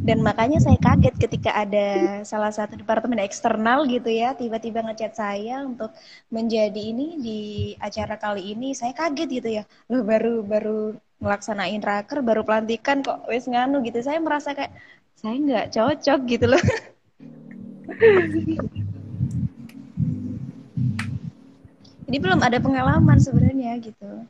Dan 0.02 0.26
makanya 0.26 0.58
saya 0.58 0.82
kaget 0.82 1.14
ketika 1.14 1.54
ada 1.54 2.20
salah 2.26 2.50
satu 2.50 2.74
departemen 2.74 3.22
eksternal 3.22 3.86
gitu 3.86 4.10
ya 4.10 4.34
tiba-tiba 4.34 4.82
ngechat 4.82 5.14
saya 5.14 5.62
untuk 5.62 5.94
menjadi 6.34 6.82
ini 6.90 7.22
di 7.22 7.40
acara 7.78 8.18
kali 8.18 8.58
ini. 8.58 8.74
Saya 8.74 8.98
kaget 8.98 9.30
gitu 9.30 9.50
ya. 9.62 9.64
Loh 9.94 10.02
baru 10.02 10.42
baru 10.42 10.98
ngelaksanain 11.22 11.86
raker 11.86 12.26
baru 12.26 12.42
pelantikan 12.42 13.06
kok 13.06 13.30
wes 13.30 13.46
nganu 13.46 13.86
gitu. 13.86 14.02
Saya 14.02 14.18
merasa 14.18 14.58
kayak 14.58 14.74
saya 15.14 15.38
nggak 15.38 15.70
cocok 15.70 16.20
gitu 16.26 16.46
loh. 16.50 16.64
Jadi 22.10 22.18
belum 22.18 22.42
ada 22.42 22.58
pengalaman 22.58 23.22
sebenarnya 23.22 23.78
gitu. 23.86 24.26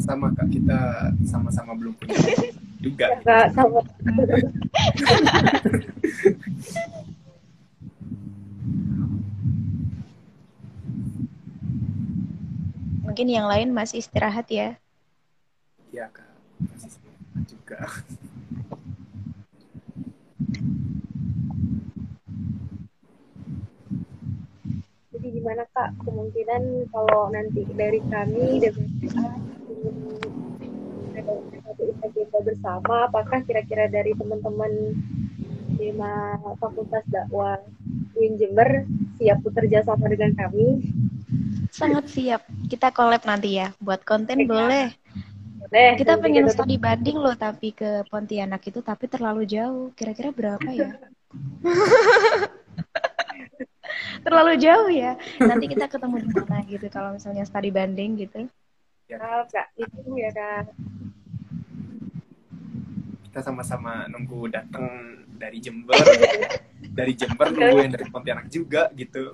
Sama 0.00 0.32
kak. 0.32 0.48
Kita 0.48 1.12
sama-sama 1.28 1.76
belum 1.76 1.92
punya 1.92 2.16
juga. 2.82 3.06
Ya, 3.22 3.46
sama. 3.54 3.80
Mungkin 13.06 13.26
yang 13.28 13.46
lain 13.46 13.70
masih 13.70 14.02
istirahat 14.02 14.50
ya? 14.50 14.74
Iya 15.94 16.10
kak, 16.10 16.26
masih 16.64 16.88
istirahat 16.90 17.44
juga. 17.46 17.80
Jadi 25.12 25.26
gimana 25.38 25.62
kak 25.70 25.94
kemungkinan 26.02 26.90
kalau 26.90 27.30
nanti 27.30 27.62
dari 27.76 28.00
kami 28.10 28.58
dari 28.58 28.82
satu 31.82 32.06
IPK 32.06 32.32
bersama 32.46 33.10
apakah 33.10 33.42
kira-kira 33.42 33.90
dari 33.90 34.14
teman-teman 34.14 34.94
lima 35.80 36.38
fakultas 36.62 37.02
dakwah 37.10 37.58
Win 38.14 38.38
Jember 38.38 38.86
siap 39.18 39.42
bekerja 39.42 39.82
sama 39.82 40.06
dengan 40.06 40.30
kami? 40.38 40.94
Sangat 41.72 42.06
siap. 42.12 42.44
Kita 42.68 42.94
collab 42.94 43.24
nanti 43.26 43.58
ya. 43.58 43.74
Buat 43.82 44.06
konten 44.06 44.46
boleh. 44.46 44.94
Boleh. 45.58 45.90
Kita 45.96 46.20
pengen 46.20 46.46
kita 46.46 46.54
studi 46.54 46.76
banding 46.76 47.16
loh 47.16 47.34
tapi 47.34 47.72
ke 47.72 48.04
Pontianak 48.12 48.62
itu 48.68 48.84
tapi 48.84 49.08
terlalu 49.08 49.48
jauh. 49.48 49.90
Kira-kira 49.96 50.30
berapa 50.30 50.68
ya? 50.70 50.92
Terlalu 54.24 54.52
jauh 54.60 54.90
ya? 54.92 55.16
Nanti 55.40 55.64
kita 55.66 55.88
ketemu 55.88 56.22
di 56.22 56.30
mana 56.30 56.62
gitu 56.68 56.86
kalau 56.92 57.16
misalnya 57.16 57.42
studi 57.48 57.72
banding 57.72 58.20
gitu. 58.20 58.46
Ya 59.08 59.48
kak. 59.48 59.72
Itu 59.80 60.14
ya 60.14 60.30
kak 60.30 60.70
kita 63.32 63.48
sama-sama 63.48 64.04
nunggu 64.12 64.52
datang 64.52 64.84
dari 65.40 65.56
Jember 65.56 65.96
dari 66.92 67.16
Jember 67.16 67.48
nunggu 67.48 67.80
yang 67.80 67.96
dari 67.96 68.04
Pontianak 68.12 68.52
juga 68.52 68.92
gitu. 68.92 69.32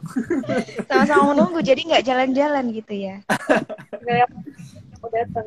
Sama-sama 0.87 1.35
menunggu 1.35 1.59
jadi 1.59 1.83
nggak 1.83 2.07
jalan-jalan 2.07 2.71
gitu 2.71 2.95
ya. 2.95 3.19
Nggak 4.07 4.31
mau 5.03 5.11
datang 5.11 5.47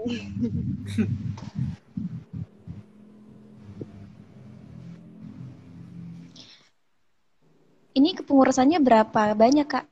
ini 7.95 8.09
kepengurusannya 8.19 8.83
berapa 8.83 9.31
banyak 9.31 9.63
kak? 9.63 9.87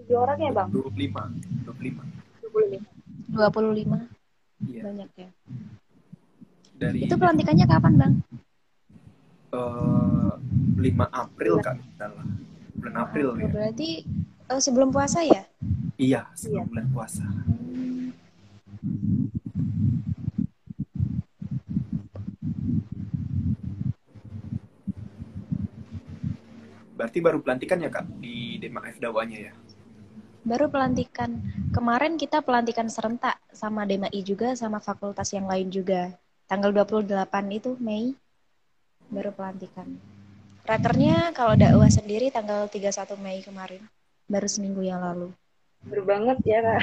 Tujuh 0.00 0.16
orang 0.16 0.40
ya 0.40 0.56
bang? 0.56 0.72
25 0.72 1.68
25 1.68 2.80
25 3.36 4.19
Iya. 4.68 4.82
Banyak 4.84 5.10
ya. 5.16 5.28
Dari 6.80 6.98
Itu 7.04 7.14
pelantikannya 7.16 7.66
kapan, 7.68 7.92
Bang? 7.96 8.14
Uh, 9.50 10.36
eh, 10.80 10.92
5 10.96 11.08
April 11.12 11.54
kan 11.60 11.76
salah. 11.96 12.24
Bulan 12.76 12.96
April 12.96 13.26
oh, 13.32 13.36
ya. 13.36 13.48
Berarti 13.52 13.90
uh, 14.48 14.60
sebelum 14.60 14.88
puasa 14.88 15.20
ya? 15.24 15.44
Iya, 16.00 16.24
sebelum 16.32 16.64
iya. 16.64 16.70
bulan 16.72 16.86
puasa. 16.92 17.24
Berarti 27.00 27.18
baru 27.24 27.40
pelantikan 27.40 27.80
ya 27.80 27.88
Kak 27.88 28.04
di 28.20 28.60
Demak 28.60 28.92
F 28.92 29.00
Dawanya 29.00 29.48
ya? 29.48 29.52
Baru 30.40 30.72
pelantikan. 30.72 31.36
Kemarin 31.70 32.16
kita 32.16 32.40
pelantikan 32.40 32.88
serentak 32.88 33.36
sama 33.52 33.84
DMI 33.84 34.20
juga 34.24 34.56
sama 34.56 34.80
fakultas 34.80 35.28
yang 35.36 35.44
lain 35.44 35.68
juga. 35.68 36.16
Tanggal 36.48 36.72
28 36.72 37.06
itu 37.52 37.76
Mei 37.76 38.16
baru 39.10 39.34
pelantikan. 39.36 40.00
Rakernya 40.64 41.34
kalau 41.36 41.58
dakwah 41.58 41.90
sendiri 41.90 42.32
tanggal 42.32 42.70
31 42.70 43.20
Mei 43.20 43.44
kemarin. 43.44 43.82
Baru 44.30 44.48
seminggu 44.48 44.80
yang 44.80 45.02
lalu. 45.02 45.34
Baru 45.84 46.02
banget 46.06 46.38
ya, 46.46 46.58
Kak. 46.62 46.82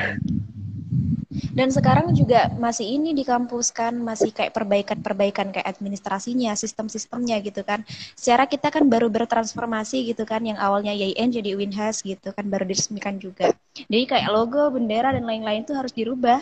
Dan 1.54 1.70
sekarang 1.74 2.14
juga 2.14 2.50
masih 2.58 2.98
ini 2.98 3.14
di 3.14 3.26
kampus 3.26 3.74
kan, 3.74 3.94
masih 3.98 4.34
kayak 4.34 4.54
perbaikan-perbaikan 4.54 5.54
kayak 5.54 5.68
administrasinya, 5.68 6.54
sistem-sistemnya 6.58 7.42
gitu 7.46 7.62
kan. 7.66 7.82
Secara 8.18 8.46
kita 8.46 8.70
kan 8.74 8.86
baru 8.86 9.10
bertransformasi 9.10 10.14
gitu 10.14 10.24
kan, 10.26 10.44
yang 10.46 10.58
awalnya 10.58 10.94
YIN 10.94 11.30
jadi 11.34 11.58
Winhas 11.58 12.02
gitu 12.02 12.34
kan, 12.34 12.46
baru 12.46 12.66
diresmikan 12.66 13.18
juga. 13.22 13.54
Jadi 13.74 14.04
kayak 14.06 14.30
logo, 14.34 14.70
bendera, 14.74 15.14
dan 15.14 15.26
lain-lain 15.26 15.66
itu 15.66 15.74
harus 15.74 15.94
dirubah. 15.94 16.42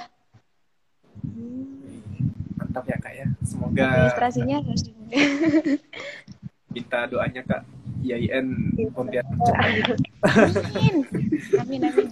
Mantap 2.56 2.86
ya 2.88 2.98
kak 3.00 3.14
ya, 3.16 3.28
semoga 3.44 3.84
administrasinya 3.84 4.58
harus 4.64 4.82
dirubah. 4.88 5.20
Minta 6.76 7.08
doanya 7.08 7.42
kak, 7.44 7.62
YIN 8.04 8.48
Pontianak. 8.92 9.40
Amin. 10.26 11.08
Amin, 11.56 11.82
amin. 11.88 12.08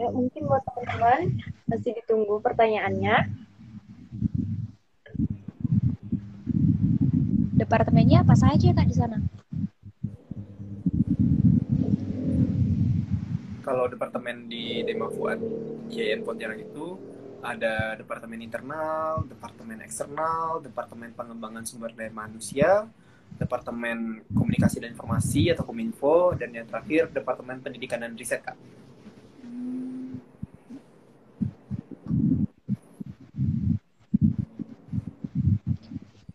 Ya, 0.00 0.08
mungkin 0.16 0.48
buat 0.48 0.64
teman-teman 1.00 1.40
masih 1.64 1.96
ditunggu 1.96 2.36
pertanyaannya. 2.44 3.16
Departemennya 7.56 8.20
apa 8.20 8.34
saja 8.36 8.68
kak 8.76 8.88
di 8.88 8.96
sana? 8.96 9.18
Kalau 13.64 13.88
departemen 13.88 14.44
di 14.50 14.84
Dema 14.84 15.08
Fuad 15.08 15.40
IAIN 15.88 16.20
Pontianak 16.20 16.60
itu 16.60 17.00
ada 17.40 17.96
departemen 17.96 18.44
internal, 18.44 19.24
departemen 19.24 19.80
eksternal, 19.80 20.60
departemen 20.60 21.16
pengembangan 21.16 21.64
sumber 21.64 21.96
daya 21.96 22.12
manusia, 22.12 22.84
departemen 23.40 24.20
komunikasi 24.36 24.84
dan 24.84 24.92
informasi 24.92 25.48
atau 25.48 25.64
kominfo, 25.64 26.36
dan 26.36 26.52
yang 26.52 26.68
terakhir 26.68 27.08
departemen 27.08 27.64
pendidikan 27.64 28.04
dan 28.04 28.12
riset 28.12 28.44
kak. 28.44 28.56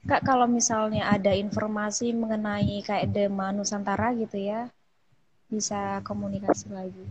Kak, 0.05 0.21
kalau 0.21 0.45
misalnya 0.45 1.09
ada 1.09 1.33
informasi 1.33 2.13
mengenai 2.13 2.77
kayak 2.85 3.09
Dema 3.09 3.49
Nusantara 3.49 4.13
gitu 4.13 4.37
ya, 4.37 4.69
bisa 5.49 5.97
komunikasi 6.05 6.69
lagi. 6.69 7.05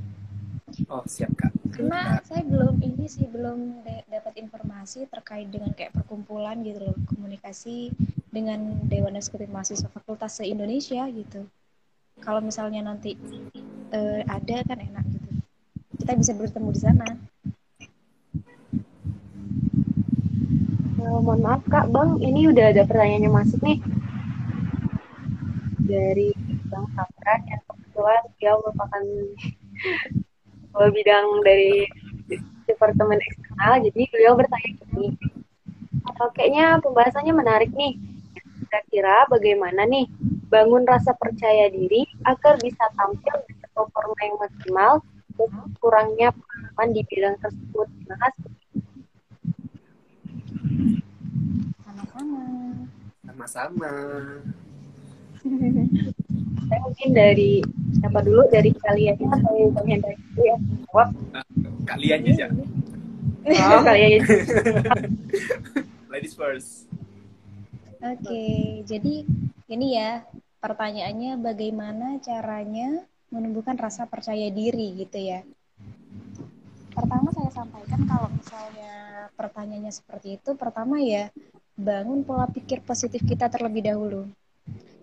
Oh, 0.87 1.03
siap 1.03 1.35
Kak. 1.35 1.51
Karena 1.75 2.23
saya 2.23 2.47
belum 2.47 2.79
ini 2.87 3.11
sih 3.11 3.27
belum 3.27 3.83
dapat 4.07 4.39
informasi 4.39 5.11
terkait 5.11 5.51
dengan 5.51 5.75
kayak 5.75 5.91
perkumpulan 5.91 6.63
gitu 6.63 6.87
loh, 6.87 6.95
komunikasi 7.11 7.91
dengan 8.31 8.87
Dewan 8.87 9.19
Eksekutif 9.19 9.51
Mahasiswa 9.51 9.91
Fakultas 9.91 10.39
se-Indonesia 10.39 11.03
gitu. 11.11 11.51
Kalau 12.23 12.39
misalnya 12.39 12.79
nanti 12.87 13.19
uh, 13.91 14.23
ada 14.23 14.63
kan 14.63 14.79
enak 14.79 15.03
gitu. 15.11 15.31
Kita 15.99 16.13
bisa 16.15 16.31
bertemu 16.31 16.71
di 16.71 16.81
sana. 16.81 17.09
Uh, 21.05 21.21
mohon 21.21 21.45
maaf 21.45 21.61
Kak, 21.69 21.93
Bang, 21.93 22.17
ini 22.25 22.49
udah 22.49 22.73
ada 22.73 22.89
pertanyaannya 22.89 23.29
masuk 23.29 23.61
nih 23.61 23.77
dari 25.85 26.33
Bang 26.73 26.89
Sapran 26.97 27.41
yang 27.45 27.61
kebetulan 27.69 28.23
dia 28.41 28.53
merupakan 28.57 29.05
bidang 30.97 31.27
dari 31.45 31.85
departemen 32.65 33.21
eksternal. 33.21 33.85
Jadi 33.85 34.01
beliau 34.09 34.33
bertanya 34.33 34.71
gini, 34.81 35.13
oh, 36.25 36.31
kayaknya 36.33 36.81
pembahasannya 36.81 37.35
menarik 37.37 37.71
nih. 37.77 38.01
Kira-kira 38.65 39.29
bagaimana 39.29 39.85
nih 39.85 40.09
bangun 40.49 40.89
rasa 40.89 41.13
percaya 41.15 41.69
diri 41.69 42.09
agar 42.25 42.57
bisa 42.59 42.89
tampil 42.97 43.45
di 43.45 43.55
performa 43.77 44.19
yang 44.25 44.41
maksimal 44.41 44.93
kurangnya 45.79 46.33
pengalaman 46.33 46.89
di 46.97 47.03
bidang 47.07 47.37
tersebut. 47.39 47.87
Terima 48.03 48.17
kasih. 48.19 48.51
Sama-sama. 51.85 52.43
Sama-sama. 53.35 53.91
Saya 56.71 56.81
mungkin 56.87 57.09
dari 57.11 57.59
siapa 57.99 58.23
dulu 58.23 58.47
dari 58.47 58.71
kalian 58.71 59.19
atau 59.19 59.75
Bang 59.75 59.91
Hendra 59.91 60.15
dulu 60.15 60.43
ya 60.47 60.57
jawab. 60.63 61.09
Kalian 61.83 62.31
aja. 62.31 62.47
Oh 63.43 63.83
kalian 63.83 64.23
aja. 64.23 64.39
Ladies 66.15 66.39
first. 66.39 66.87
Oke, 67.99 68.47
jadi 68.87 69.27
ini 69.67 69.87
ya 69.99 70.23
pertanyaannya 70.63 71.35
bagaimana 71.43 72.23
caranya 72.23 73.03
menumbuhkan 73.35 73.75
rasa 73.75 74.07
percaya 74.07 74.47
diri 74.55 74.95
gitu 74.95 75.19
ya. 75.19 75.43
Pertama 76.95 77.35
saya 77.35 77.51
sampaikan 77.51 78.07
kalau 78.07 78.31
misalnya 78.31 79.27
pertanyaannya 79.35 79.91
seperti 79.91 80.39
itu, 80.39 80.55
pertama 80.55 81.03
ya 81.03 81.35
bangun 81.75 82.23
pola 82.23 82.47
pikir 82.51 82.81
positif 82.83 83.23
kita 83.27 83.51
terlebih 83.51 83.85
dahulu 83.85 84.31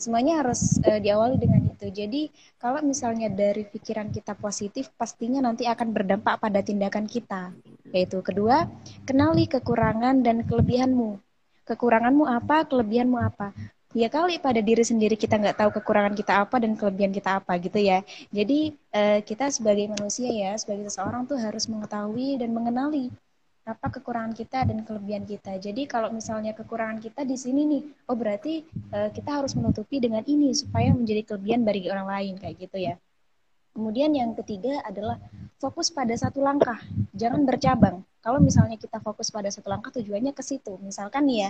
semuanya 0.01 0.41
harus 0.41 0.81
uh, 0.81 0.97
diawali 0.97 1.37
dengan 1.37 1.69
itu. 1.69 1.93
Jadi 1.93 2.21
kalau 2.57 2.81
misalnya 2.81 3.29
dari 3.29 3.61
pikiran 3.69 4.09
kita 4.09 4.33
positif, 4.33 4.89
pastinya 4.97 5.45
nanti 5.45 5.69
akan 5.69 5.93
berdampak 5.93 6.41
pada 6.41 6.65
tindakan 6.65 7.05
kita. 7.05 7.53
Yaitu 7.93 8.25
kedua, 8.25 8.65
kenali 9.05 9.45
kekurangan 9.45 10.25
dan 10.25 10.41
kelebihanmu. 10.41 11.21
Kekuranganmu 11.69 12.25
apa, 12.25 12.65
kelebihanmu 12.65 13.21
apa. 13.21 13.53
Ya 13.91 14.07
kali 14.07 14.39
pada 14.39 14.63
diri 14.63 14.87
sendiri 14.87 15.19
kita 15.19 15.35
nggak 15.35 15.59
tahu 15.59 15.69
kekurangan 15.77 16.15
kita 16.15 16.47
apa 16.47 16.63
dan 16.63 16.79
kelebihan 16.79 17.11
kita 17.11 17.43
apa 17.43 17.59
gitu 17.61 17.77
ya. 17.77 18.01
Jadi 18.33 18.73
uh, 18.95 19.19
kita 19.21 19.53
sebagai 19.53 19.85
manusia 19.91 20.31
ya, 20.31 20.57
sebagai 20.57 20.89
seseorang 20.89 21.29
tuh 21.29 21.37
harus 21.37 21.69
mengetahui 21.69 22.39
dan 22.41 22.49
mengenali 22.55 23.11
apa 23.71 23.87
kekurangan 23.87 24.35
kita 24.35 24.67
dan 24.67 24.83
kelebihan 24.83 25.23
kita. 25.23 25.55
Jadi 25.55 25.87
kalau 25.87 26.11
misalnya 26.11 26.51
kekurangan 26.51 26.99
kita 26.99 27.23
di 27.23 27.39
sini 27.39 27.61
nih, 27.63 27.83
oh 28.11 28.15
berarti 28.19 28.67
uh, 28.91 29.09
kita 29.09 29.39
harus 29.39 29.55
menutupi 29.55 30.03
dengan 30.03 30.21
ini 30.27 30.51
supaya 30.51 30.91
menjadi 30.91 31.33
kelebihan 31.33 31.63
bagi 31.63 31.87
orang 31.87 32.07
lain 32.11 32.33
kayak 32.35 32.55
gitu 32.59 32.77
ya. 32.77 32.95
Kemudian 33.71 34.11
yang 34.11 34.35
ketiga 34.35 34.83
adalah 34.83 35.15
fokus 35.55 35.87
pada 35.95 36.11
satu 36.11 36.43
langkah, 36.43 36.75
jangan 37.15 37.47
bercabang. 37.47 38.03
Kalau 38.19 38.43
misalnya 38.43 38.75
kita 38.75 38.99
fokus 38.99 39.31
pada 39.31 39.47
satu 39.47 39.71
langkah 39.71 39.95
tujuannya 39.95 40.35
ke 40.35 40.43
situ. 40.43 40.75
Misalkan 40.83 41.23
nih 41.25 41.47
ya, 41.47 41.49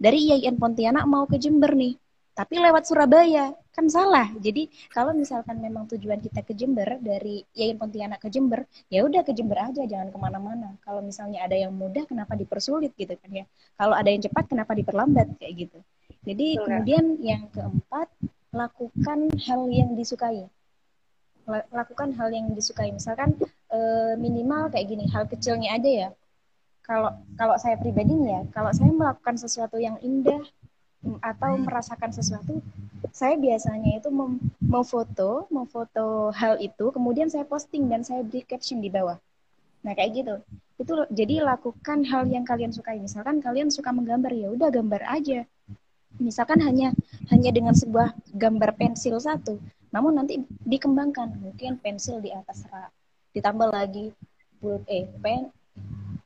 dari 0.00 0.18
IAIN 0.32 0.56
Pontianak 0.56 1.04
mau 1.04 1.28
ke 1.28 1.36
Jember 1.36 1.76
nih 1.76 2.00
tapi 2.38 2.54
lewat 2.62 2.86
Surabaya. 2.86 3.50
Kan 3.74 3.90
salah. 3.90 4.30
Jadi 4.38 4.70
kalau 4.94 5.10
misalkan 5.10 5.58
memang 5.58 5.90
tujuan 5.90 6.22
kita 6.22 6.46
ke 6.46 6.54
Jember 6.54 7.02
dari 7.02 7.42
Yain 7.50 7.74
Pontianak 7.74 8.22
ke 8.22 8.30
Jember 8.30 8.62
ya 8.86 9.02
udah 9.02 9.26
ke 9.26 9.34
Jember 9.34 9.58
aja 9.58 9.82
jangan 9.82 10.14
ke 10.14 10.18
mana-mana. 10.18 10.78
Kalau 10.86 11.02
misalnya 11.02 11.42
ada 11.42 11.58
yang 11.58 11.74
mudah 11.74 12.06
kenapa 12.06 12.38
dipersulit 12.38 12.94
gitu 12.94 13.18
kan 13.18 13.42
ya? 13.42 13.44
Kalau 13.74 13.94
ada 13.98 14.06
yang 14.06 14.22
cepat 14.22 14.46
kenapa 14.46 14.78
diperlambat? 14.78 15.34
Kayak 15.42 15.66
gitu. 15.66 15.78
Jadi 16.22 16.46
Betul, 16.54 16.66
kemudian 16.66 17.04
yang 17.18 17.42
keempat 17.50 18.06
lakukan 18.54 19.18
hal 19.42 19.60
yang 19.70 19.98
disukai. 19.98 20.46
Lakukan 21.74 22.14
hal 22.18 22.28
yang 22.30 22.54
disukai. 22.54 22.94
Misalkan 22.94 23.34
e, 23.70 23.78
minimal 24.18 24.70
kayak 24.70 24.86
gini 24.86 25.10
hal 25.10 25.26
kecilnya 25.26 25.74
aja 25.74 25.90
ya. 26.06 26.08
Kalau 26.86 27.14
kalau 27.34 27.54
saya 27.58 27.78
pribadi 27.78 28.14
ya 28.26 28.46
kalau 28.54 28.70
saya 28.74 28.90
melakukan 28.90 29.38
sesuatu 29.38 29.78
yang 29.78 29.98
indah 30.02 30.40
atau 31.22 31.54
merasakan 31.56 32.10
sesuatu, 32.10 32.58
saya 33.14 33.38
biasanya 33.38 34.02
itu 34.02 34.10
mem 34.10 34.42
memfoto, 34.58 35.46
memfoto 35.48 36.34
hal 36.34 36.58
itu, 36.58 36.90
kemudian 36.90 37.30
saya 37.30 37.46
posting 37.46 37.86
dan 37.86 38.02
saya 38.02 38.26
beri 38.26 38.42
caption 38.42 38.82
di 38.82 38.90
bawah. 38.90 39.16
Nah 39.86 39.94
kayak 39.94 40.10
gitu. 40.18 40.34
Itu 40.78 40.92
jadi 41.10 41.42
lakukan 41.42 42.06
hal 42.06 42.26
yang 42.30 42.42
kalian 42.42 42.74
sukai. 42.74 42.98
Misalkan 42.98 43.38
kalian 43.38 43.70
suka 43.70 43.94
menggambar 43.94 44.30
ya 44.34 44.50
udah 44.50 44.68
gambar 44.70 45.02
aja. 45.06 45.46
Misalkan 46.18 46.58
hanya 46.66 46.90
hanya 47.30 47.50
dengan 47.54 47.78
sebuah 47.78 48.14
gambar 48.34 48.74
pensil 48.74 49.22
satu, 49.22 49.62
namun 49.94 50.18
nanti 50.18 50.42
dikembangkan 50.66 51.30
mungkin 51.38 51.78
pensil 51.78 52.18
di 52.18 52.34
atas 52.34 52.66
rak, 52.66 52.90
ditambah 53.36 53.70
lagi 53.70 54.10
eh 54.90 55.06
pen 55.22 55.54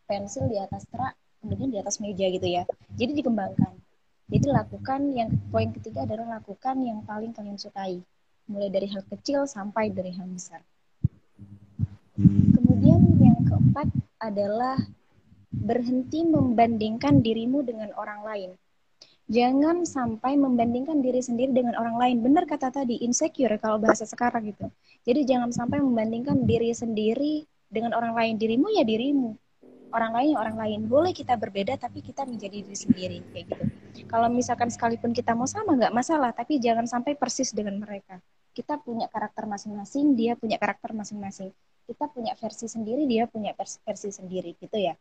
pensil 0.09 0.49
di 0.49 0.57
atas 0.57 0.89
rak, 0.97 1.13
kemudian 1.45 1.69
di 1.69 1.79
atas 1.83 2.01
meja 2.01 2.25
gitu 2.25 2.47
ya. 2.49 2.65
Jadi 2.97 3.21
dikembangkan 3.21 3.82
jadi 4.33 4.49
lakukan 4.49 5.13
yang 5.13 5.29
poin 5.53 5.69
ketiga 5.77 6.09
adalah 6.09 6.41
lakukan 6.41 6.81
yang 6.81 7.05
paling 7.05 7.37
kalian 7.37 7.61
sukai. 7.61 8.01
Mulai 8.49 8.73
dari 8.73 8.89
hal 8.89 9.05
kecil 9.05 9.45
sampai 9.45 9.93
dari 9.93 10.09
hal 10.17 10.25
besar. 10.25 10.65
Kemudian 12.57 13.21
yang 13.21 13.45
keempat 13.45 13.93
adalah 14.17 14.81
berhenti 15.53 16.25
membandingkan 16.25 17.21
dirimu 17.21 17.61
dengan 17.61 17.93
orang 17.93 18.25
lain. 18.25 18.51
Jangan 19.29 19.85
sampai 19.85 20.41
membandingkan 20.41 21.05
diri 21.05 21.21
sendiri 21.21 21.53
dengan 21.53 21.77
orang 21.77 22.01
lain. 22.01 22.17
Benar 22.25 22.49
kata 22.49 22.73
tadi, 22.73 23.05
insecure 23.05 23.61
kalau 23.61 23.85
bahasa 23.85 24.09
sekarang 24.09 24.49
gitu. 24.49 24.73
Jadi 25.05 25.29
jangan 25.29 25.53
sampai 25.53 25.85
membandingkan 25.85 26.49
diri 26.49 26.73
sendiri 26.73 27.45
dengan 27.69 27.93
orang 27.93 28.17
lain. 28.17 28.41
Dirimu 28.41 28.81
ya 28.81 28.85
dirimu 28.89 29.42
orang 29.93 30.13
lain 30.17 30.29
ya 30.35 30.39
orang 30.41 30.57
lain. 30.59 30.81
Boleh 30.89 31.13
kita 31.13 31.37
berbeda 31.37 31.77
tapi 31.77 32.01
kita 32.01 32.25
menjadi 32.25 32.65
diri 32.65 32.77
sendiri 32.77 33.19
kayak 33.33 33.47
gitu. 33.53 33.65
Kalau 34.09 34.29
misalkan 34.33 34.69
sekalipun 34.73 35.13
kita 35.13 35.37
mau 35.37 35.47
sama 35.47 35.77
nggak 35.77 35.95
masalah 35.95 36.33
tapi 36.33 36.59
jangan 36.59 36.89
sampai 36.89 37.15
persis 37.15 37.53
dengan 37.53 37.79
mereka. 37.79 38.19
Kita 38.53 38.81
punya 38.81 39.09
karakter 39.09 39.49
masing-masing 39.49 40.17
dia 40.17 40.37
punya 40.37 40.57
karakter 40.61 40.93
masing-masing. 40.93 41.53
Kita 41.89 42.09
punya 42.09 42.33
versi 42.37 42.67
sendiri 42.69 43.05
dia 43.05 43.29
punya 43.29 43.53
versi 43.57 44.09
sendiri 44.11 44.57
gitu 44.59 44.77
ya. 44.77 44.97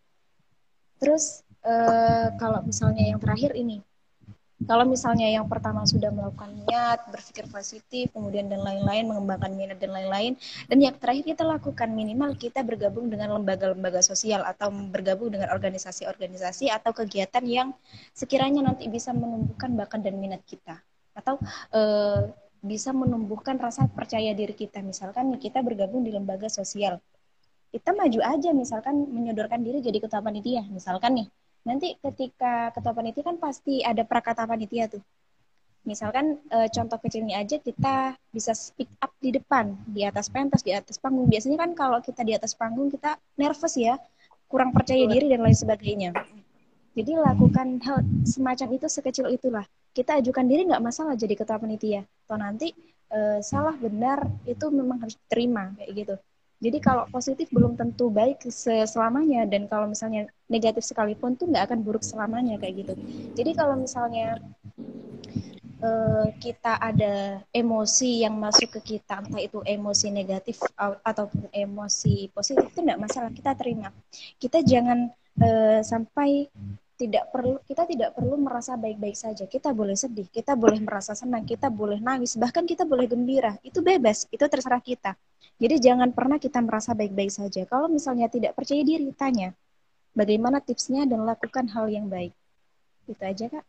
Terus 1.02 1.42
uh, 1.66 2.36
kalau 2.38 2.62
misalnya 2.62 3.10
yang 3.10 3.18
terakhir 3.18 3.58
ini 3.58 3.82
kalau 4.70 4.86
misalnya 4.86 5.26
yang 5.26 5.50
pertama 5.50 5.86
sudah 5.88 6.14
melakukan 6.14 6.54
niat, 6.66 7.10
berpikir 7.10 7.46
positif, 7.50 8.14
kemudian 8.14 8.46
dan 8.46 8.62
lain-lain, 8.62 9.10
mengembangkan 9.10 9.52
minat 9.58 9.78
dan 9.82 9.92
lain-lain, 9.94 10.38
dan 10.70 10.78
yang 10.78 10.94
terakhir 10.98 11.34
kita 11.34 11.44
lakukan 11.46 11.90
minimal 11.90 12.38
kita 12.38 12.62
bergabung 12.62 13.10
dengan 13.10 13.34
lembaga-lembaga 13.38 14.06
sosial 14.06 14.46
atau 14.46 14.70
bergabung 14.70 15.34
dengan 15.34 15.50
organisasi-organisasi 15.50 16.70
atau 16.70 16.94
kegiatan 16.94 17.44
yang 17.46 17.70
sekiranya 18.14 18.62
nanti 18.62 18.86
bisa 18.92 19.10
menumbuhkan 19.16 19.74
bakat 19.74 20.06
dan 20.06 20.22
minat 20.22 20.46
kita 20.46 20.78
atau 21.18 21.42
e, 21.74 21.82
bisa 22.62 22.94
menumbuhkan 22.94 23.58
rasa 23.58 23.90
percaya 23.90 24.32
diri 24.38 24.54
kita. 24.54 24.86
Misalkan 24.86 25.34
kita 25.42 25.66
bergabung 25.66 26.06
di 26.06 26.14
lembaga 26.14 26.48
sosial, 26.48 27.02
kita 27.74 27.96
maju 27.96 28.20
aja 28.22 28.52
misalkan 28.54 29.10
menyodorkan 29.10 29.64
diri 29.64 29.82
jadi 29.82 29.98
ketua 29.98 30.22
panitia, 30.22 30.68
misalkan 30.70 31.24
nih 31.24 31.28
nanti 31.62 31.94
ketika 32.02 32.74
ketua 32.74 32.94
panitia 32.94 33.24
kan 33.26 33.38
pasti 33.38 33.86
ada 33.86 34.02
prakata 34.02 34.46
panitia 34.50 34.90
tuh. 34.90 35.02
Misalkan 35.82 36.38
e, 36.46 36.58
contoh 36.70 37.02
kecilnya 37.02 37.42
aja 37.42 37.58
kita 37.58 38.14
bisa 38.30 38.54
speak 38.54 38.90
up 39.02 39.10
di 39.18 39.34
depan, 39.34 39.74
di 39.90 40.06
atas 40.06 40.30
pentas, 40.30 40.62
di 40.62 40.74
atas 40.78 41.02
panggung. 41.02 41.26
Biasanya 41.26 41.58
kan 41.58 41.74
kalau 41.74 41.98
kita 42.06 42.22
di 42.22 42.38
atas 42.38 42.54
panggung 42.54 42.94
kita 42.94 43.18
nervous 43.38 43.74
ya, 43.78 43.98
kurang 44.46 44.74
percaya 44.78 45.10
diri 45.10 45.26
dan 45.26 45.42
lain 45.42 45.58
sebagainya. 45.58 46.12
Jadi 46.92 47.12
lakukan 47.18 47.82
hal 47.82 48.04
semacam 48.28 48.68
itu 48.78 48.88
sekecil 48.92 49.32
itulah. 49.34 49.66
Kita 49.96 50.22
ajukan 50.22 50.46
diri 50.46 50.70
nggak 50.70 50.84
masalah 50.84 51.18
jadi 51.18 51.34
ketua 51.34 51.58
panitia. 51.58 52.06
Atau 52.30 52.38
nanti 52.38 52.78
e, 53.10 53.42
salah 53.42 53.74
benar 53.74 54.22
itu 54.46 54.70
memang 54.70 55.02
harus 55.02 55.18
diterima 55.18 55.74
kayak 55.82 55.92
gitu. 55.98 56.16
Jadi 56.62 56.78
kalau 56.78 57.10
positif 57.10 57.50
belum 57.50 57.74
tentu 57.74 58.14
baik 58.14 58.46
selamanya 58.86 59.50
dan 59.50 59.66
kalau 59.66 59.90
misalnya 59.90 60.30
negatif 60.46 60.86
sekalipun 60.86 61.34
tuh 61.34 61.50
nggak 61.50 61.74
akan 61.74 61.80
buruk 61.82 62.06
selamanya 62.06 62.62
kayak 62.62 62.86
gitu. 62.86 62.94
Jadi 63.34 63.52
kalau 63.58 63.82
misalnya 63.82 64.38
uh, 65.82 66.30
kita 66.38 66.78
ada 66.78 67.42
emosi 67.50 68.22
yang 68.24 68.38
masuk 68.38 68.78
ke 68.78 68.96
kita, 68.96 69.26
entah 69.26 69.42
itu 69.42 69.58
emosi 69.66 70.14
negatif 70.14 70.62
ataupun 70.78 71.50
emosi 71.50 72.30
positif 72.30 72.70
itu 72.70 72.80
nggak 72.86 73.02
masalah 73.02 73.34
kita 73.34 73.58
terima. 73.58 73.90
Kita 74.38 74.62
jangan 74.62 75.10
uh, 75.42 75.82
sampai 75.82 76.46
tidak 77.02 77.34
perlu 77.34 77.58
kita 77.66 77.90
tidak 77.90 78.14
perlu 78.14 78.38
merasa 78.38 78.78
baik-baik 78.78 79.18
saja. 79.18 79.50
Kita 79.50 79.74
boleh 79.74 79.98
sedih, 79.98 80.30
kita 80.30 80.54
boleh 80.54 80.78
merasa 80.78 81.18
senang, 81.18 81.42
kita 81.50 81.74
boleh 81.74 81.98
nangis, 81.98 82.38
bahkan 82.38 82.62
kita 82.70 82.86
boleh 82.86 83.10
gembira. 83.10 83.58
Itu 83.66 83.82
bebas, 83.82 84.30
itu 84.30 84.46
terserah 84.46 84.78
kita. 84.78 85.18
Jadi 85.58 85.82
jangan 85.82 86.14
pernah 86.14 86.38
kita 86.38 86.62
merasa 86.62 86.94
baik-baik 86.94 87.34
saja. 87.34 87.66
Kalau 87.66 87.90
misalnya 87.90 88.30
tidak 88.30 88.54
percaya 88.54 88.86
diri, 88.86 89.10
tanya 89.18 89.58
bagaimana 90.14 90.62
tipsnya 90.62 91.10
dan 91.10 91.26
lakukan 91.26 91.66
hal 91.74 91.90
yang 91.90 92.06
baik. 92.06 92.38
Itu 93.10 93.24
aja, 93.26 93.50
Kak. 93.50 93.66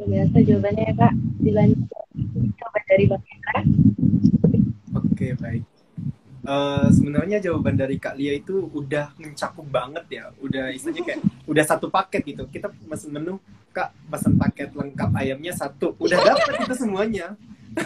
Biasa 0.00 0.36
jawabannya 0.42 0.84
ya, 0.88 0.94
Kak. 0.96 1.14
Dilanjut 1.44 1.80
coba 2.56 2.78
dari 2.88 3.04
Bang 3.04 3.24
Oke, 4.96 5.36
baik. 5.36 5.69
Uh, 6.50 6.86
sebenarnya 6.90 7.38
jawaban 7.38 7.78
dari 7.78 7.96
Kak 7.96 8.18
Lia 8.18 8.34
itu 8.34 8.66
udah 8.74 9.14
mencakup 9.16 9.66
banget 9.70 10.04
ya. 10.10 10.24
Udah 10.42 10.74
istilahnya 10.74 11.02
kayak 11.06 11.20
udah 11.46 11.64
satu 11.64 11.86
paket 11.86 12.22
gitu. 12.26 12.42
Kita 12.50 12.74
pesan 12.90 13.14
menu, 13.14 13.38
Kak 13.70 13.94
pesan 14.10 14.34
paket 14.34 14.74
lengkap 14.74 15.10
ayamnya 15.14 15.54
satu. 15.54 15.94
Udah 16.02 16.18
dapet 16.18 16.66
itu 16.66 16.74
semuanya. 16.74 17.38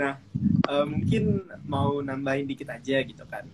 nah, 0.00 0.18
uh, 0.66 0.86
mungkin 0.86 1.46
mau 1.62 2.02
nambahin 2.02 2.50
dikit 2.50 2.74
aja 2.74 2.98
gitu 3.06 3.22
kan. 3.30 3.46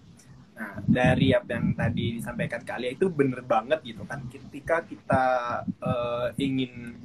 Nah, 0.58 0.82
dari 0.82 1.30
apa 1.30 1.54
yang 1.54 1.70
tadi 1.76 2.18
disampaikan 2.18 2.66
Kak 2.66 2.82
Lia 2.82 2.90
itu 2.96 3.06
bener 3.12 3.46
banget 3.46 3.78
gitu 3.84 4.02
kan. 4.08 4.24
Ketika 4.26 4.82
kita 4.82 5.24
uh, 5.78 6.34
ingin 6.34 6.98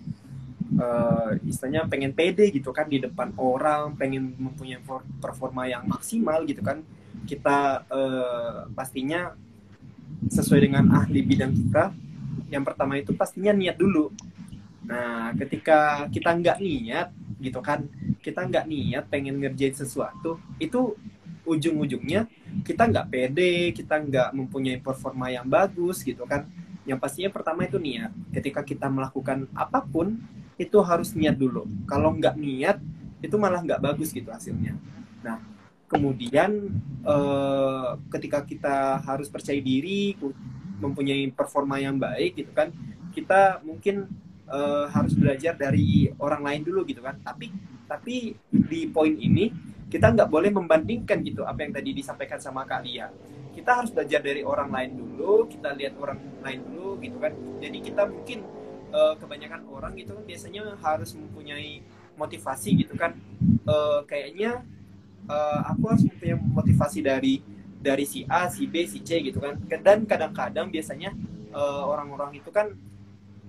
uh, 0.78 1.36
istilahnya 1.44 1.86
pengen 1.90 2.14
pede 2.14 2.50
gitu 2.50 2.74
kan 2.74 2.90
di 2.90 3.02
depan 3.02 3.34
orang, 3.38 3.98
pengen 3.98 4.34
mempunyai 4.38 4.82
performa 5.22 5.68
yang 5.70 5.86
maksimal 5.86 6.44
gitu 6.46 6.62
kan. 6.62 6.82
Kita 7.24 7.88
uh, 7.88 8.70
pastinya 8.74 9.34
sesuai 10.28 10.70
dengan 10.70 10.86
ahli 10.94 11.20
bidang 11.24 11.52
kita. 11.52 11.94
Yang 12.50 12.64
pertama 12.70 12.94
itu 13.02 13.12
pastinya 13.18 13.52
niat 13.52 13.78
dulu. 13.78 14.14
Nah, 14.84 15.32
ketika 15.40 16.12
kita 16.12 16.36
nggak 16.36 16.58
niat 16.60 17.08
gitu 17.40 17.60
kan, 17.64 17.88
kita 18.20 18.44
nggak 18.44 18.66
niat 18.68 19.04
pengen 19.08 19.40
ngerjain 19.40 19.76
sesuatu, 19.76 20.40
itu 20.60 20.96
ujung-ujungnya 21.44 22.28
kita 22.64 22.88
nggak 22.88 23.08
pede, 23.12 23.76
kita 23.76 24.00
nggak 24.00 24.30
mempunyai 24.32 24.80
performa 24.80 25.32
yang 25.32 25.48
bagus 25.48 26.04
gitu 26.04 26.24
kan. 26.24 26.48
Yang 26.84 27.00
pastinya 27.00 27.32
pertama 27.32 27.64
itu 27.64 27.80
niat. 27.80 28.12
Ketika 28.36 28.64
kita 28.64 28.92
melakukan 28.92 29.48
apa 29.56 29.84
pun, 29.84 30.20
itu 30.58 30.78
harus 30.86 31.14
niat 31.18 31.38
dulu. 31.38 31.66
Kalau 31.90 32.14
nggak 32.14 32.36
niat, 32.38 32.78
itu 33.24 33.36
malah 33.40 33.64
nggak 33.64 33.82
bagus 33.82 34.14
gitu 34.14 34.30
hasilnya. 34.30 34.76
Nah, 35.24 35.40
kemudian 35.88 36.70
eh, 37.06 37.90
ketika 38.14 38.44
kita 38.44 39.00
harus 39.02 39.32
percaya 39.32 39.60
diri, 39.60 40.18
mempunyai 40.82 41.32
performa 41.32 41.80
yang 41.80 41.96
baik 41.96 42.44
gitu 42.44 42.52
kan, 42.52 42.70
kita 43.16 43.64
mungkin 43.64 44.10
eh, 44.50 44.86
harus 44.92 45.14
belajar 45.16 45.56
dari 45.58 46.12
orang 46.20 46.44
lain 46.44 46.62
dulu 46.68 46.86
gitu 46.86 47.02
kan. 47.02 47.18
Tapi 47.24 47.50
tapi 47.88 48.34
di 48.50 48.90
poin 48.90 49.14
ini 49.14 49.52
kita 49.94 50.10
nggak 50.10 50.26
boleh 50.26 50.50
membandingkan 50.50 51.22
gitu 51.22 51.46
apa 51.46 51.62
yang 51.62 51.74
tadi 51.78 51.94
disampaikan 51.94 52.42
sama 52.42 52.66
Kak 52.66 52.82
Lia. 52.82 53.14
Kita 53.54 53.78
harus 53.78 53.94
belajar 53.94 54.26
dari 54.26 54.42
orang 54.42 54.74
lain 54.74 54.98
dulu, 54.98 55.46
kita 55.46 55.78
lihat 55.78 55.94
orang 56.02 56.18
lain 56.42 56.60
dulu 56.66 56.98
gitu 56.98 57.22
kan. 57.22 57.38
Jadi 57.62 57.78
kita 57.86 58.10
mungkin 58.10 58.42
uh, 58.94 59.18
kebanyakan 59.18 59.66
orang 59.68 59.98
gitu 59.98 60.14
kan 60.14 60.24
biasanya 60.24 60.78
harus 60.80 61.18
mempunyai 61.18 61.82
motivasi 62.14 62.86
gitu 62.86 62.94
kan. 62.94 63.18
Uh, 63.66 64.06
kayaknya 64.06 64.62
uh, 65.26 65.74
aku 65.74 65.90
harus 65.90 66.04
mempunyai 66.06 66.38
motivasi 66.38 67.02
dari 67.02 67.42
dari 67.84 68.08
si 68.08 68.24
A, 68.32 68.48
si 68.48 68.70
B, 68.70 68.86
si 68.86 69.02
C 69.02 69.20
gitu 69.20 69.42
kan. 69.42 69.60
Dan 69.82 70.08
kadang-kadang 70.08 70.72
biasanya 70.72 71.12
orang-orang 71.90 72.34
uh, 72.34 72.40
itu 72.40 72.50
kan 72.50 72.72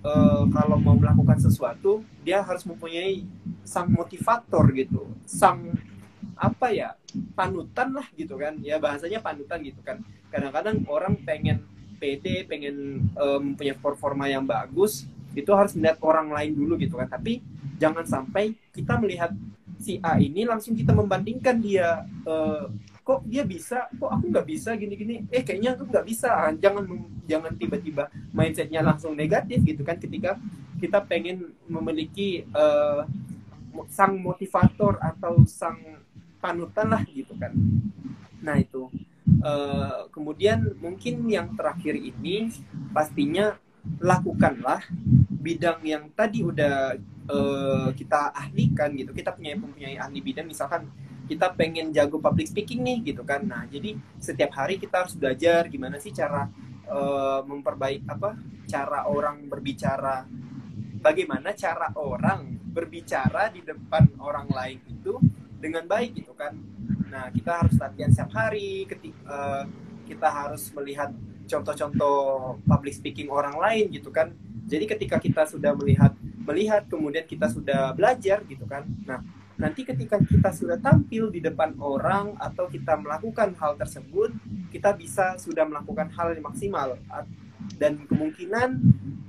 uh, 0.03 0.43
kalau 0.51 0.77
mau 0.81 0.97
melakukan 0.97 1.39
sesuatu 1.39 2.03
dia 2.25 2.43
harus 2.43 2.65
mempunyai 2.67 3.23
sang 3.63 3.87
motivator 3.89 4.65
gitu, 4.75 5.07
sang 5.23 5.71
apa 6.35 6.67
ya 6.75 6.89
panutan 7.31 7.95
lah 7.95 8.07
gitu 8.19 8.35
kan 8.35 8.59
ya 8.59 8.75
bahasanya 8.75 9.23
panutan 9.23 9.63
gitu 9.63 9.79
kan 9.79 10.03
kadang-kadang 10.27 10.83
orang 10.91 11.15
pengen 11.23 11.63
PD 11.95 12.43
pengen 12.43 13.07
um, 13.15 13.55
punya 13.55 13.71
performa 13.71 14.27
yang 14.27 14.43
bagus 14.43 15.07
itu 15.35 15.51
harus 15.51 15.75
melihat 15.75 15.99
orang 16.01 16.31
lain 16.31 16.55
dulu 16.55 16.79
gitu 16.79 16.95
kan. 16.95 17.11
Tapi 17.11 17.43
jangan 17.77 18.07
sampai 18.07 18.55
kita 18.71 18.95
melihat 18.97 19.35
si 19.77 19.99
A 19.99 20.17
ini 20.17 20.47
langsung 20.47 20.73
kita 20.73 20.95
membandingkan 20.95 21.59
dia 21.59 22.07
uh, 22.23 22.71
kok 23.05 23.21
dia 23.27 23.43
bisa 23.45 23.85
kok 23.99 24.09
aku 24.09 24.31
nggak 24.31 24.47
bisa 24.47 24.73
gini-gini. 24.73 25.27
Eh 25.29 25.43
kayaknya 25.43 25.75
aku 25.75 25.85
nggak 25.91 26.05
bisa. 26.07 26.49
Jangan 26.57 26.83
jangan 27.27 27.53
tiba-tiba 27.59 28.09
mindsetnya 28.31 28.81
langsung 28.81 29.13
negatif 29.13 29.61
gitu 29.61 29.83
kan. 29.83 29.99
Ketika 29.99 30.39
kita 30.79 31.03
pengen 31.03 31.51
memiliki 31.67 32.47
uh, 32.55 33.03
sang 33.91 34.15
motivator 34.17 34.95
atau 35.03 35.43
sang 35.43 35.77
panutan 36.39 36.87
lah 36.89 37.03
gitu 37.11 37.35
kan. 37.35 37.51
Nah 38.41 38.57
itu. 38.57 38.87
Uh, 39.41 40.05
kemudian 40.13 40.77
mungkin 40.77 41.25
yang 41.25 41.57
terakhir 41.57 41.97
ini 41.97 42.49
pastinya 42.93 43.57
lakukanlah 43.97 44.85
bidang 45.45 45.77
yang 45.85 46.09
tadi 46.17 46.41
udah 46.41 46.97
uh, 47.29 47.89
kita 47.93 48.33
ahlikan 48.33 48.97
gitu. 48.97 49.13
Kita 49.13 49.29
punya 49.37 49.53
mempunyai 49.53 50.01
ahli 50.01 50.25
bidang 50.25 50.49
misalkan 50.49 50.89
kita 51.29 51.53
pengen 51.53 51.93
jago 51.93 52.17
public 52.17 52.49
speaking 52.49 52.81
nih 52.81 53.13
gitu 53.13 53.21
kan. 53.21 53.45
Nah 53.45 53.69
jadi 53.69 53.93
setiap 54.17 54.57
hari 54.57 54.81
kita 54.81 55.05
harus 55.05 55.13
belajar 55.13 55.69
gimana 55.69 56.01
sih 56.01 56.09
cara 56.09 56.49
uh, 56.89 57.45
memperbaik 57.45 58.09
apa 58.09 58.33
cara 58.65 59.05
orang 59.05 59.45
berbicara. 59.45 60.25
Bagaimana 61.05 61.53
cara 61.53 61.93
orang 61.93 62.57
berbicara 62.73 63.53
di 63.53 63.61
depan 63.61 64.09
orang 64.17 64.49
lain 64.49 64.81
itu 64.89 65.21
dengan 65.61 65.85
baik 65.85 66.17
gitu 66.17 66.33
kan. 66.33 66.57
Nah 67.13 67.29
kita 67.29 67.61
harus 67.61 67.77
latihan 67.77 68.09
setiap 68.09 68.33
hari 68.33 68.89
ketika 68.89 69.21
uh, 69.29 69.61
eh, 69.61 69.63
kita 70.09 70.25
harus 70.25 70.73
melihat 70.73 71.13
contoh-contoh 71.45 72.57
public 72.65 72.93
speaking 72.97 73.29
orang 73.29 73.53
lain 73.53 73.93
gitu 73.93 74.09
kan 74.09 74.33
jadi 74.65 74.85
ketika 74.89 75.21
kita 75.21 75.45
sudah 75.45 75.77
melihat 75.77 76.11
melihat 76.45 76.85
kemudian 76.89 77.25
kita 77.25 77.49
sudah 77.49 77.93
belajar 77.93 78.41
gitu 78.49 78.65
kan. 78.65 78.85
Nah 79.05 79.21
nanti 79.55 79.85
ketika 79.85 80.19
kita 80.19 80.51
sudah 80.51 80.77
tampil 80.81 81.31
di 81.31 81.39
depan 81.39 81.77
orang 81.79 82.33
atau 82.41 82.67
kita 82.67 82.97
melakukan 82.99 83.55
hal 83.55 83.77
tersebut 83.79 84.33
kita 84.73 84.91
bisa 84.97 85.37
sudah 85.37 85.63
melakukan 85.69 86.09
hal 86.17 86.33
yang 86.33 86.45
maksimal. 86.45 86.97
Dan 87.77 88.05
kemungkinan 88.05 88.69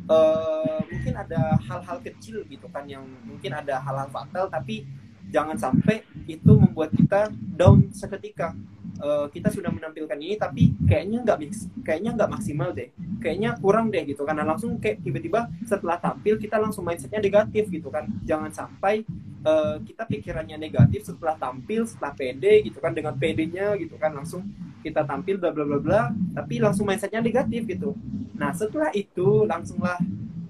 uh, 0.08 0.80
mungkin 0.88 1.14
ada 1.16 1.56
hal-hal 1.68 1.98
kecil 2.00 2.44
gitu 2.48 2.66
kan 2.72 2.84
yang 2.88 3.04
mungkin 3.24 3.52
ada 3.52 3.80
hal-hal 3.80 4.08
fatal 4.12 4.48
tapi 4.48 4.88
jangan 5.30 5.56
sampai 5.58 6.04
itu 6.28 6.52
membuat 6.54 6.94
kita 6.94 7.32
down 7.32 7.90
seketika 7.92 8.54
uh, 9.00 9.26
kita 9.32 9.52
sudah 9.52 9.70
menampilkan 9.72 10.18
ini 10.20 10.36
tapi 10.36 10.72
kayaknya 10.84 11.24
nggak 11.24 11.38
kayaknya 11.82 12.10
nggak 12.16 12.30
maksimal 12.30 12.70
deh. 12.72 12.88
Kayaknya 13.20 13.50
kurang 13.58 13.92
deh 13.92 14.02
gitu 14.06 14.22
karena 14.22 14.44
langsung 14.46 14.76
kayak 14.78 15.02
tiba-tiba 15.02 15.50
setelah 15.64 15.96
tampil 16.00 16.36
kita 16.36 16.56
langsung 16.60 16.84
mindsetnya 16.84 17.20
negatif 17.20 17.68
gitu 17.68 17.88
kan. 17.88 18.08
Jangan 18.24 18.50
sampai 18.52 19.04
uh, 19.44 19.80
kita 19.82 20.04
pikirannya 20.06 20.56
negatif 20.56 21.08
setelah 21.08 21.36
tampil 21.36 21.84
setelah 21.84 22.12
pede 22.14 22.64
gitu 22.64 22.78
kan 22.80 22.92
dengan 22.92 23.16
pedenya 23.16 23.74
gitu 23.80 23.96
kan. 24.00 24.12
Langsung 24.14 24.46
kita 24.80 25.02
tampil 25.02 25.40
bla 25.40 25.50
bla 25.50 25.64
bla 25.66 25.78
bla 25.82 26.02
tapi 26.36 26.62
langsung 26.62 26.86
mindsetnya 26.86 27.20
negatif 27.20 27.64
gitu. 27.66 27.96
Nah 28.36 28.52
setelah 28.52 28.92
itu 28.92 29.44
langsunglah 29.48 29.98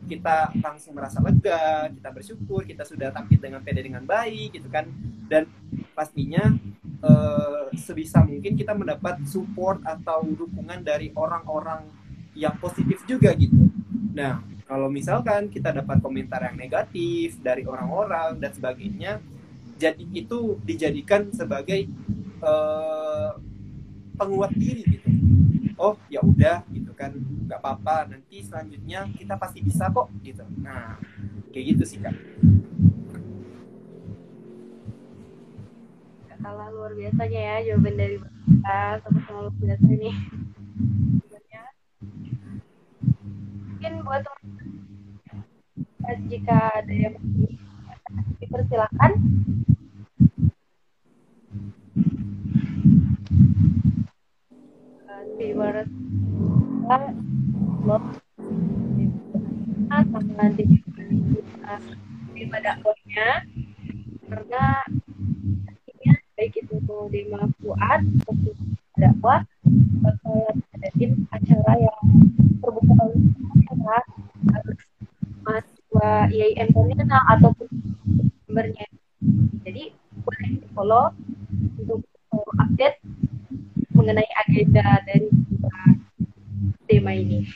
kita 0.07 0.55
langsung 0.62 0.94
merasa 0.94 1.18
lega, 1.18 1.90
kita 1.90 2.09
bersyukur, 2.14 2.62
kita 2.62 2.86
sudah 2.86 3.11
tampil 3.11 3.42
dengan 3.42 3.61
pede 3.61 3.82
dengan 3.82 4.07
baik 4.07 4.55
gitu 4.55 4.70
kan. 4.70 4.86
Dan 5.26 5.51
pastinya 5.99 6.55
uh, 7.03 7.68
sebisa 7.76 8.22
mungkin 8.24 8.57
kita 8.57 8.72
mendapat 8.72 9.24
support 9.28 9.82
atau 9.84 10.24
dukungan 10.24 10.80
dari 10.84 11.12
orang-orang 11.12 11.88
yang 12.36 12.57
positif 12.61 13.01
juga 13.09 13.32
gitu. 13.36 13.68
Nah, 14.12 14.44
kalau 14.68 14.92
misalkan 14.92 15.49
kita 15.49 15.72
dapat 15.72 16.01
komentar 16.05 16.42
yang 16.44 16.57
negatif 16.57 17.40
dari 17.40 17.64
orang-orang 17.64 18.36
dan 18.40 18.51
sebagainya, 18.53 19.12
jadi 19.76 20.05
itu 20.12 20.57
dijadikan 20.64 21.28
sebagai 21.32 21.88
uh, 22.40 23.36
penguat 24.16 24.53
diri 24.57 24.82
gitu. 24.88 25.09
Oh 25.76 26.01
ya 26.09 26.24
udah 26.24 26.64
gitu 26.72 26.97
kan 26.97 27.12
nggak 27.12 27.61
apa-apa 27.61 28.16
nanti 28.16 28.40
selanjutnya 28.40 29.12
kita 29.12 29.36
pasti 29.36 29.61
bisa 29.61 29.92
kok 29.92 30.09
gitu. 30.24 30.44
Nah 30.64 30.97
kayak 31.53 31.76
gitu 31.76 31.84
sih 31.84 32.01
kak 32.01 32.16
kalah 36.47 36.70
luar 36.70 36.94
biasanya 36.94 37.40
ya 37.42 37.57
jawaban 37.74 37.99
dari 37.99 38.22
kita 38.22 39.03
sama-sama 39.03 39.51
luar 39.51 39.55
biasa 39.59 39.90
nih. 39.99 40.16
Mungkin 43.66 43.92
buat 44.07 44.22
teman 45.99 46.18
jika 46.30 46.59
ada 46.70 46.94
yang 46.94 47.18
dipersilakan. 48.38 49.12
Ibarat 55.42 55.90
lo 57.90 57.99
sama 59.90 60.20
nanti 60.38 60.62
pada 62.47 62.62
dakwahnya 62.62 63.28
karena 64.30 64.62
baik 66.37 66.53
itu 66.61 66.76
Dema 67.09 67.49
Fuad 67.57 68.05
untuk 68.28 68.53
dakwah 68.93 69.41
ada 70.76 70.89
tim 71.01 71.16
eh, 71.16 71.32
acara 71.32 71.72
yang 71.80 72.01
terbuka 72.61 72.93
oleh 73.09 73.24
acara 73.57 73.97
mahasiswa 75.41 76.11
IAIN 76.28 76.68
Pontianak 76.76 77.24
ataupun 77.41 77.68
membernya. 78.45 78.84
Jadi 79.64 79.97
boleh 80.20 80.49
di 80.61 80.68
follow 80.76 81.09
untuk 81.80 82.05
eh, 82.05 82.53
update 82.61 83.01
mengenai 83.97 84.28
agenda 84.45 85.01
dari 85.09 85.32
eh, 85.32 85.93
tema 86.84 87.16
ini. 87.16 87.49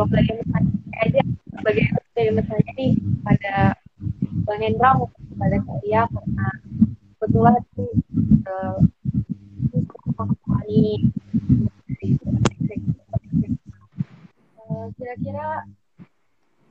Kalau 0.00 0.16
belajar 0.16 0.32
bertanya 0.40 0.72
aja 1.04 1.22
sebagai 1.60 1.84
belajar 1.92 2.32
bertanya 2.40 2.72
nih 2.72 2.92
pada 3.20 3.76
Bang 4.48 4.64
Hendra 4.64 4.96
pada 5.36 5.58
saya 5.60 6.00
karena 6.08 6.48
kebetulan 7.20 7.60
uh, 8.48 8.80
ini 10.72 11.04
uh, 14.72 14.88
kira-kira 14.96 15.68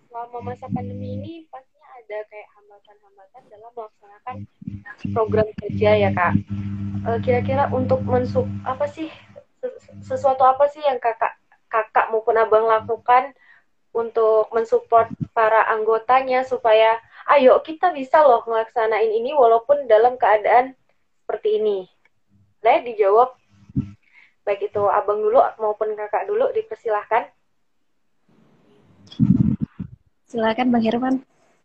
selama 0.09 0.49
masa 0.49 0.65
pandemi 0.73 1.21
ini 1.21 1.33
pastinya 1.53 1.85
ada 2.01 2.17
kayak 2.33 2.49
hambatan-hambatan 2.57 3.41
dalam 3.53 3.71
melaksanakan 3.77 4.35
program 5.13 5.47
kerja 5.53 5.89
ya 6.01 6.09
kak. 6.17 6.33
Uh, 7.05 7.21
kira-kira 7.21 7.69
untuk 7.69 8.01
mensup 8.09 8.49
apa 8.65 8.89
sih 8.89 9.13
sesuatu 10.01 10.41
apa 10.41 10.65
sih 10.73 10.81
yang 10.81 10.97
kakak 10.97 11.28
maupun 12.11 12.35
abang 12.37 12.65
lakukan 12.65 13.33
untuk 13.93 14.53
mensupport 14.53 15.09
para 15.33 15.65
anggotanya 15.73 16.45
supaya 16.45 17.01
ayo 17.33 17.57
kita 17.65 17.89
bisa 17.93 18.21
loh 18.21 18.45
ngelaksanain 18.45 19.09
ini 19.09 19.33
walaupun 19.33 19.89
dalam 19.89 20.17
keadaan 20.17 20.77
seperti 21.25 21.61
ini. 21.61 21.79
Nah, 22.65 22.81
dijawab 22.81 23.33
baik 24.45 24.73
itu 24.73 24.83
abang 24.89 25.21
dulu 25.21 25.37
maupun 25.61 25.93
kakak 25.93 26.25
dulu 26.25 26.49
dipersilahkan. 26.53 27.29
Silakan 30.29 30.69
Bang 30.73 30.85
Herman. 30.85 31.15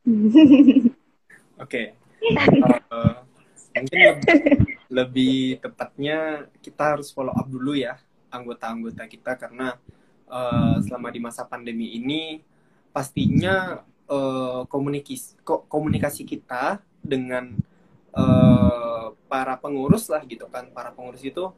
Oke. 1.65 1.97
Uh, 2.89 3.21
mungkin 3.77 4.01
lebih, 4.01 4.41
lebih 4.89 5.37
tepatnya 5.61 6.49
kita 6.65 6.97
harus 6.97 7.13
follow 7.13 7.33
up 7.33 7.45
dulu 7.49 7.77
ya 7.77 8.01
anggota-anggota 8.33 9.05
kita 9.07 9.37
karena 9.37 9.77
uh, 10.29 10.79
selama 10.85 11.09
di 11.11 11.21
masa 11.21 11.45
pandemi 11.45 11.97
ini 11.97 12.41
pastinya 12.95 13.83
uh, 14.09 14.63
komunikasi 14.71 15.41
komunikasi 15.45 16.23
kita 16.23 16.79
dengan 17.03 17.53
uh, 18.15 19.13
para 19.29 19.59
pengurus 19.59 20.09
lah 20.09 20.23
gitu 20.25 20.47
kan. 20.49 20.71
Para 20.71 20.95
pengurus 20.95 21.25
itu 21.25 21.51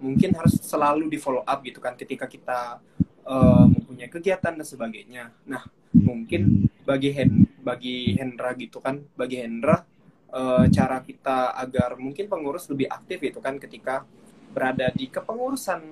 mungkin 0.00 0.32
harus 0.32 0.56
selalu 0.64 1.12
di 1.12 1.20
follow 1.20 1.44
up 1.44 1.60
gitu 1.60 1.78
kan 1.78 1.94
ketika 1.94 2.24
kita 2.24 2.80
uh, 3.28 3.64
mempunyai 3.68 4.08
kegiatan 4.08 4.56
dan 4.56 4.66
sebagainya. 4.66 5.32
Nah 5.44 5.64
mungkin 5.92 6.66
bagi 6.86 7.10
Hen 7.12 7.46
bagi 7.60 8.16
Hendra 8.16 8.56
gitu 8.56 8.80
kan 8.80 9.04
bagi 9.14 9.42
Hendra 9.42 9.84
uh, 10.32 10.64
cara 10.70 10.98
kita 11.04 11.54
agar 11.58 11.98
mungkin 11.98 12.26
pengurus 12.30 12.66
lebih 12.70 12.88
aktif 12.88 13.20
gitu 13.20 13.38
kan 13.42 13.58
ketika 13.60 14.06
berada 14.50 14.90
di 14.90 15.06
kepengurusan 15.06 15.82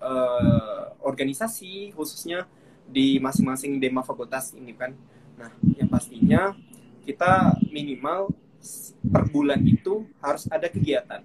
uh, 0.00 0.96
organisasi 1.04 1.92
khususnya 1.94 2.48
di 2.90 3.22
masing-masing 3.22 3.78
dema 3.78 4.02
fakultas 4.02 4.52
ini 4.56 4.74
kan. 4.74 4.96
Nah, 5.38 5.54
yang 5.78 5.88
pastinya 5.88 6.52
kita 7.06 7.56
minimal 7.70 8.34
per 9.08 9.24
bulan 9.32 9.62
itu 9.64 10.04
harus 10.20 10.44
ada 10.52 10.68
kegiatan. 10.68 11.24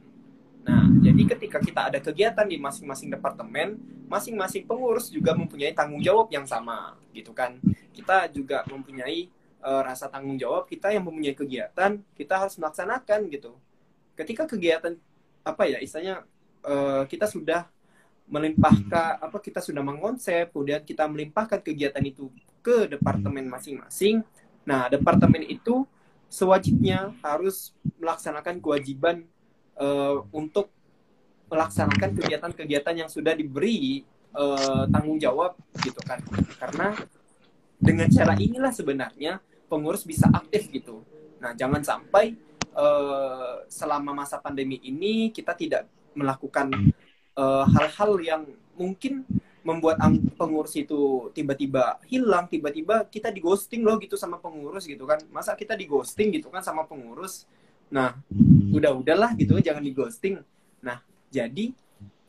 Nah, 0.66 0.88
jadi 1.04 1.36
ketika 1.36 1.62
kita 1.62 1.82
ada 1.94 2.00
kegiatan 2.02 2.48
di 2.48 2.58
masing-masing 2.58 3.12
departemen, 3.12 3.78
masing-masing 4.10 4.66
pengurus 4.66 5.12
juga 5.14 5.38
mempunyai 5.38 5.76
tanggung 5.76 6.02
jawab 6.02 6.32
yang 6.34 6.48
sama, 6.48 6.98
gitu 7.14 7.36
kan. 7.36 7.60
Kita 7.94 8.32
juga 8.34 8.66
mempunyai 8.66 9.30
uh, 9.62 9.82
rasa 9.86 10.10
tanggung 10.10 10.40
jawab 10.42 10.66
kita 10.66 10.90
yang 10.90 11.06
mempunyai 11.06 11.38
kegiatan, 11.38 12.02
kita 12.18 12.34
harus 12.40 12.58
melaksanakan 12.58 13.30
gitu. 13.30 13.54
Ketika 14.18 14.50
kegiatan 14.50 14.98
apa 15.46 15.64
ya, 15.70 15.78
istilahnya 15.78 16.26
uh, 16.66 17.06
kita 17.06 17.30
sudah 17.30 17.70
melimpahkan 18.26 19.22
apa 19.22 19.38
kita 19.38 19.62
sudah 19.62 19.86
mengonsep 19.86 20.50
kemudian 20.50 20.82
kita 20.82 21.06
melimpahkan 21.06 21.62
kegiatan 21.62 22.02
itu 22.02 22.34
ke 22.66 22.90
departemen 22.90 23.46
masing-masing. 23.46 24.26
Nah 24.66 24.90
departemen 24.90 25.46
itu 25.46 25.86
sewajibnya 26.26 27.14
harus 27.22 27.78
melaksanakan 28.02 28.58
kewajiban 28.58 29.30
uh, 29.78 30.26
untuk 30.34 30.74
melaksanakan 31.46 32.18
kegiatan-kegiatan 32.18 33.06
yang 33.06 33.10
sudah 33.10 33.38
diberi 33.38 34.02
uh, 34.34 34.90
tanggung 34.90 35.22
jawab 35.22 35.54
gitu 35.86 36.02
kan. 36.02 36.18
Karena 36.58 36.98
dengan 37.78 38.10
cara 38.10 38.34
inilah 38.34 38.74
sebenarnya 38.74 39.38
pengurus 39.70 40.02
bisa 40.02 40.26
aktif 40.34 40.74
gitu. 40.74 41.06
Nah 41.38 41.54
jangan 41.54 41.86
sampai 41.86 42.34
uh, 42.74 43.62
selama 43.70 44.26
masa 44.26 44.42
pandemi 44.42 44.82
ini 44.82 45.30
kita 45.30 45.54
tidak 45.54 45.86
melakukan 46.18 46.72
hal-hal 47.36 48.12
uh, 48.16 48.22
yang 48.24 48.42
mungkin 48.76 49.28
membuat 49.66 49.98
pengurus 50.38 50.78
itu 50.78 51.34
tiba-tiba 51.34 51.98
hilang, 52.06 52.46
tiba-tiba 52.46 53.10
kita 53.10 53.34
di 53.34 53.42
ghosting 53.42 53.82
loh 53.82 53.98
gitu 53.98 54.14
sama 54.14 54.38
pengurus 54.38 54.86
gitu 54.86 55.10
kan. 55.10 55.20
Masa 55.34 55.58
kita 55.58 55.74
di 55.74 55.90
ghosting 55.90 56.30
gitu 56.38 56.54
kan 56.54 56.62
sama 56.62 56.86
pengurus. 56.86 57.50
Nah, 57.90 58.14
udah-udahlah 58.70 59.34
gitu 59.36 59.58
jangan 59.58 59.82
di 59.82 59.90
ghosting. 59.90 60.38
Nah, 60.86 61.02
jadi 61.34 61.74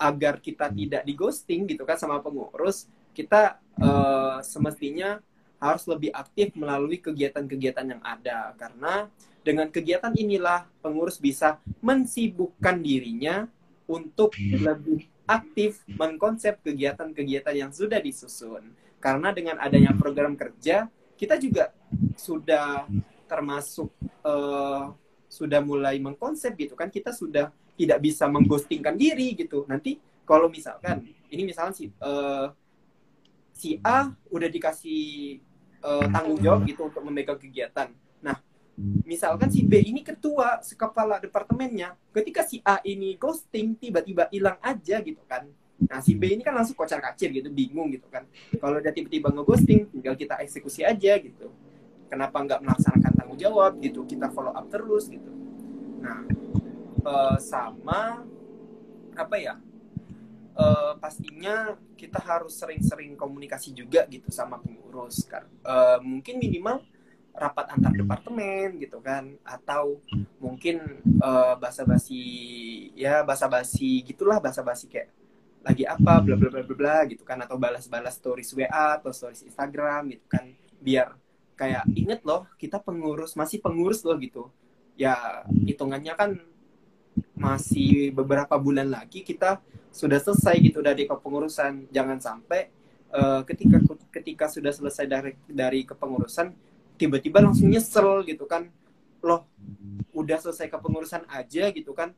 agar 0.01 0.41
kita 0.41 0.73
tidak 0.73 1.03
di 1.05 1.13
ghosting 1.13 1.69
gitu 1.69 1.85
kan 1.85 2.01
sama 2.01 2.25
pengurus, 2.25 2.89
kita 3.13 3.61
uh, 3.81 4.41
semestinya 4.41 5.21
harus 5.61 5.85
lebih 5.89 6.13
aktif 6.13 6.53
melalui 6.53 7.01
kegiatan-kegiatan 7.01 7.97
yang 7.97 8.03
ada 8.05 8.53
karena 8.61 9.09
dengan 9.41 9.73
kegiatan 9.73 10.13
inilah 10.13 10.69
pengurus 10.85 11.17
bisa 11.17 11.57
mensibukkan 11.81 12.77
dirinya 12.77 13.49
untuk 13.87 14.35
lebih 14.39 15.07
aktif 15.27 15.83
mengkonsep 15.91 16.63
kegiatan-kegiatan 16.63 17.55
yang 17.55 17.71
sudah 17.75 17.99
disusun. 17.99 18.75
Karena 19.03 19.35
dengan 19.35 19.59
adanya 19.59 19.95
program 19.95 20.39
kerja, 20.39 20.91
kita 21.19 21.39
juga 21.39 21.75
sudah 22.15 22.87
termasuk 23.27 23.91
uh, 24.23 24.95
sudah 25.27 25.61
mulai 25.63 25.99
mengkonsep 25.99 26.55
gitu 26.55 26.79
kan. 26.79 26.91
Kita 26.91 27.11
sudah 27.11 27.51
tidak 27.77 27.99
bisa 28.03 28.27
mengghostingkan 28.31 28.95
diri 28.95 29.35
gitu. 29.35 29.67
Nanti 29.69 29.99
kalau 30.27 30.51
misalkan 30.51 31.07
ini 31.31 31.43
misalnya 31.47 31.75
si 31.75 31.91
uh, 32.03 32.51
si 33.55 33.79
A 33.83 34.11
udah 34.31 34.49
dikasih 34.51 35.39
uh, 35.83 36.07
tanggung 36.11 36.39
jawab 36.41 36.67
gitu 36.67 36.87
untuk 36.87 37.03
memegang 37.07 37.39
kegiatan. 37.39 37.91
Misalkan 39.09 39.49
si 39.49 39.65
B 39.65 39.81
ini 39.81 40.05
ketua 40.05 40.61
kepala 40.61 41.17
departemennya 41.17 41.97
ketika 42.13 42.45
si 42.45 42.61
A 42.61 42.77
ini 42.85 43.17
ghosting 43.17 43.73
tiba-tiba 43.81 44.29
hilang 44.29 44.61
aja 44.61 45.01
gitu 45.01 45.25
kan. 45.25 45.49
Nah 45.89 46.01
si 46.05 46.13
B 46.13 46.37
ini 46.37 46.45
kan 46.45 46.53
langsung 46.53 46.77
kocar 46.77 47.01
kacir 47.01 47.33
gitu 47.33 47.49
bingung 47.49 47.89
gitu 47.89 48.05
kan. 48.13 48.29
Kalau 48.61 48.77
dia 48.85 48.93
tiba-tiba 48.93 49.33
ngeghosting 49.33 49.89
tinggal 49.89 50.13
kita 50.13 50.37
eksekusi 50.45 50.85
aja 50.85 51.17
gitu. 51.17 51.49
Kenapa 52.13 52.37
nggak 52.45 52.61
melaksanakan 52.63 53.13
tanggung 53.17 53.41
jawab 53.41 53.81
gitu 53.81 54.05
kita 54.05 54.29
follow 54.29 54.53
up 54.53 54.69
terus 54.69 55.09
gitu. 55.09 55.33
Nah 56.05 56.29
uh, 57.07 57.37
sama 57.41 58.27
apa 59.17 59.37
ya 59.41 59.55
uh, 60.59 60.93
pastinya 61.01 61.79
kita 61.97 62.21
harus 62.21 62.59
sering-sering 62.59 63.15
komunikasi 63.15 63.73
juga 63.73 64.05
gitu 64.11 64.29
sama 64.29 64.61
pengurus 64.61 65.25
kan 65.25 65.47
uh, 65.65 66.03
mungkin 66.03 66.37
minimal 66.37 66.85
rapat 67.37 67.69
antar 67.77 67.93
hmm. 67.93 68.01
departemen 68.03 68.69
gitu 68.81 68.99
kan. 69.05 69.37
Atau 69.45 70.01
mungkin 70.41 70.81
uh, 71.21 71.55
basa-basi 71.61 72.23
ya 72.97 73.21
basa-basi 73.23 74.03
gitulah 74.03 74.41
basa-basi 74.41 74.89
kayak 74.89 75.13
lagi 75.67 75.83
apa 75.83 76.23
bla 76.23 76.39
bla 76.39 76.49
bla 76.49 76.63
bla 76.65 76.77
bla 76.77 76.97
gitu 77.07 77.23
kan. 77.23 77.39
Atau 77.45 77.61
balas-balas 77.61 78.17
stories 78.17 78.51
WA 78.57 78.97
atau 78.99 79.13
stories 79.13 79.45
Instagram 79.45 80.17
gitu 80.17 80.27
kan. 80.27 80.45
Biar 80.81 81.15
kayak 81.57 81.89
inget 81.97 82.21
loh 82.25 82.45
kita 82.61 82.81
pengurus 82.81 83.37
masih 83.37 83.61
pengurus 83.61 84.01
loh 84.03 84.17
gitu. 84.17 84.49
Ya 84.97 85.45
hitungannya 85.47 86.17
kan 86.17 86.41
masih 87.37 88.13
beberapa 88.17 88.57
bulan 88.57 88.89
lagi 88.89 89.21
kita 89.21 89.61
sudah 89.93 90.21
selesai 90.21 90.57
gitu 90.61 90.81
dari 90.81 91.05
kepengurusan. 91.09 91.89
Jangan 91.93 92.19
sampai 92.21 92.73
uh, 93.13 93.41
ketika 93.45 93.79
ketika 94.13 94.45
sudah 94.49 94.73
selesai 94.73 95.05
dari 95.09 95.33
dari 95.49 95.85
kepengurusan 95.85 96.66
tiba-tiba 96.97 97.45
langsung 97.45 97.69
nyesel 97.71 98.25
gitu 98.27 98.45
kan. 98.49 98.69
Loh 99.23 99.45
udah 100.17 100.41
selesai 100.41 100.73
kepengurusan 100.73 101.29
aja 101.29 101.71
gitu 101.71 101.93
kan. 101.93 102.17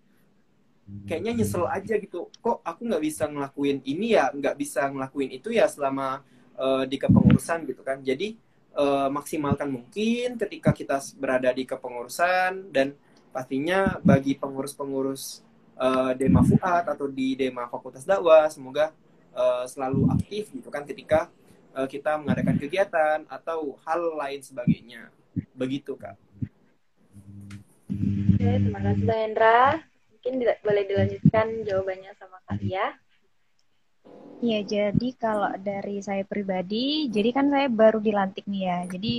Kayaknya 1.04 1.42
nyesel 1.44 1.68
aja 1.68 1.94
gitu. 2.00 2.32
Kok 2.40 2.64
aku 2.64 2.80
nggak 2.88 3.02
bisa 3.04 3.28
ngelakuin 3.28 3.84
ini 3.84 4.16
ya 4.16 4.32
nggak 4.32 4.56
bisa 4.56 4.88
ngelakuin 4.88 5.30
itu 5.34 5.52
ya 5.52 5.68
selama 5.68 6.24
uh, 6.56 6.88
di 6.88 6.96
kepengurusan 6.96 7.68
gitu 7.68 7.82
kan. 7.84 8.00
Jadi 8.00 8.38
uh, 8.78 9.10
maksimalkan 9.12 9.68
mungkin 9.68 10.38
ketika 10.38 10.70
kita 10.72 11.02
berada 11.18 11.50
di 11.52 11.66
kepengurusan 11.66 12.72
dan 12.72 12.94
pastinya 13.34 14.00
bagi 14.00 14.34
pengurus-pengurus 14.38 15.44
uh, 15.76 16.12
Dema 16.16 16.42
Fuad 16.42 16.88
atau 16.88 17.06
di 17.06 17.38
Dema 17.38 17.68
Fakultas 17.70 18.06
Dakwah 18.06 18.48
semoga 18.50 18.90
uh, 19.36 19.64
selalu 19.68 20.08
aktif 20.14 20.50
gitu 20.54 20.68
kan 20.72 20.82
ketika 20.88 21.28
uh, 21.74 21.88
kita 21.88 22.16
mengadakan 22.20 22.56
kegiatan 22.56 23.18
atau 23.28 23.76
hal 23.84 24.00
lain 24.16 24.40
sebagainya 24.40 25.10
begitu 25.56 25.98
kak. 25.98 26.16
Oke, 27.88 28.48
terima 28.62 28.80
kasih 28.84 29.04
Bang 29.08 29.20
Hendra. 29.24 29.60
Mungkin 30.14 30.32
boleh 30.62 30.84
dilanjutkan 30.86 31.46
jawabannya 31.64 32.12
sama 32.18 32.38
Kak 32.46 32.60
ya. 32.62 32.94
Iya, 34.38 34.60
jadi 34.62 35.08
kalau 35.18 35.50
dari 35.58 35.98
saya 35.98 36.22
pribadi, 36.22 37.10
jadi 37.10 37.34
kan 37.34 37.50
saya 37.50 37.66
baru 37.66 37.98
dilantik 37.98 38.46
nih 38.46 38.62
ya. 38.70 38.78
Jadi 38.86 39.14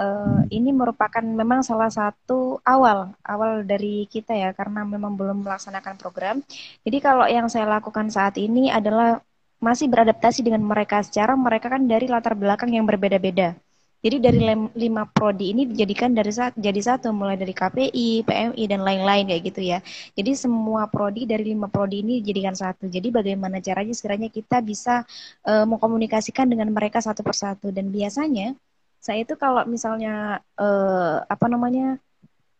uh, 0.00 0.40
ini 0.48 0.70
merupakan 0.72 1.20
memang 1.20 1.60
salah 1.60 1.92
satu 1.92 2.56
awal 2.64 3.12
awal 3.20 3.60
dari 3.68 4.08
kita 4.08 4.32
ya 4.32 4.56
karena 4.56 4.86
memang 4.88 5.12
belum 5.12 5.44
melaksanakan 5.44 6.00
program. 6.00 6.40
Jadi 6.86 6.98
kalau 7.04 7.28
yang 7.28 7.52
saya 7.52 7.68
lakukan 7.68 8.08
saat 8.08 8.40
ini 8.40 8.72
adalah 8.72 9.20
masih 9.62 9.86
beradaptasi 9.86 10.42
dengan 10.42 10.66
mereka 10.66 10.98
secara 11.06 11.38
mereka 11.38 11.70
kan 11.70 11.86
dari 11.86 12.10
latar 12.10 12.34
belakang 12.34 12.74
yang 12.74 12.82
berbeda-beda. 12.82 13.54
Jadi 14.02 14.18
dari 14.18 14.42
lima 14.74 15.06
prodi 15.06 15.54
ini 15.54 15.62
dijadikan 15.62 16.10
dari 16.10 16.34
jadi 16.34 16.80
satu 16.82 17.14
mulai 17.14 17.38
dari 17.38 17.54
KPI, 17.54 18.26
PMI 18.26 18.64
dan 18.66 18.82
lain-lain 18.82 19.30
kayak 19.30 19.42
gitu 19.46 19.62
ya. 19.62 19.78
Jadi 20.18 20.34
semua 20.34 20.90
prodi 20.90 21.22
dari 21.22 21.54
lima 21.54 21.70
prodi 21.70 22.02
ini 22.02 22.18
dijadikan 22.18 22.58
satu. 22.58 22.90
Jadi 22.90 23.14
bagaimana 23.14 23.62
caranya 23.62 23.94
sekiranya 23.94 24.26
kita 24.26 24.58
bisa 24.58 25.06
uh, 25.46 25.62
mengkomunikasikan 25.70 26.50
dengan 26.50 26.74
mereka 26.74 26.98
satu 26.98 27.22
persatu 27.22 27.70
dan 27.70 27.94
biasanya 27.94 28.58
saya 28.98 29.22
itu 29.22 29.38
kalau 29.38 29.62
misalnya 29.70 30.42
uh, 30.58 31.22
apa 31.22 31.46
namanya 31.46 32.02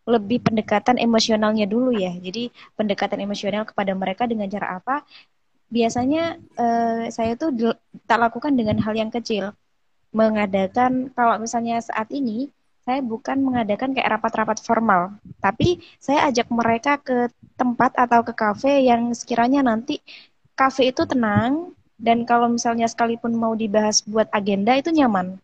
lebih 0.07 0.47
pendekatan 0.47 0.95
emosionalnya 0.99 1.67
dulu 1.67 1.91
ya. 1.91 2.15
Jadi 2.23 2.55
pendekatan 2.79 3.19
emosional 3.19 3.67
kepada 3.67 3.95
mereka 3.99 4.31
dengan 4.31 4.47
cara 4.47 4.79
apa? 4.79 5.03
Biasanya 5.73 6.37
uh, 6.61 7.09
saya 7.09 7.33
tuh 7.41 7.75
tak 8.05 8.19
lakukan 8.21 8.53
dengan 8.53 8.77
hal 8.85 8.93
yang 8.93 9.09
kecil 9.09 9.57
mengadakan 10.13 11.09
kalau 11.17 11.41
misalnya 11.41 11.81
saat 11.81 12.13
ini 12.13 12.53
saya 12.83 13.01
bukan 13.01 13.41
mengadakan 13.41 13.95
kayak 13.95 14.19
rapat-rapat 14.19 14.59
formal, 14.61 15.17
tapi 15.39 15.79
saya 16.03 16.29
ajak 16.29 16.51
mereka 16.51 16.99
ke 16.99 17.31
tempat 17.55 17.95
atau 17.95 18.27
ke 18.27 18.35
kafe 18.35 18.85
yang 18.85 19.15
sekiranya 19.15 19.63
nanti 19.63 20.03
kafe 20.59 20.91
itu 20.91 21.07
tenang 21.07 21.73
dan 21.95 22.27
kalau 22.27 22.51
misalnya 22.51 22.91
sekalipun 22.91 23.39
mau 23.39 23.55
dibahas 23.55 24.03
buat 24.03 24.27
agenda 24.35 24.75
itu 24.75 24.91
nyaman. 24.91 25.39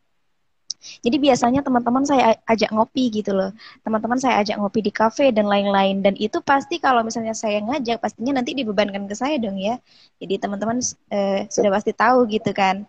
Jadi 1.05 1.17
biasanya 1.19 1.61
teman-teman 1.67 2.05
saya 2.07 2.39
ajak 2.47 2.71
ngopi 2.75 3.11
gitu 3.11 3.35
loh. 3.35 3.51
Teman-teman 3.83 4.19
saya 4.23 4.41
ajak 4.43 4.57
ngopi 4.63 4.81
di 4.87 4.93
kafe 4.95 5.35
dan 5.35 5.47
lain-lain. 5.51 6.01
Dan 6.05 6.15
itu 6.19 6.39
pasti 6.41 6.79
kalau 6.79 7.03
misalnya 7.03 7.35
saya 7.35 7.59
ngajak, 7.63 7.99
pastinya 7.99 8.39
nanti 8.39 8.55
dibebankan 8.55 9.05
ke 9.11 9.15
saya 9.19 9.37
dong 9.43 9.59
ya. 9.59 9.79
Jadi 10.23 10.35
teman-teman 10.39 10.79
eh, 11.11 11.47
sudah 11.51 11.71
pasti 11.75 11.93
tahu 11.95 12.27
gitu 12.31 12.51
kan 12.55 12.87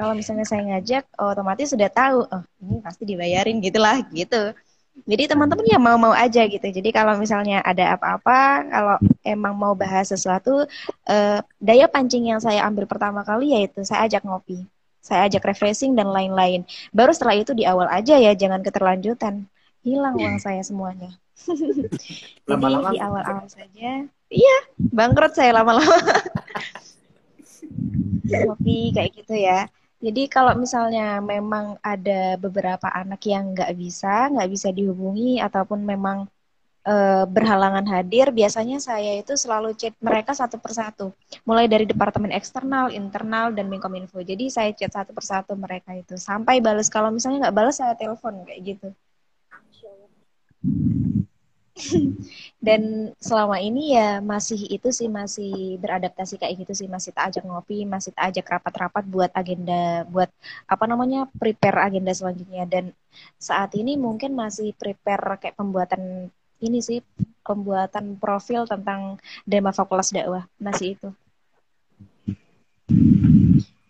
kalau 0.00 0.16
misalnya 0.16 0.48
saya 0.48 0.64
ngajak 0.64 1.04
otomatis 1.20 1.76
sudah 1.76 1.92
tahu 1.92 2.24
oh 2.24 2.42
ini 2.64 2.80
pasti 2.80 3.04
dibayarin 3.04 3.60
gitulah 3.60 4.00
gitu 4.16 4.56
jadi 5.04 5.28
teman-teman 5.28 5.68
ya 5.68 5.76
mau-mau 5.76 6.16
aja 6.16 6.48
gitu 6.48 6.64
jadi 6.64 6.88
kalau 6.88 7.20
misalnya 7.20 7.60
ada 7.60 8.00
apa-apa 8.00 8.64
kalau 8.72 8.96
emang 9.20 9.52
mau 9.60 9.76
bahas 9.76 10.08
sesuatu 10.08 10.64
eh, 11.04 11.44
daya 11.60 11.84
pancing 11.84 12.32
yang 12.32 12.40
saya 12.40 12.64
ambil 12.64 12.88
pertama 12.88 13.20
kali 13.28 13.52
yaitu 13.52 13.84
saya 13.84 14.08
ajak 14.08 14.24
ngopi 14.24 14.64
saya 15.00 15.26
ajak 15.26 15.48
refreshing 15.48 15.96
dan 15.96 16.12
lain-lain. 16.12 16.68
Baru 16.92 17.10
setelah 17.10 17.40
itu 17.40 17.56
di 17.56 17.64
awal 17.64 17.88
aja 17.88 18.20
ya 18.20 18.36
jangan 18.36 18.60
keterlanjutan. 18.60 19.48
Hilang 19.80 20.16
uang 20.20 20.36
saya 20.38 20.60
semuanya. 20.60 21.16
Lama-lama 22.48 22.92
di 22.92 23.00
awal-awal 23.00 23.48
saja 23.48 24.04
iya 24.30 24.56
bangkrut 24.78 25.34
saya 25.34 25.50
lama-lama. 25.56 25.98
Ngopi 28.30 28.94
kayak 28.94 29.10
gitu 29.18 29.34
ya. 29.34 29.66
Jadi 30.00 30.32
kalau 30.32 30.56
misalnya 30.56 31.20
memang 31.20 31.76
ada 31.84 32.40
beberapa 32.40 32.88
anak 32.88 33.20
yang 33.28 33.52
nggak 33.52 33.76
bisa, 33.76 34.32
nggak 34.32 34.48
bisa 34.48 34.68
dihubungi 34.72 35.42
ataupun 35.44 35.84
memang 35.84 36.24
e, 36.84 36.94
berhalangan 37.28 37.86
hadir, 37.88 38.32
biasanya 38.32 38.78
saya 38.80 39.20
itu 39.20 39.34
selalu 39.36 39.76
chat 39.76 39.94
mereka 40.00 40.32
satu 40.32 40.56
persatu, 40.56 41.12
mulai 41.48 41.66
dari 41.68 41.84
departemen 41.88 42.32
eksternal, 42.32 42.92
internal, 42.92 43.52
dan 43.52 43.68
Minkominfo. 43.68 44.20
Jadi 44.20 44.48
saya 44.52 44.70
chat 44.72 44.92
satu 44.92 45.12
persatu 45.12 45.52
mereka 45.56 45.92
itu 45.96 46.16
sampai 46.16 46.60
balas. 46.64 46.88
Kalau 46.92 47.12
misalnya 47.12 47.48
nggak 47.48 47.56
balas, 47.56 47.76
saya 47.80 47.94
telepon 47.96 48.44
kayak 48.44 48.60
gitu. 48.76 48.88
dan 52.66 53.12
selama 53.16 53.56
ini 53.60 53.96
ya 53.96 54.20
masih 54.20 54.68
itu 54.68 54.92
sih 54.92 55.08
masih 55.08 55.80
beradaptasi 55.80 56.36
kayak 56.36 56.64
gitu 56.64 56.72
sih 56.84 56.88
masih 56.90 57.10
tak 57.16 57.32
ajak 57.32 57.44
ngopi 57.48 57.88
masih 57.88 58.12
tak 58.12 58.32
ajak 58.32 58.46
rapat-rapat 58.58 59.04
buat 59.08 59.30
agenda 59.32 60.04
buat 60.12 60.28
apa 60.68 60.84
namanya 60.84 61.24
prepare 61.40 61.88
agenda 61.88 62.12
selanjutnya 62.12 62.68
dan 62.68 62.84
saat 63.40 63.72
ini 63.76 63.96
mungkin 63.96 64.36
masih 64.36 64.76
prepare 64.76 65.40
kayak 65.40 65.56
pembuatan 65.56 66.28
ini 66.60 66.78
sih 66.84 67.00
pembuatan 67.42 68.16
profil 68.20 68.68
tentang 68.68 69.16
Dema 69.48 69.72
Fakultas 69.72 70.12
Dakwah 70.12 70.46
masih 70.60 70.96
itu 70.96 71.08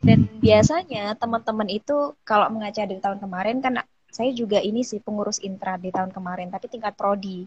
dan 0.01 0.27
biasanya 0.41 1.13
teman-teman 1.19 1.69
itu 1.69 2.17
kalau 2.25 2.49
mengaca 2.49 2.83
di 2.89 2.97
tahun 2.97 3.21
kemarin 3.21 3.61
kan 3.61 3.85
saya 4.11 4.33
juga 4.33 4.59
ini 4.59 4.81
sih 4.83 4.99
pengurus 4.99 5.39
intra 5.45 5.77
di 5.77 5.93
tahun 5.93 6.11
kemarin 6.11 6.49
tapi 6.49 6.73
tingkat 6.73 6.97
prodi 6.97 7.45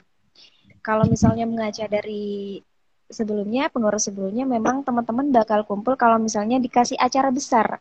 kalau 0.83 1.07
misalnya 1.07 1.47
mengaca 1.47 1.87
dari 1.87 2.59
sebelumnya, 3.07 3.71
pengurus 3.71 4.11
sebelumnya 4.11 4.43
memang 4.43 4.83
teman-teman 4.83 5.31
bakal 5.31 5.63
kumpul 5.63 5.95
kalau 5.95 6.19
misalnya 6.19 6.59
dikasih 6.59 6.99
acara 6.99 7.29
besar. 7.29 7.79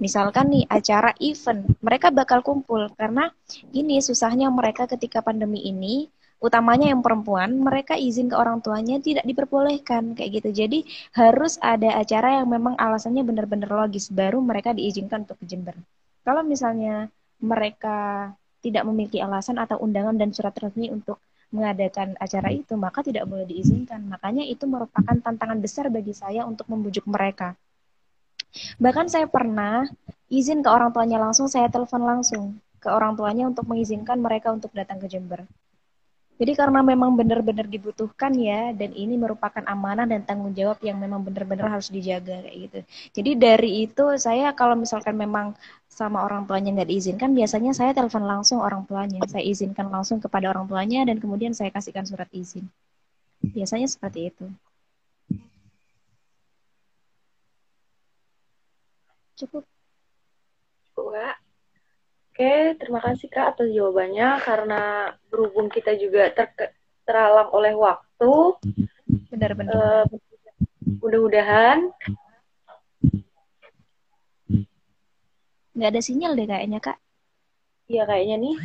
Misalkan 0.00 0.50
nih 0.50 0.64
acara 0.66 1.14
event, 1.22 1.78
mereka 1.78 2.10
bakal 2.10 2.42
kumpul 2.42 2.90
karena 2.96 3.30
ini 3.70 4.02
susahnya 4.02 4.50
mereka 4.50 4.88
ketika 4.90 5.22
pandemi 5.22 5.62
ini, 5.62 6.10
utamanya 6.42 6.90
yang 6.90 7.00
perempuan, 7.00 7.54
mereka 7.62 7.94
izin 7.94 8.26
ke 8.26 8.36
orang 8.36 8.58
tuanya 8.58 8.98
tidak 8.98 9.22
diperbolehkan 9.22 10.18
kayak 10.18 10.42
gitu. 10.42 10.66
Jadi 10.66 10.78
harus 11.14 11.56
ada 11.62 12.02
acara 12.02 12.42
yang 12.42 12.50
memang 12.50 12.74
alasannya 12.74 13.22
benar-benar 13.22 13.70
logis 13.70 14.10
baru 14.10 14.42
mereka 14.42 14.74
diizinkan 14.74 15.22
untuk 15.24 15.38
ke 15.38 15.46
Jember. 15.46 15.78
Kalau 16.26 16.42
misalnya 16.42 17.06
mereka 17.38 18.30
tidak 18.62 18.82
memiliki 18.86 19.22
alasan 19.22 19.58
atau 19.58 19.78
undangan 19.78 20.18
dan 20.18 20.34
surat 20.34 20.54
resmi 20.58 20.90
untuk 20.90 21.22
mengadakan 21.52 22.16
acara 22.18 22.48
itu, 22.50 22.74
maka 22.74 23.06
tidak 23.06 23.28
boleh 23.30 23.46
diizinkan. 23.46 24.02
Makanya 24.10 24.42
itu 24.42 24.64
merupakan 24.66 25.14
tantangan 25.14 25.58
besar 25.62 25.90
bagi 25.94 26.14
saya 26.16 26.42
untuk 26.42 26.66
membujuk 26.66 27.06
mereka. 27.06 27.54
Bahkan 28.82 29.06
saya 29.08 29.26
pernah 29.28 29.84
izin 30.32 30.64
ke 30.64 30.68
orang 30.68 30.90
tuanya 30.90 31.20
langsung, 31.20 31.46
saya 31.46 31.68
telepon 31.68 32.02
langsung 32.02 32.56
ke 32.82 32.88
orang 32.90 33.14
tuanya 33.14 33.46
untuk 33.46 33.68
mengizinkan 33.68 34.18
mereka 34.18 34.50
untuk 34.50 34.74
datang 34.74 34.98
ke 34.98 35.06
Jember. 35.06 35.44
Jadi 36.42 36.58
karena 36.58 36.82
memang 36.82 37.14
benar-benar 37.14 37.70
dibutuhkan 37.70 38.34
ya, 38.34 38.74
dan 38.74 38.90
ini 38.98 39.14
merupakan 39.14 39.62
amanah 39.62 40.10
dan 40.10 40.26
tanggung 40.26 40.50
jawab 40.50 40.74
yang 40.82 40.98
memang 40.98 41.22
benar-benar 41.22 41.70
harus 41.78 41.86
dijaga 41.86 42.42
kayak 42.42 42.56
gitu. 42.66 42.78
Jadi 43.14 43.30
dari 43.38 43.70
itu 43.86 44.04
saya 44.18 44.50
kalau 44.50 44.74
misalkan 44.74 45.14
memang 45.14 45.54
sama 45.86 46.26
orang 46.26 46.42
tuanya 46.50 46.74
nggak 46.74 46.90
diizinkan, 46.90 47.30
biasanya 47.30 47.70
saya 47.78 47.94
telepon 47.94 48.26
langsung 48.26 48.58
orang 48.58 48.82
tuanya. 48.90 49.22
Saya 49.30 49.46
izinkan 49.46 49.86
langsung 49.86 50.18
kepada 50.18 50.50
orang 50.50 50.66
tuanya 50.66 51.06
dan 51.06 51.22
kemudian 51.22 51.54
saya 51.54 51.70
kasihkan 51.70 52.10
surat 52.10 52.26
izin. 52.34 52.66
Biasanya 53.54 53.86
seperti 53.86 54.34
itu. 54.34 54.46
Cukup. 59.38 59.62
Cukup, 60.90 61.14
Oke, 62.42 62.74
terima 62.74 62.98
kasih 62.98 63.30
Kak 63.30 63.54
atas 63.54 63.70
jawabannya 63.70 64.42
karena 64.42 65.14
berhubung 65.30 65.70
kita 65.70 65.94
juga 65.94 66.26
ter 66.34 66.50
terhalang 67.06 67.46
oleh 67.54 67.70
waktu. 67.70 68.58
Benar-benar. 69.30 70.02
Uh, 70.02 70.04
mudah-mudahan 70.98 71.86
nggak 75.70 75.90
ada 75.94 76.02
sinyal 76.02 76.34
deh 76.34 76.50
kayaknya 76.50 76.82
Kak. 76.82 76.98
Iya 77.86 78.10
kayaknya 78.10 78.36
nih. 78.42 78.56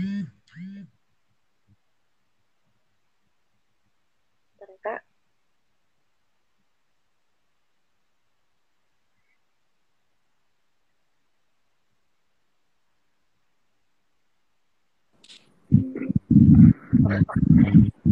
Kak. 4.82 5.06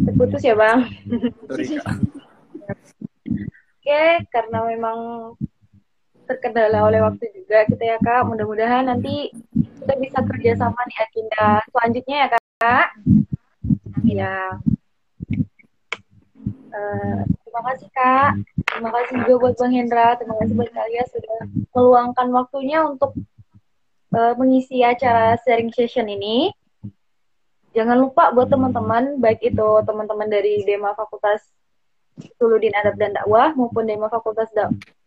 Terputus 0.06 0.42
ya 0.44 0.56
bang. 0.56 0.80
Sorry 1.48 1.66
kak. 1.80 1.88
Oke, 3.86 4.04
karena 4.34 4.60
memang 4.66 4.98
terkendala 6.26 6.90
oleh 6.90 7.06
waktu 7.06 7.30
juga 7.38 7.70
kita 7.70 7.84
ya 7.86 7.98
kak. 8.02 8.26
Mudah-mudahan 8.26 8.90
nanti 8.90 9.30
kita 9.54 9.94
bisa 10.02 10.20
kerjasama 10.26 10.82
di 10.90 10.96
agenda 10.98 11.62
selanjutnya 11.70 12.16
ya 12.18 12.28
kak. 12.34 12.88
Ya. 14.06 14.36
Uh, 16.76 17.24
terima 17.46 17.62
kasih 17.72 17.90
kak. 17.94 18.32
Terima 18.68 18.90
kasih 18.92 19.14
juga 19.24 19.34
buat 19.40 19.56
Bang 19.56 19.72
Hendra. 19.72 20.18
Terima 20.18 20.36
kasih 20.42 20.54
buat 20.58 20.72
kalian 20.74 21.08
sudah 21.08 21.40
meluangkan 21.72 22.28
waktunya 22.34 22.84
untuk 22.84 23.16
uh, 24.12 24.34
mengisi 24.36 24.82
acara 24.82 25.38
sharing 25.46 25.72
session 25.72 26.10
ini. 26.10 26.52
Jangan 27.76 28.00
lupa 28.00 28.32
buat 28.32 28.48
teman-teman, 28.48 29.20
baik 29.20 29.44
itu 29.44 29.68
teman-teman 29.84 30.32
dari 30.32 30.64
Dema 30.64 30.96
Fakultas 30.96 31.44
Suludin 32.40 32.72
Adab 32.72 32.96
dan 32.96 33.12
Dakwah 33.12 33.52
maupun 33.52 33.84
Dema 33.84 34.08
Fakultas 34.08 34.48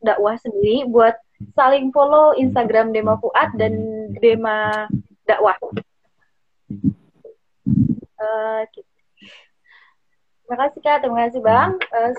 Dakwah 0.04 0.36
sendiri 0.36 0.84
buat 0.84 1.16
saling 1.56 1.88
follow 1.96 2.36
Instagram 2.36 2.92
Dema 2.92 3.16
Fuad 3.16 3.56
dan 3.56 3.72
Dema 4.20 4.84
Dakwah. 5.24 5.56
Uh, 8.20 8.60
terima 10.44 10.56
kasih 10.68 10.80
kak, 10.84 11.00
terima 11.00 11.24
kasih 11.24 11.40
bang. 11.40 11.72
Uh, 11.88 12.12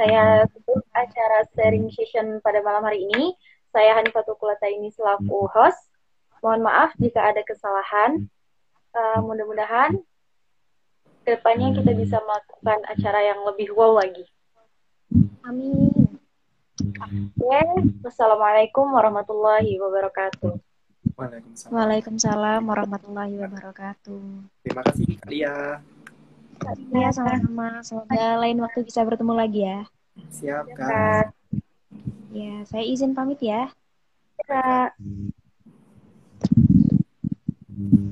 saya 0.00 0.48
tutup 0.48 0.80
acara 0.96 1.44
sharing 1.52 1.92
session 1.92 2.40
pada 2.40 2.64
malam 2.64 2.88
hari 2.88 3.04
ini. 3.12 3.36
Saya 3.68 4.00
Hanifatul 4.00 4.40
Kulata 4.40 4.64
ini 4.64 4.88
selaku 4.96 5.44
host. 5.52 5.92
Mohon 6.40 6.72
maaf 6.72 6.96
jika 6.96 7.20
ada 7.20 7.44
kesalahan 7.44 8.32
uh, 8.96 9.20
mudah-mudahan 9.20 10.00
ke 11.22 11.28
depannya 11.36 11.74
kita 11.76 11.92
bisa 11.92 12.16
melakukan 12.24 12.80
acara 12.88 13.20
yang 13.20 13.44
lebih 13.44 13.74
wow 13.76 14.00
lagi. 14.00 14.24
Amin. 15.44 16.16
Oke, 17.36 17.62
wassalamualaikum 18.02 18.88
warahmatullahi 18.90 19.78
wabarakatuh. 19.78 20.54
Waalaikumsalam. 21.14 21.72
Waalaikumsalam 21.72 22.60
warahmatullahi 22.66 23.34
wabarakatuh. 23.38 24.22
Terima 24.64 24.82
kasih 24.86 25.06
Lia. 25.30 25.80
Ya, 26.90 27.08
sama-sama. 27.12 27.84
Semoga 27.84 28.40
lain 28.42 28.58
waktu 28.64 28.80
bisa 28.82 29.04
bertemu 29.04 29.32
lagi 29.36 29.60
ya. 29.66 29.80
Siap, 30.32 30.64
Kak. 30.72 31.30
Ya, 32.32 32.64
saya 32.64 32.84
izin 32.84 33.12
pamit 33.12 33.38
ya. 33.44 33.70
Kak. 34.48 34.96
Thank 37.76 37.92
you. 37.92 38.05